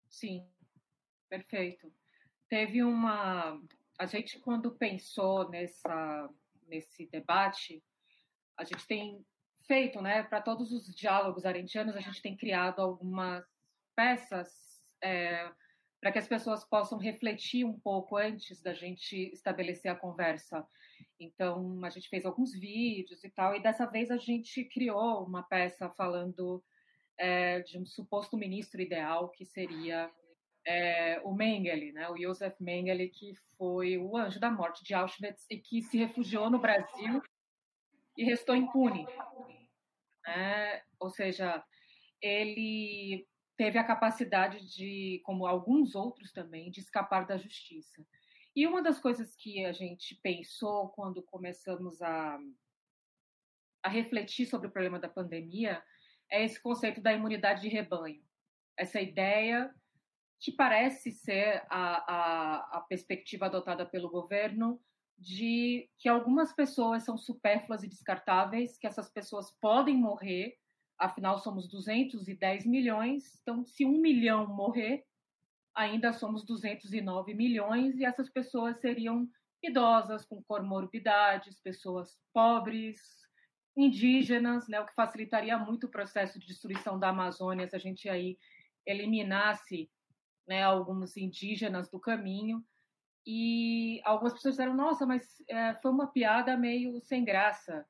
[0.10, 0.48] Sim,
[1.30, 1.91] perfeito.
[2.49, 3.61] Teve uma.
[3.98, 6.30] A gente, quando pensou nessa,
[6.68, 7.82] nesse debate,
[8.61, 9.25] a gente tem
[9.65, 13.43] feito, né, para todos os diálogos arentianos, a gente tem criado algumas
[13.95, 14.49] peças
[15.03, 15.49] é,
[15.99, 20.65] para que as pessoas possam refletir um pouco antes da gente estabelecer a conversa.
[21.19, 25.43] Então, a gente fez alguns vídeos e tal, e dessa vez a gente criou uma
[25.43, 26.63] peça falando
[27.17, 30.11] é, de um suposto ministro ideal, que seria
[30.65, 35.45] é, o Mengele, né, o Josef Mengele, que foi o anjo da morte de Auschwitz
[35.49, 37.21] e que se refugiou no Brasil
[38.17, 39.05] e restou impune.
[40.25, 40.81] Né?
[40.99, 41.63] Ou seja,
[42.21, 43.27] ele
[43.57, 48.05] teve a capacidade de, como alguns outros também, de escapar da justiça.
[48.55, 52.39] E uma das coisas que a gente pensou quando começamos a,
[53.83, 55.81] a refletir sobre o problema da pandemia
[56.29, 58.23] é esse conceito da imunidade de rebanho.
[58.77, 59.73] Essa ideia
[60.39, 64.81] que parece ser a, a, a perspectiva adotada pelo governo
[65.22, 70.57] de que algumas pessoas são supérfluas e descartáveis, que essas pessoas podem morrer,
[70.98, 75.06] afinal somos 210 milhões, então se um milhão morrer,
[75.76, 79.30] ainda somos 209 milhões e essas pessoas seriam
[79.61, 82.99] idosas com comorbidades, pessoas pobres,
[83.77, 88.10] indígenas, né, o que facilitaria muito o processo de destruição da Amazônia se a gente
[88.10, 88.38] aí
[88.88, 89.89] eliminasse
[90.48, 92.65] né, alguns indígenas do caminho.
[93.26, 97.85] E algumas pessoas disseram: Nossa, mas é, foi uma piada meio sem graça.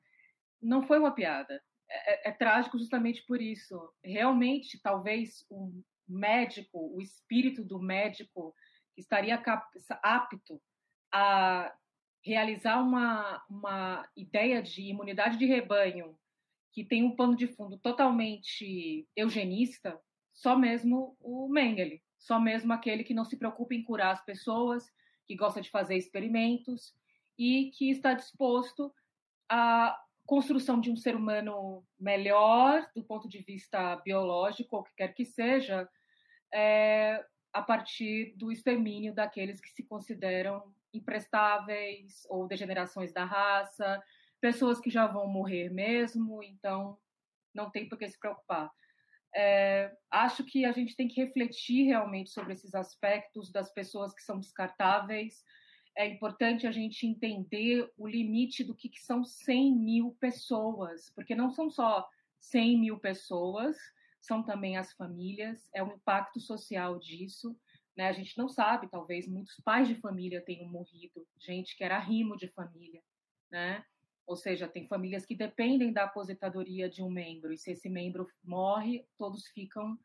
[0.60, 1.62] Não foi uma piada.
[1.90, 3.92] É, é, é trágico justamente por isso.
[4.04, 5.72] Realmente, talvez o
[6.08, 8.54] médico, o espírito do médico,
[8.96, 9.42] estaria
[10.02, 10.60] apto
[11.12, 11.74] a
[12.24, 16.16] realizar uma, uma ideia de imunidade de rebanho
[16.72, 20.00] que tem um pano de fundo totalmente eugenista,
[20.32, 24.86] só mesmo o Mengele, só mesmo aquele que não se preocupa em curar as pessoas,
[25.32, 26.92] que gosta de fazer experimentos
[27.38, 28.92] e que está disposto
[29.50, 35.08] a construção de um ser humano melhor do ponto de vista biológico, ou que quer
[35.14, 35.88] que seja,
[36.52, 44.02] é, a partir do extermínio daqueles que se consideram imprestáveis ou degenerações da raça,
[44.38, 46.98] pessoas que já vão morrer mesmo, então
[47.54, 48.70] não tem por que se preocupar.
[49.34, 54.22] É, acho que a gente tem que refletir realmente sobre esses aspectos das pessoas que
[54.22, 55.42] são descartáveis.
[55.96, 61.34] É importante a gente entender o limite do que, que são 100 mil pessoas, porque
[61.34, 62.06] não são só
[62.40, 63.76] 100 mil pessoas,
[64.20, 67.56] são também as famílias, é o impacto social disso.
[67.96, 68.08] Né?
[68.08, 72.36] A gente não sabe, talvez muitos pais de família tenham morrido, gente que era rimo
[72.36, 73.02] de família,
[73.50, 73.84] né?
[74.26, 78.26] Ou seja, tem famílias que dependem da aposentadoria de um membro, e se esse membro
[78.42, 79.98] morre, todos ficam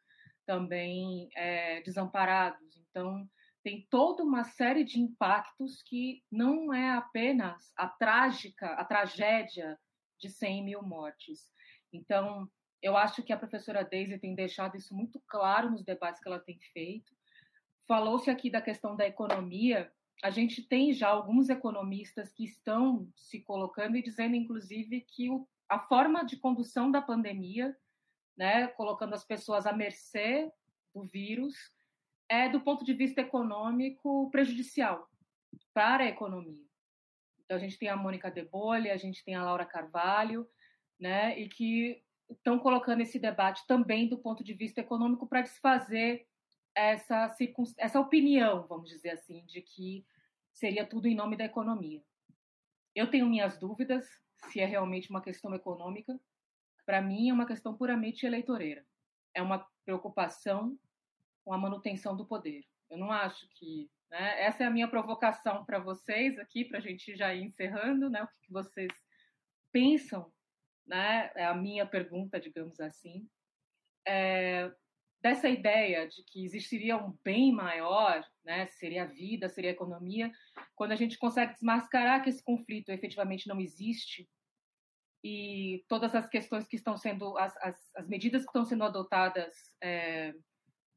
[0.45, 2.77] também é, desamparados.
[2.89, 3.30] Então,
[3.64, 9.77] tem toda uma série de impactos que não é apenas a trágica, a tragédia
[10.19, 11.52] de 100 mil mortes.
[11.91, 12.49] Então,
[12.81, 16.39] eu acho que a professora Daisy tem deixado isso muito claro nos debates que ela
[16.39, 17.14] tem feito.
[17.88, 19.91] Falou-se aqui da questão da economia,
[20.23, 25.48] a gente tem já alguns economistas que estão se colocando e dizendo, inclusive, que o,
[25.69, 27.76] a forma de condução da pandemia,
[28.35, 30.52] né, colocando as pessoas à mercê
[30.94, 31.56] do vírus,
[32.30, 35.07] é, do ponto de vista econômico, prejudicial
[35.73, 36.65] para a economia.
[37.39, 40.48] Então, a gente tem a Mônica De Bolha, a gente tem a Laura Carvalho,
[40.99, 46.27] né, e que estão colocando esse debate também do ponto de vista econômico para desfazer
[46.78, 47.36] essa,
[47.78, 50.06] essa opinião, vamos dizer assim, de que
[50.54, 52.04] seria tudo em nome da economia.
[52.94, 54.08] Eu tenho minhas dúvidas
[54.49, 56.20] se é realmente uma questão econômica.
[56.86, 58.86] Para mim, é uma questão puramente eleitoreira.
[59.34, 60.78] É uma preocupação
[61.44, 62.64] com a manutenção do poder.
[62.90, 63.90] Eu não acho que.
[64.10, 68.10] Né, essa é a minha provocação para vocês aqui, para a gente já ir encerrando,
[68.10, 68.90] né, o que vocês
[69.70, 70.32] pensam,
[70.86, 73.28] né, é a minha pergunta, digamos assim.
[74.08, 74.72] É,
[75.22, 80.31] dessa ideia de que existiria um bem maior, né, seria a vida, seria a economia,
[80.76, 84.30] quando a gente consegue desmascarar que esse conflito efetivamente não existe
[85.23, 89.53] e todas as questões que estão sendo, as, as, as medidas que estão sendo adotadas
[89.81, 90.34] é,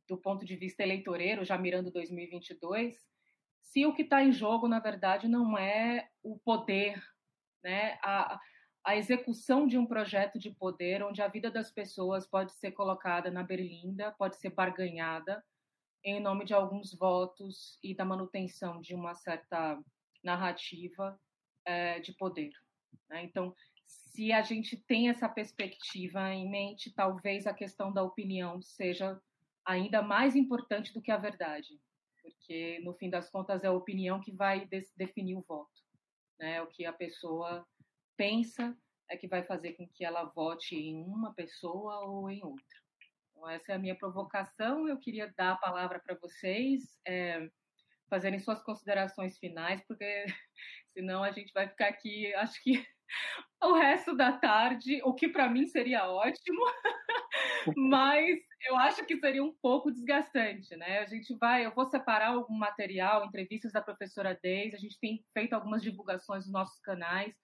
[0.08, 2.96] do ponto de vista eleitoreiro, já mirando 2022,
[3.62, 7.02] se o que está em jogo, na verdade, não é o poder,
[7.62, 8.38] né, a,
[8.84, 13.30] a execução de um projeto de poder onde a vida das pessoas pode ser colocada
[13.30, 15.44] na berlinda, pode ser barganhada
[16.02, 19.78] em nome de alguns votos e da manutenção de uma certa
[20.24, 21.20] narrativa
[21.64, 22.52] é, de poder.
[23.08, 23.22] Né?
[23.24, 23.54] Então,
[23.86, 29.20] se a gente tem essa perspectiva em mente, talvez a questão da opinião seja
[29.64, 31.78] ainda mais importante do que a verdade,
[32.22, 35.70] porque no fim das contas é a opinião que vai definir o voto,
[36.38, 36.62] né?
[36.62, 37.66] O que a pessoa
[38.20, 38.76] pensa
[39.08, 42.78] é que vai fazer com que ela vote em uma pessoa ou em outra.
[43.30, 44.86] Então, essa é a minha provocação.
[44.86, 47.48] Eu queria dar a palavra para vocês, é,
[48.10, 50.04] fazerem suas considerações finais, porque
[50.92, 52.86] senão a gente vai ficar aqui, acho que
[53.64, 56.60] o resto da tarde, o que para mim seria ótimo,
[57.74, 58.38] mas
[58.68, 60.98] eu acho que seria um pouco desgastante, né?
[60.98, 65.24] A gente vai, eu vou separar algum material, entrevistas da professora Deise, a gente tem
[65.32, 67.34] feito algumas divulgações nos nossos canais,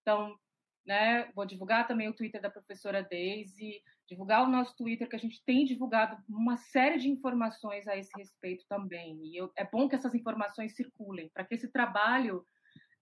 [0.00, 0.38] então,
[0.86, 5.18] né, vou divulgar também o Twitter da professora Daisy, divulgar o nosso Twitter, que a
[5.18, 9.20] gente tem divulgado uma série de informações a esse respeito também.
[9.22, 12.44] E eu, é bom que essas informações circulem, para que esse trabalho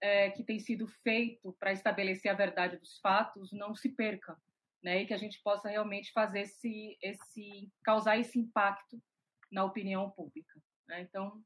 [0.00, 4.36] é, que tem sido feito para estabelecer a verdade dos fatos não se perca,
[4.82, 9.00] né, e que a gente possa realmente fazer esse, esse causar esse impacto
[9.50, 10.60] na opinião pública.
[10.88, 11.02] Né?
[11.02, 11.40] Então,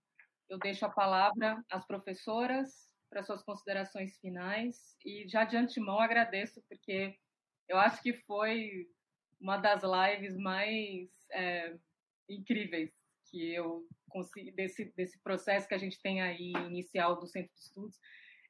[0.48, 4.96] eu deixo a palavra às professoras para suas considerações finais.
[5.04, 7.16] E já de antemão agradeço, porque
[7.68, 8.86] eu acho que foi
[9.40, 11.76] uma das lives mais é,
[12.28, 12.92] incríveis
[13.30, 17.60] que eu consegui, desse, desse processo que a gente tem aí inicial do Centro de
[17.60, 17.98] Estudos.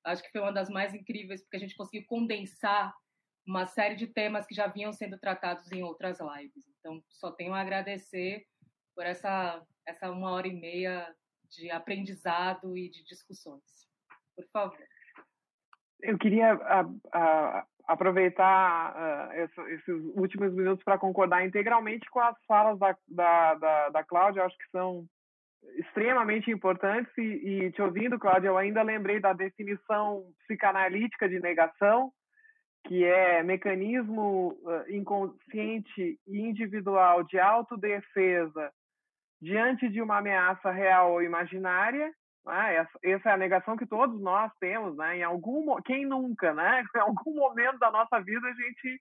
[0.04, 2.94] Acho que foi uma das mais incríveis, porque a gente conseguiu condensar
[3.46, 6.66] uma série de temas que já vinham sendo tratados em outras lives.
[6.78, 8.46] Então, só tenho a agradecer
[8.94, 11.14] por essa, essa uma hora e meia
[11.50, 13.89] de aprendizado e de discussões
[14.42, 14.78] por favor.
[16.02, 22.78] Eu queria a, a, aproveitar uh, esses últimos minutos para concordar integralmente com as falas
[22.78, 25.04] da, da, da, da Cláudia, acho que são
[25.76, 32.12] extremamente importantes e, e, te ouvindo, Cláudia, eu ainda lembrei da definição psicanalítica de negação,
[32.86, 38.72] que é mecanismo uh, inconsciente e individual de autodefesa
[39.40, 42.10] diante de uma ameaça real ou imaginária
[42.44, 42.76] Né?
[42.76, 45.18] Essa, essa, é a negação que todos nós temos, né?
[45.18, 46.82] Em algum quem nunca, né?
[46.96, 49.00] Em algum momento da nossa vida a gente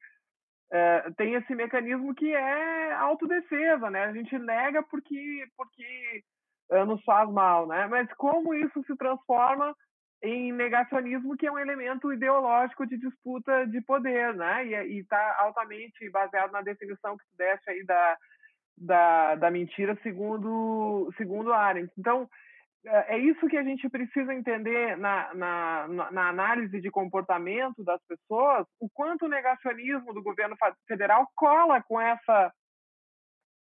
[0.72, 4.06] é, tem esse mecanismo que é autodefesa, né?
[4.06, 6.24] A gente nega porque porque
[6.72, 7.88] é, nos faz mal, né?
[7.88, 9.76] Mas como isso se transforma
[10.22, 14.66] em negacionismo, que é um elemento ideológico de disputa de poder, né?
[14.66, 18.18] E está altamente baseado na definição que tu deste aí da,
[18.78, 21.92] da, da mentira segundo, segundo Arendt.
[21.98, 22.30] Então,
[22.86, 28.02] é, é isso que a gente precisa entender na, na, na, análise de comportamento das
[28.08, 30.56] pessoas, o quanto o negacionismo do governo
[30.88, 32.54] federal cola com essa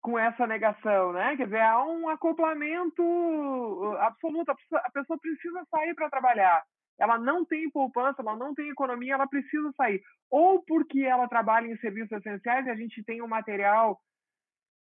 [0.03, 1.37] com essa negação, né?
[1.37, 4.53] Quer dizer, há um acoplamento uh, absoluto.
[4.73, 6.63] A pessoa precisa sair para trabalhar.
[6.97, 10.01] Ela não tem poupança, ela não tem economia, ela precisa sair.
[10.31, 13.99] Ou porque ela trabalha em serviços essenciais e a gente tem um material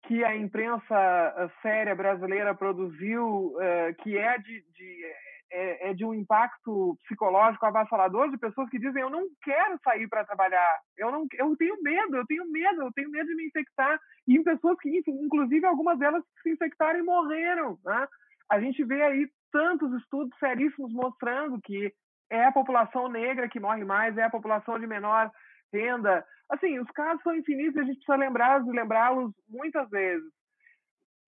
[0.04, 5.04] que a imprensa uh, séria brasileira produziu, uh, que é de, de
[5.50, 10.06] é, é, de um impacto psicológico avassalador de pessoas que dizem eu não quero sair
[10.06, 13.46] para trabalhar, eu não, eu tenho medo, eu tenho medo, eu tenho medo de me
[13.46, 18.06] infectar e em pessoas que, inclusive, algumas delas se infectaram e morreram, né?
[18.50, 21.92] A gente vê aí tantos estudos seríssimos mostrando que
[22.30, 25.30] é a população negra que morre mais, é a população de menor
[25.73, 26.24] renda.
[26.51, 30.31] Assim, os casos são infinitos e a gente precisa lembrá-los e lembrá-los muitas vezes.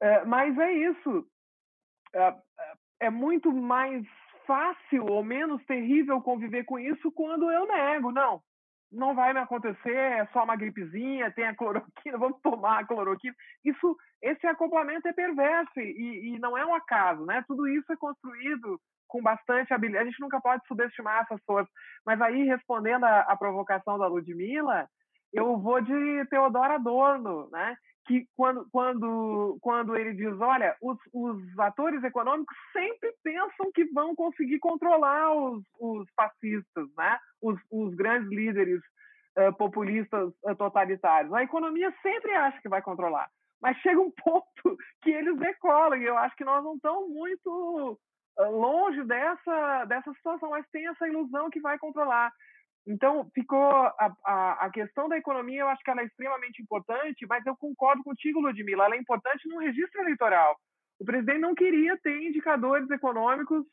[0.02, 1.26] É, mas é isso.
[2.14, 4.06] É, é é muito mais
[4.46, 8.12] fácil ou menos terrível conviver com isso quando eu nego.
[8.12, 8.42] Não,
[8.92, 13.34] não vai me acontecer, é só uma gripezinha, tem a cloroquina, vamos tomar a cloroquina.
[13.64, 17.42] Isso, esse acoplamento é perverso e, e não é um acaso, né?
[17.48, 18.78] Tudo isso é construído
[19.10, 20.04] com bastante habilidade.
[20.08, 21.70] A gente nunca pode subestimar essas forças.
[22.06, 24.88] Mas aí, respondendo à provocação da Ludmilla,
[25.32, 27.76] eu vou de Teodoro Adorno, né?
[28.06, 34.14] que quando, quando, quando ele diz, olha, os, os atores econômicos sempre pensam que vão
[34.14, 37.18] conseguir controlar os, os fascistas, né?
[37.40, 38.80] os, os grandes líderes
[39.38, 41.32] uh, populistas uh, totalitários.
[41.32, 43.28] A economia sempre acha que vai controlar,
[43.60, 47.98] mas chega um ponto que eles decolam, e eu acho que nós não estamos muito
[48.38, 52.32] longe dessa, dessa situação, mas tem essa ilusão que vai controlar.
[52.86, 57.26] Então, ficou a, a, a, questão da economia, eu acho que ela é extremamente importante,
[57.28, 60.56] mas eu concordo contigo, Ludmila, ela é importante no registro eleitoral.
[60.98, 63.64] O presidente não queria ter indicadores econômicos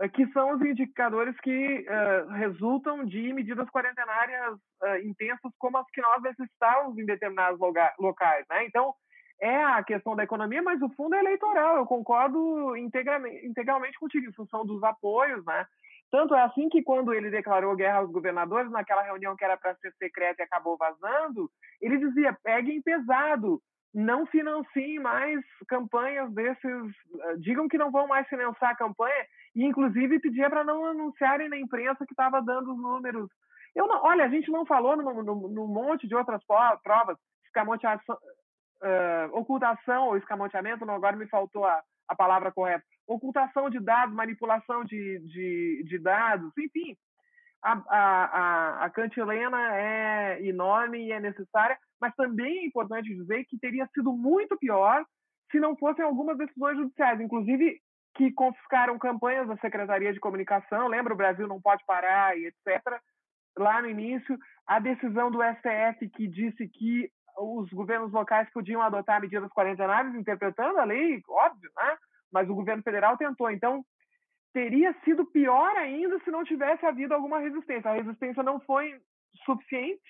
[0.00, 5.86] uh, que são os indicadores que uh, resultam de medidas quarentenárias uh, intensas como as
[5.90, 7.58] que nós necessitávamos em determinados
[7.98, 8.44] locais.
[8.50, 8.66] Né?
[8.66, 8.94] Então,
[9.44, 11.76] é a questão da economia, mas o fundo é eleitoral.
[11.76, 15.66] Eu concordo integralmente, contigo, em função dos apoios, né?
[16.10, 19.74] Tanto é assim que quando ele declarou guerra aos governadores, naquela reunião que era para
[19.76, 23.60] ser secreta e acabou vazando, ele dizia: peguem pesado,
[23.92, 26.64] não financiem mais campanhas desses,
[27.20, 31.50] eh, digam que não vão mais financiar a campanha, e inclusive pedia para não anunciarem
[31.50, 33.28] na imprensa que estava dando os números.
[33.74, 38.16] Eu não, olha, a gente não falou num, monte de outras provas, escamoteação,
[38.84, 44.14] uh, ocultação ou escamoteamento, não, agora me faltou a, a palavra correta ocultação de dados,
[44.14, 46.96] manipulação de, de, de dados, enfim.
[47.62, 53.58] A, a, a, cantilena é enorme e é necessária, mas também é importante dizer que
[53.58, 55.02] teria sido muito pior
[55.50, 57.80] se não fossem algumas decisões judiciais, inclusive
[58.16, 62.82] que confiscaram campanhas da Secretaria de Comunicação, lembra o Brasil não pode parar e etc.
[63.56, 69.20] Lá no início, a decisão do STF que disse que os governos locais podiam adotar
[69.20, 71.96] medidas quarentenárias, interpretando a lei, óbvio, né?
[72.32, 73.50] mas o governo federal tentou.
[73.50, 73.84] Então,
[74.52, 77.90] teria sido pior ainda se não tivesse havido alguma resistência.
[77.90, 79.00] A resistência não foi
[79.44, 80.02] suficiente,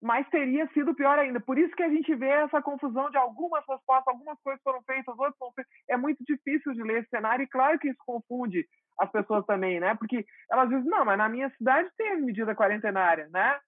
[0.00, 1.40] mas teria sido pior ainda.
[1.40, 5.16] Por isso que a gente vê essa confusão de algumas respostas, algumas coisas foram feitas,
[5.18, 5.72] outras foram feitas.
[5.88, 8.66] É muito difícil de ler esse cenário e claro que isso confunde
[8.98, 9.94] as pessoas também, né?
[9.94, 13.58] Porque elas dizem, não, mas na minha cidade tem medida quarentenária, né?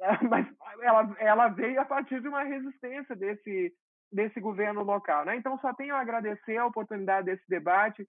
[0.28, 0.46] Mas
[0.82, 3.72] ela, ela veio a partir de uma resistência desse,
[4.10, 5.24] desse governo local.
[5.24, 5.36] Né?
[5.36, 8.06] Então, só tenho a agradecer a oportunidade desse debate.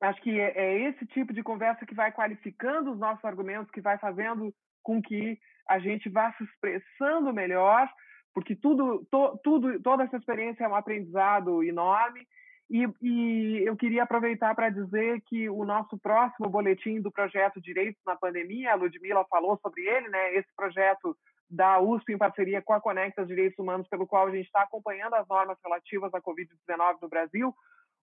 [0.00, 3.80] Acho que é, é esse tipo de conversa que vai qualificando os nossos argumentos, que
[3.80, 5.38] vai fazendo com que
[5.68, 7.88] a gente vá se expressando melhor,
[8.34, 12.26] porque tudo, to, tudo, toda essa experiência é um aprendizado enorme.
[12.70, 18.00] E, e eu queria aproveitar para dizer que o nosso próximo boletim do projeto Direitos
[18.06, 20.34] na Pandemia, a Ludmila falou sobre ele, né?
[20.34, 21.16] Esse projeto
[21.48, 25.14] da USP em parceria com a Conecta Direitos Humanos, pelo qual a gente está acompanhando
[25.14, 27.54] as normas relativas à Covid-19 no Brasil.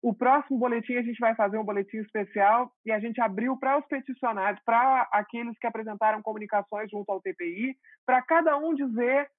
[0.01, 3.77] O próximo boletim a gente vai fazer um boletim especial e a gente abriu para
[3.77, 7.75] os peticionários, para aqueles que apresentaram comunicações junto ao TPI,
[8.05, 9.29] para cada um dizer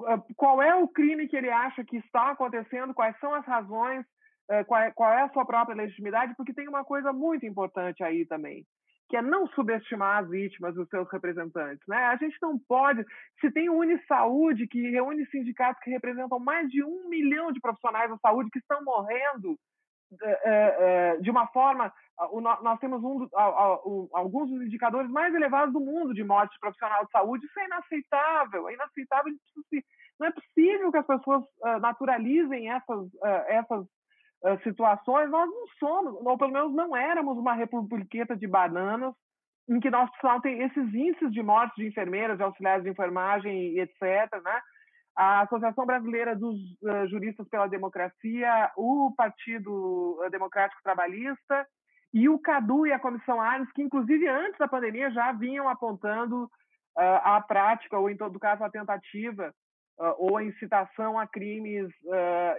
[0.00, 4.04] uh, qual é o crime que ele acha que está acontecendo, quais são as razões
[4.66, 8.24] qual é, qual é a sua própria legitimidade, porque tem uma coisa muito importante aí
[8.26, 8.64] também,
[9.08, 11.86] que é não subestimar as vítimas os seus representantes.
[11.88, 11.96] Né?
[11.96, 13.04] A gente não pode.
[13.40, 18.10] Se tem o Unisaúde, que reúne sindicatos que representam mais de um milhão de profissionais
[18.10, 19.56] da saúde que estão morrendo
[21.20, 21.92] de uma forma.
[22.62, 23.28] Nós temos um,
[24.12, 27.44] alguns dos indicadores mais elevados do mundo de morte profissional de saúde.
[27.44, 28.68] Isso é inaceitável.
[28.68, 29.32] É inaceitável.
[30.18, 31.44] Não é possível que as pessoas
[31.80, 33.08] naturalizem essas,
[33.48, 33.86] essas
[34.62, 35.30] situações.
[35.30, 39.14] Nós não somos, ou pelo menos não éramos uma republiqueta de bananas
[39.68, 43.78] em que nós precisávamos ter esses índices de mortes de enfermeiras, de auxiliares de enfermagem,
[43.78, 44.00] etc.,
[44.44, 44.60] né?
[45.16, 51.66] a Associação Brasileira dos uh, Juristas pela Democracia, o Partido Democrático Trabalhista
[52.12, 56.44] e o CADU e a Comissão Ares, que inclusive antes da pandemia já vinham apontando
[56.44, 56.50] uh,
[56.96, 59.52] a prática, ou em todo caso a tentativa,
[59.98, 61.90] uh, ou incitação a crimes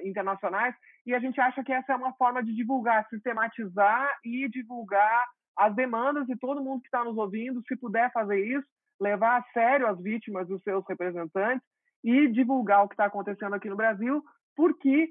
[0.04, 5.26] internacionais, e a gente acha que essa é uma forma de divulgar, sistematizar e divulgar
[5.58, 8.68] as demandas de todo mundo que está nos ouvindo, se puder fazer isso,
[9.00, 11.66] levar a sério as vítimas e os seus representantes,
[12.04, 14.24] e divulgar o que está acontecendo aqui no Brasil,
[14.56, 15.10] porque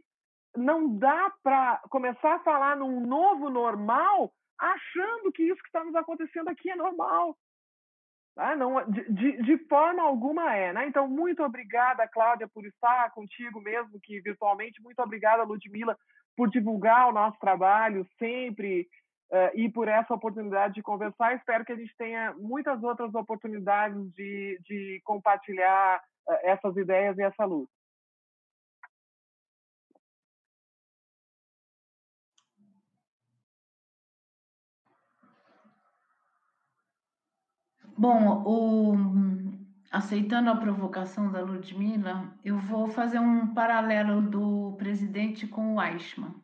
[0.56, 5.94] não dá para começar a falar num novo normal achando que isso que está nos
[5.94, 7.36] acontecendo aqui é normal.
[8.36, 8.54] Tá?
[8.54, 10.70] Não, de, de, forma alguma é.
[10.70, 10.86] Né?
[10.86, 14.82] Então, muito obrigada, Cláudia, por estar contigo, mesmo que virtualmente.
[14.82, 15.96] Muito obrigada, Ludmila,
[16.36, 18.86] por divulgar o nosso trabalho sempre
[19.32, 21.34] uh, e por essa oportunidade de conversar.
[21.34, 27.22] Espero que a gente tenha muitas outras oportunidades de, de compartilhar eh, essas ideias e
[27.22, 27.70] essa luz.
[37.98, 38.94] Bom, o,
[39.90, 46.34] aceitando a provocação da Ludmilla, eu vou fazer um paralelo do presidente com o Eichmann.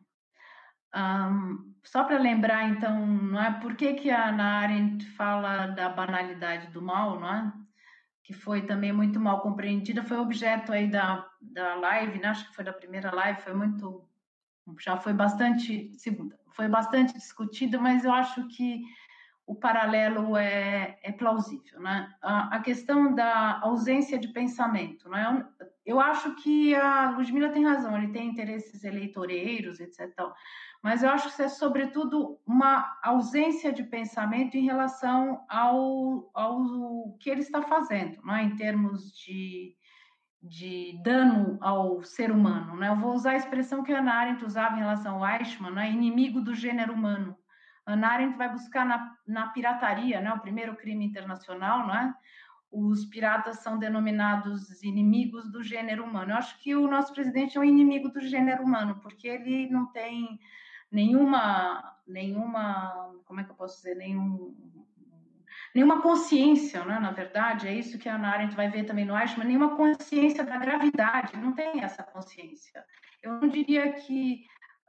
[0.95, 5.89] Um, só para lembrar, então, não é por que, que a Ana Arendt fala da
[5.89, 7.53] banalidade do mal, não é?
[8.23, 12.29] que foi também muito mal compreendida, foi objeto aí da, da live, né?
[12.29, 14.07] acho que foi da primeira live, foi muito,
[14.79, 15.91] já foi bastante,
[16.53, 18.81] foi bastante discutida, mas eu acho que
[19.45, 22.13] o paralelo é, é plausível, né?
[22.21, 25.45] A, a, questão da ausência de pensamento, né?
[25.59, 30.09] Eu, eu acho que a Ludmilla tem razão, ele tem interesses eleitoreiros, etc.
[30.83, 37.17] Mas eu acho que isso é, sobretudo, uma ausência de pensamento em relação ao, ao
[37.19, 38.43] que ele está fazendo, né?
[38.43, 39.77] em termos de,
[40.41, 42.75] de dano ao ser humano.
[42.75, 42.89] Né?
[42.89, 45.89] Eu vou usar a expressão que a Ana Arendt usava em relação ao Eichmann, né?
[45.89, 47.33] inimigo do gênero humano.
[47.85, 50.33] Ana Arendt vai buscar na, na pirataria, né?
[50.33, 52.13] o primeiro crime internacional, né?
[52.71, 56.31] os piratas são denominados inimigos do gênero humano.
[56.31, 59.85] Eu acho que o nosso presidente é um inimigo do gênero humano, porque ele não
[59.91, 60.39] tem
[60.91, 64.55] nenhuma, nenhuma, como é que eu posso dizer, nenhum,
[65.75, 66.99] nenhuma consciência, né?
[66.99, 70.43] na verdade, é isso que a Ana Arendt vai ver também no Eichmann, nenhuma consciência
[70.43, 72.83] da gravidade, não tem essa consciência.
[73.21, 74.45] Eu não diria que,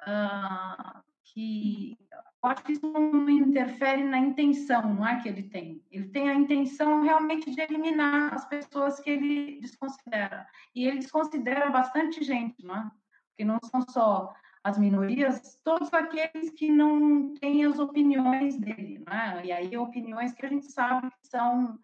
[0.09, 1.99] uh, que
[2.47, 5.83] acho que isso não interfere na intenção, não é que ele tem.
[5.91, 10.47] Ele tem a intenção realmente de eliminar as pessoas que ele desconsidera.
[10.75, 12.91] E ele desconsidera bastante gente, não é?
[13.29, 14.35] Porque não são só
[14.65, 19.43] as minorias, todos aqueles que não têm as opiniões dele, né?
[19.45, 21.79] E aí opiniões que a gente sabe que são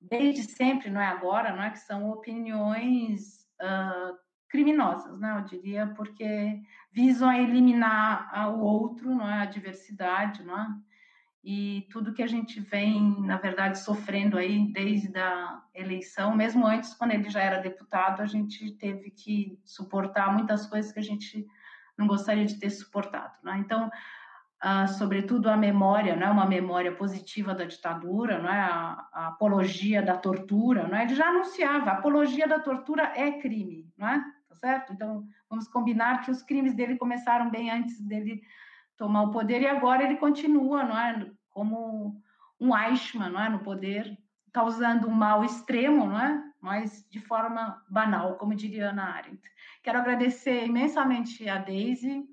[0.00, 4.16] desde sempre, não é agora, não é que são opiniões uh,
[4.48, 5.36] criminosas, né?
[5.36, 6.62] Eu diria porque
[6.94, 9.42] visam eliminar o outro, não é?
[9.42, 10.66] A diversidade, não é?
[11.42, 16.94] E tudo que a gente vem, na verdade, sofrendo aí desde a eleição, mesmo antes,
[16.94, 21.46] quando ele já era deputado, a gente teve que suportar muitas coisas que a gente
[21.98, 23.34] não gostaria de ter suportado.
[23.42, 23.58] Né?
[23.58, 23.90] Então,
[24.64, 26.30] uh, sobretudo a memória, né?
[26.30, 28.50] uma memória positiva da ditadura, né?
[28.50, 31.02] a, a apologia da tortura, né?
[31.02, 34.24] ele já anunciava, a apologia da tortura é crime, não é?
[34.48, 34.92] Tá certo?
[34.94, 38.42] Então, vamos combinar que os crimes dele começaram bem antes dele
[38.96, 41.30] tomar o poder e agora ele continua, não é?
[41.50, 42.20] Como
[42.60, 43.48] um Eichmann, não é?
[43.48, 44.18] No poder,
[44.52, 46.42] causando um mal extremo, não é?
[46.60, 49.42] Mas de forma banal, como diria Ana Arendt.
[49.82, 52.24] Quero agradecer imensamente a Daisy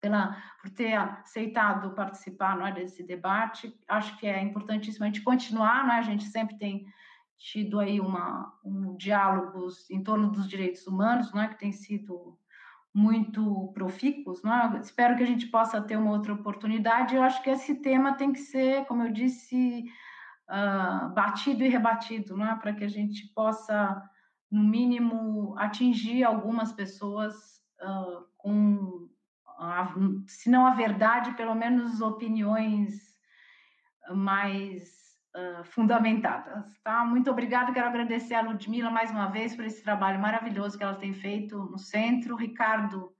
[0.00, 3.74] pela, por ter aceitado participar não é, desse debate.
[3.86, 5.98] Acho que é importantíssimo a gente continuar, não é?
[5.98, 6.86] a gente sempre tem
[7.40, 11.48] tido aí uma, um diálogos em torno dos direitos humanos, não é?
[11.48, 12.38] que tem sido
[12.94, 14.42] muito profícuos.
[14.42, 14.78] Não é?
[14.80, 17.16] Espero que a gente possa ter uma outra oportunidade.
[17.16, 19.86] Eu acho que esse tema tem que ser, como eu disse,
[20.50, 22.54] uh, batido e rebatido, não é?
[22.56, 24.02] para que a gente possa
[24.50, 27.34] no mínimo, atingir algumas pessoas
[27.80, 29.08] uh, com
[29.58, 29.94] a,
[30.26, 32.98] se não a verdade, pelo menos opiniões
[34.12, 34.99] mais
[35.36, 36.78] uh, fundamentadas.
[36.82, 37.04] Tá?
[37.04, 40.94] Muito obrigada, quero agradecer a Ludmila mais uma vez por esse trabalho maravilhoso que ela
[40.94, 43.12] tem feito no centro, Ricardo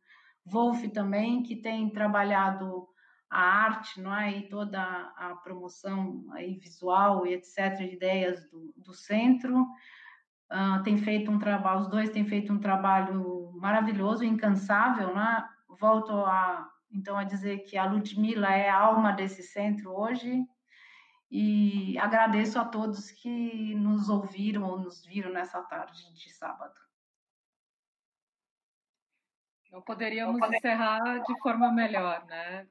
[0.45, 2.89] Wolff também, que tem trabalhado
[3.31, 4.39] a arte, não é?
[4.39, 7.77] E toda a promoção aí visual e etc.
[7.77, 9.62] de ideias do, do centro.
[10.51, 15.49] Uh, tem feito um trabalho, os dois têm feito um trabalho maravilhoso, incansável, né?
[15.78, 20.45] Volto a então a dizer que a Ludmila é a alma desse centro hoje
[21.31, 26.74] e agradeço a todos que nos ouviram ou nos viram nessa tarde de sábado.
[29.70, 32.69] Não poderíamos encerrar de forma melhor, né?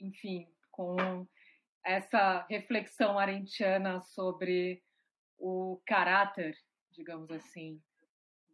[0.00, 1.26] Enfim, com
[1.84, 4.82] essa reflexão arentiana sobre
[5.36, 6.56] o caráter,
[6.90, 7.82] digamos assim,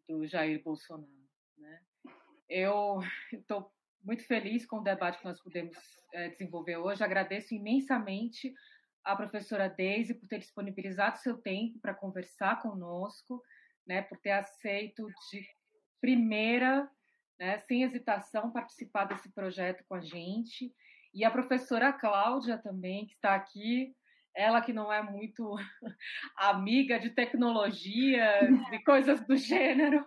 [0.09, 1.13] do Jair Bolsonaro.
[1.57, 1.81] Né?
[2.49, 3.01] Eu
[3.33, 5.77] estou muito feliz com o debate que nós pudemos
[6.13, 7.05] é, desenvolver hoje.
[7.05, 8.53] Agradeço imensamente
[9.07, 13.41] a professora Deise por ter disponibilizado seu tempo para conversar conosco,
[13.87, 15.47] né, por ter aceito de
[16.01, 16.91] primeira
[17.39, 20.73] né, sem hesitação, participar desse projeto com a gente.
[21.15, 23.95] E a professora Cláudia também, que está aqui,
[24.35, 25.55] ela que não é muito
[26.37, 30.05] amiga de tecnologia, de coisas do gênero,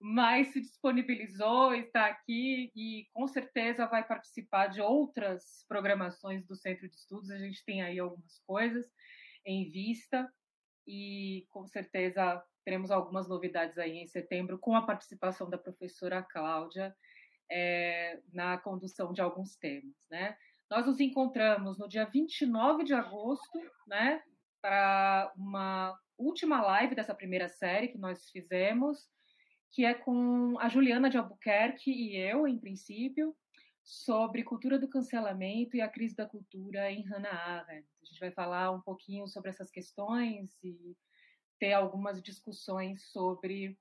[0.00, 6.88] mas se disponibilizou, está aqui e com certeza vai participar de outras programações do Centro
[6.88, 7.30] de Estudos.
[7.30, 8.86] A gente tem aí algumas coisas
[9.44, 10.30] em vista
[10.86, 16.94] e com certeza teremos algumas novidades aí em setembro com a participação da professora Cláudia
[17.50, 20.36] é, na condução de alguns temas, né?
[20.68, 24.20] Nós nos encontramos no dia 29 de agosto, né,
[24.60, 29.08] para uma última live dessa primeira série que nós fizemos,
[29.72, 33.36] que é com a Juliana de Albuquerque e eu, em princípio,
[33.82, 37.86] sobre cultura do cancelamento e a crise da cultura em Hannah Arendt.
[38.02, 40.96] A gente vai falar um pouquinho sobre essas questões e
[41.58, 43.78] ter algumas discussões sobre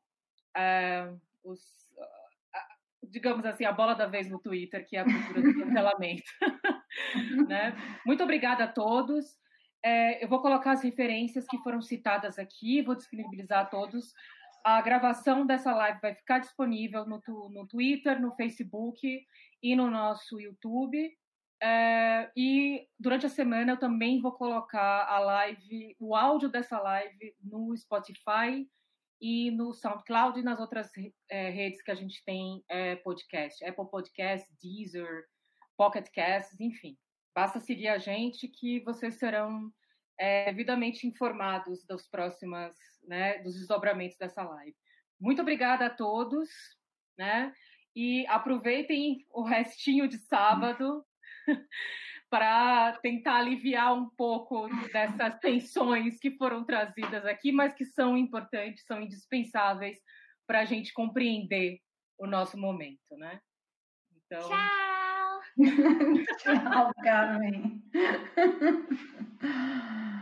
[0.56, 1.60] uh, os,
[1.98, 6.32] uh, digamos assim, a bola da vez no Twitter, que é a cultura do cancelamento.
[7.48, 7.74] né?
[8.06, 9.38] Muito obrigada a todos.
[9.84, 14.14] É, eu vou colocar as referências que foram citadas aqui, vou disponibilizar a todos.
[14.66, 17.22] A gravação dessa live vai ficar disponível no,
[17.52, 19.00] no Twitter, no Facebook
[19.62, 21.16] e no nosso YouTube.
[21.62, 27.36] É, e durante a semana eu também vou colocar a live, o áudio dessa live
[27.40, 28.68] no Spotify
[29.22, 30.90] e no SoundCloud e nas outras
[31.30, 35.26] é, redes que a gente tem é, podcast, Apple Podcast, Deezer,
[35.78, 36.98] Pocket Casts, enfim.
[37.36, 39.72] Basta seguir a gente que vocês serão
[40.20, 42.76] é, devidamente informados dos próximas,
[43.08, 44.76] né, dos desdobramentos dessa live.
[45.20, 46.50] Muito obrigada a todos,
[47.18, 47.54] né?
[47.96, 51.06] E aproveitem o restinho de sábado
[52.30, 58.86] para tentar aliviar um pouco dessas tensões que foram trazidas aqui, mas que são importantes,
[58.86, 59.98] são indispensáveis
[60.46, 61.80] para a gente compreender
[62.18, 63.40] o nosso momento, né?
[64.12, 64.50] Então...
[64.50, 64.95] Tchau!
[66.38, 67.82] Tchau, Carmen.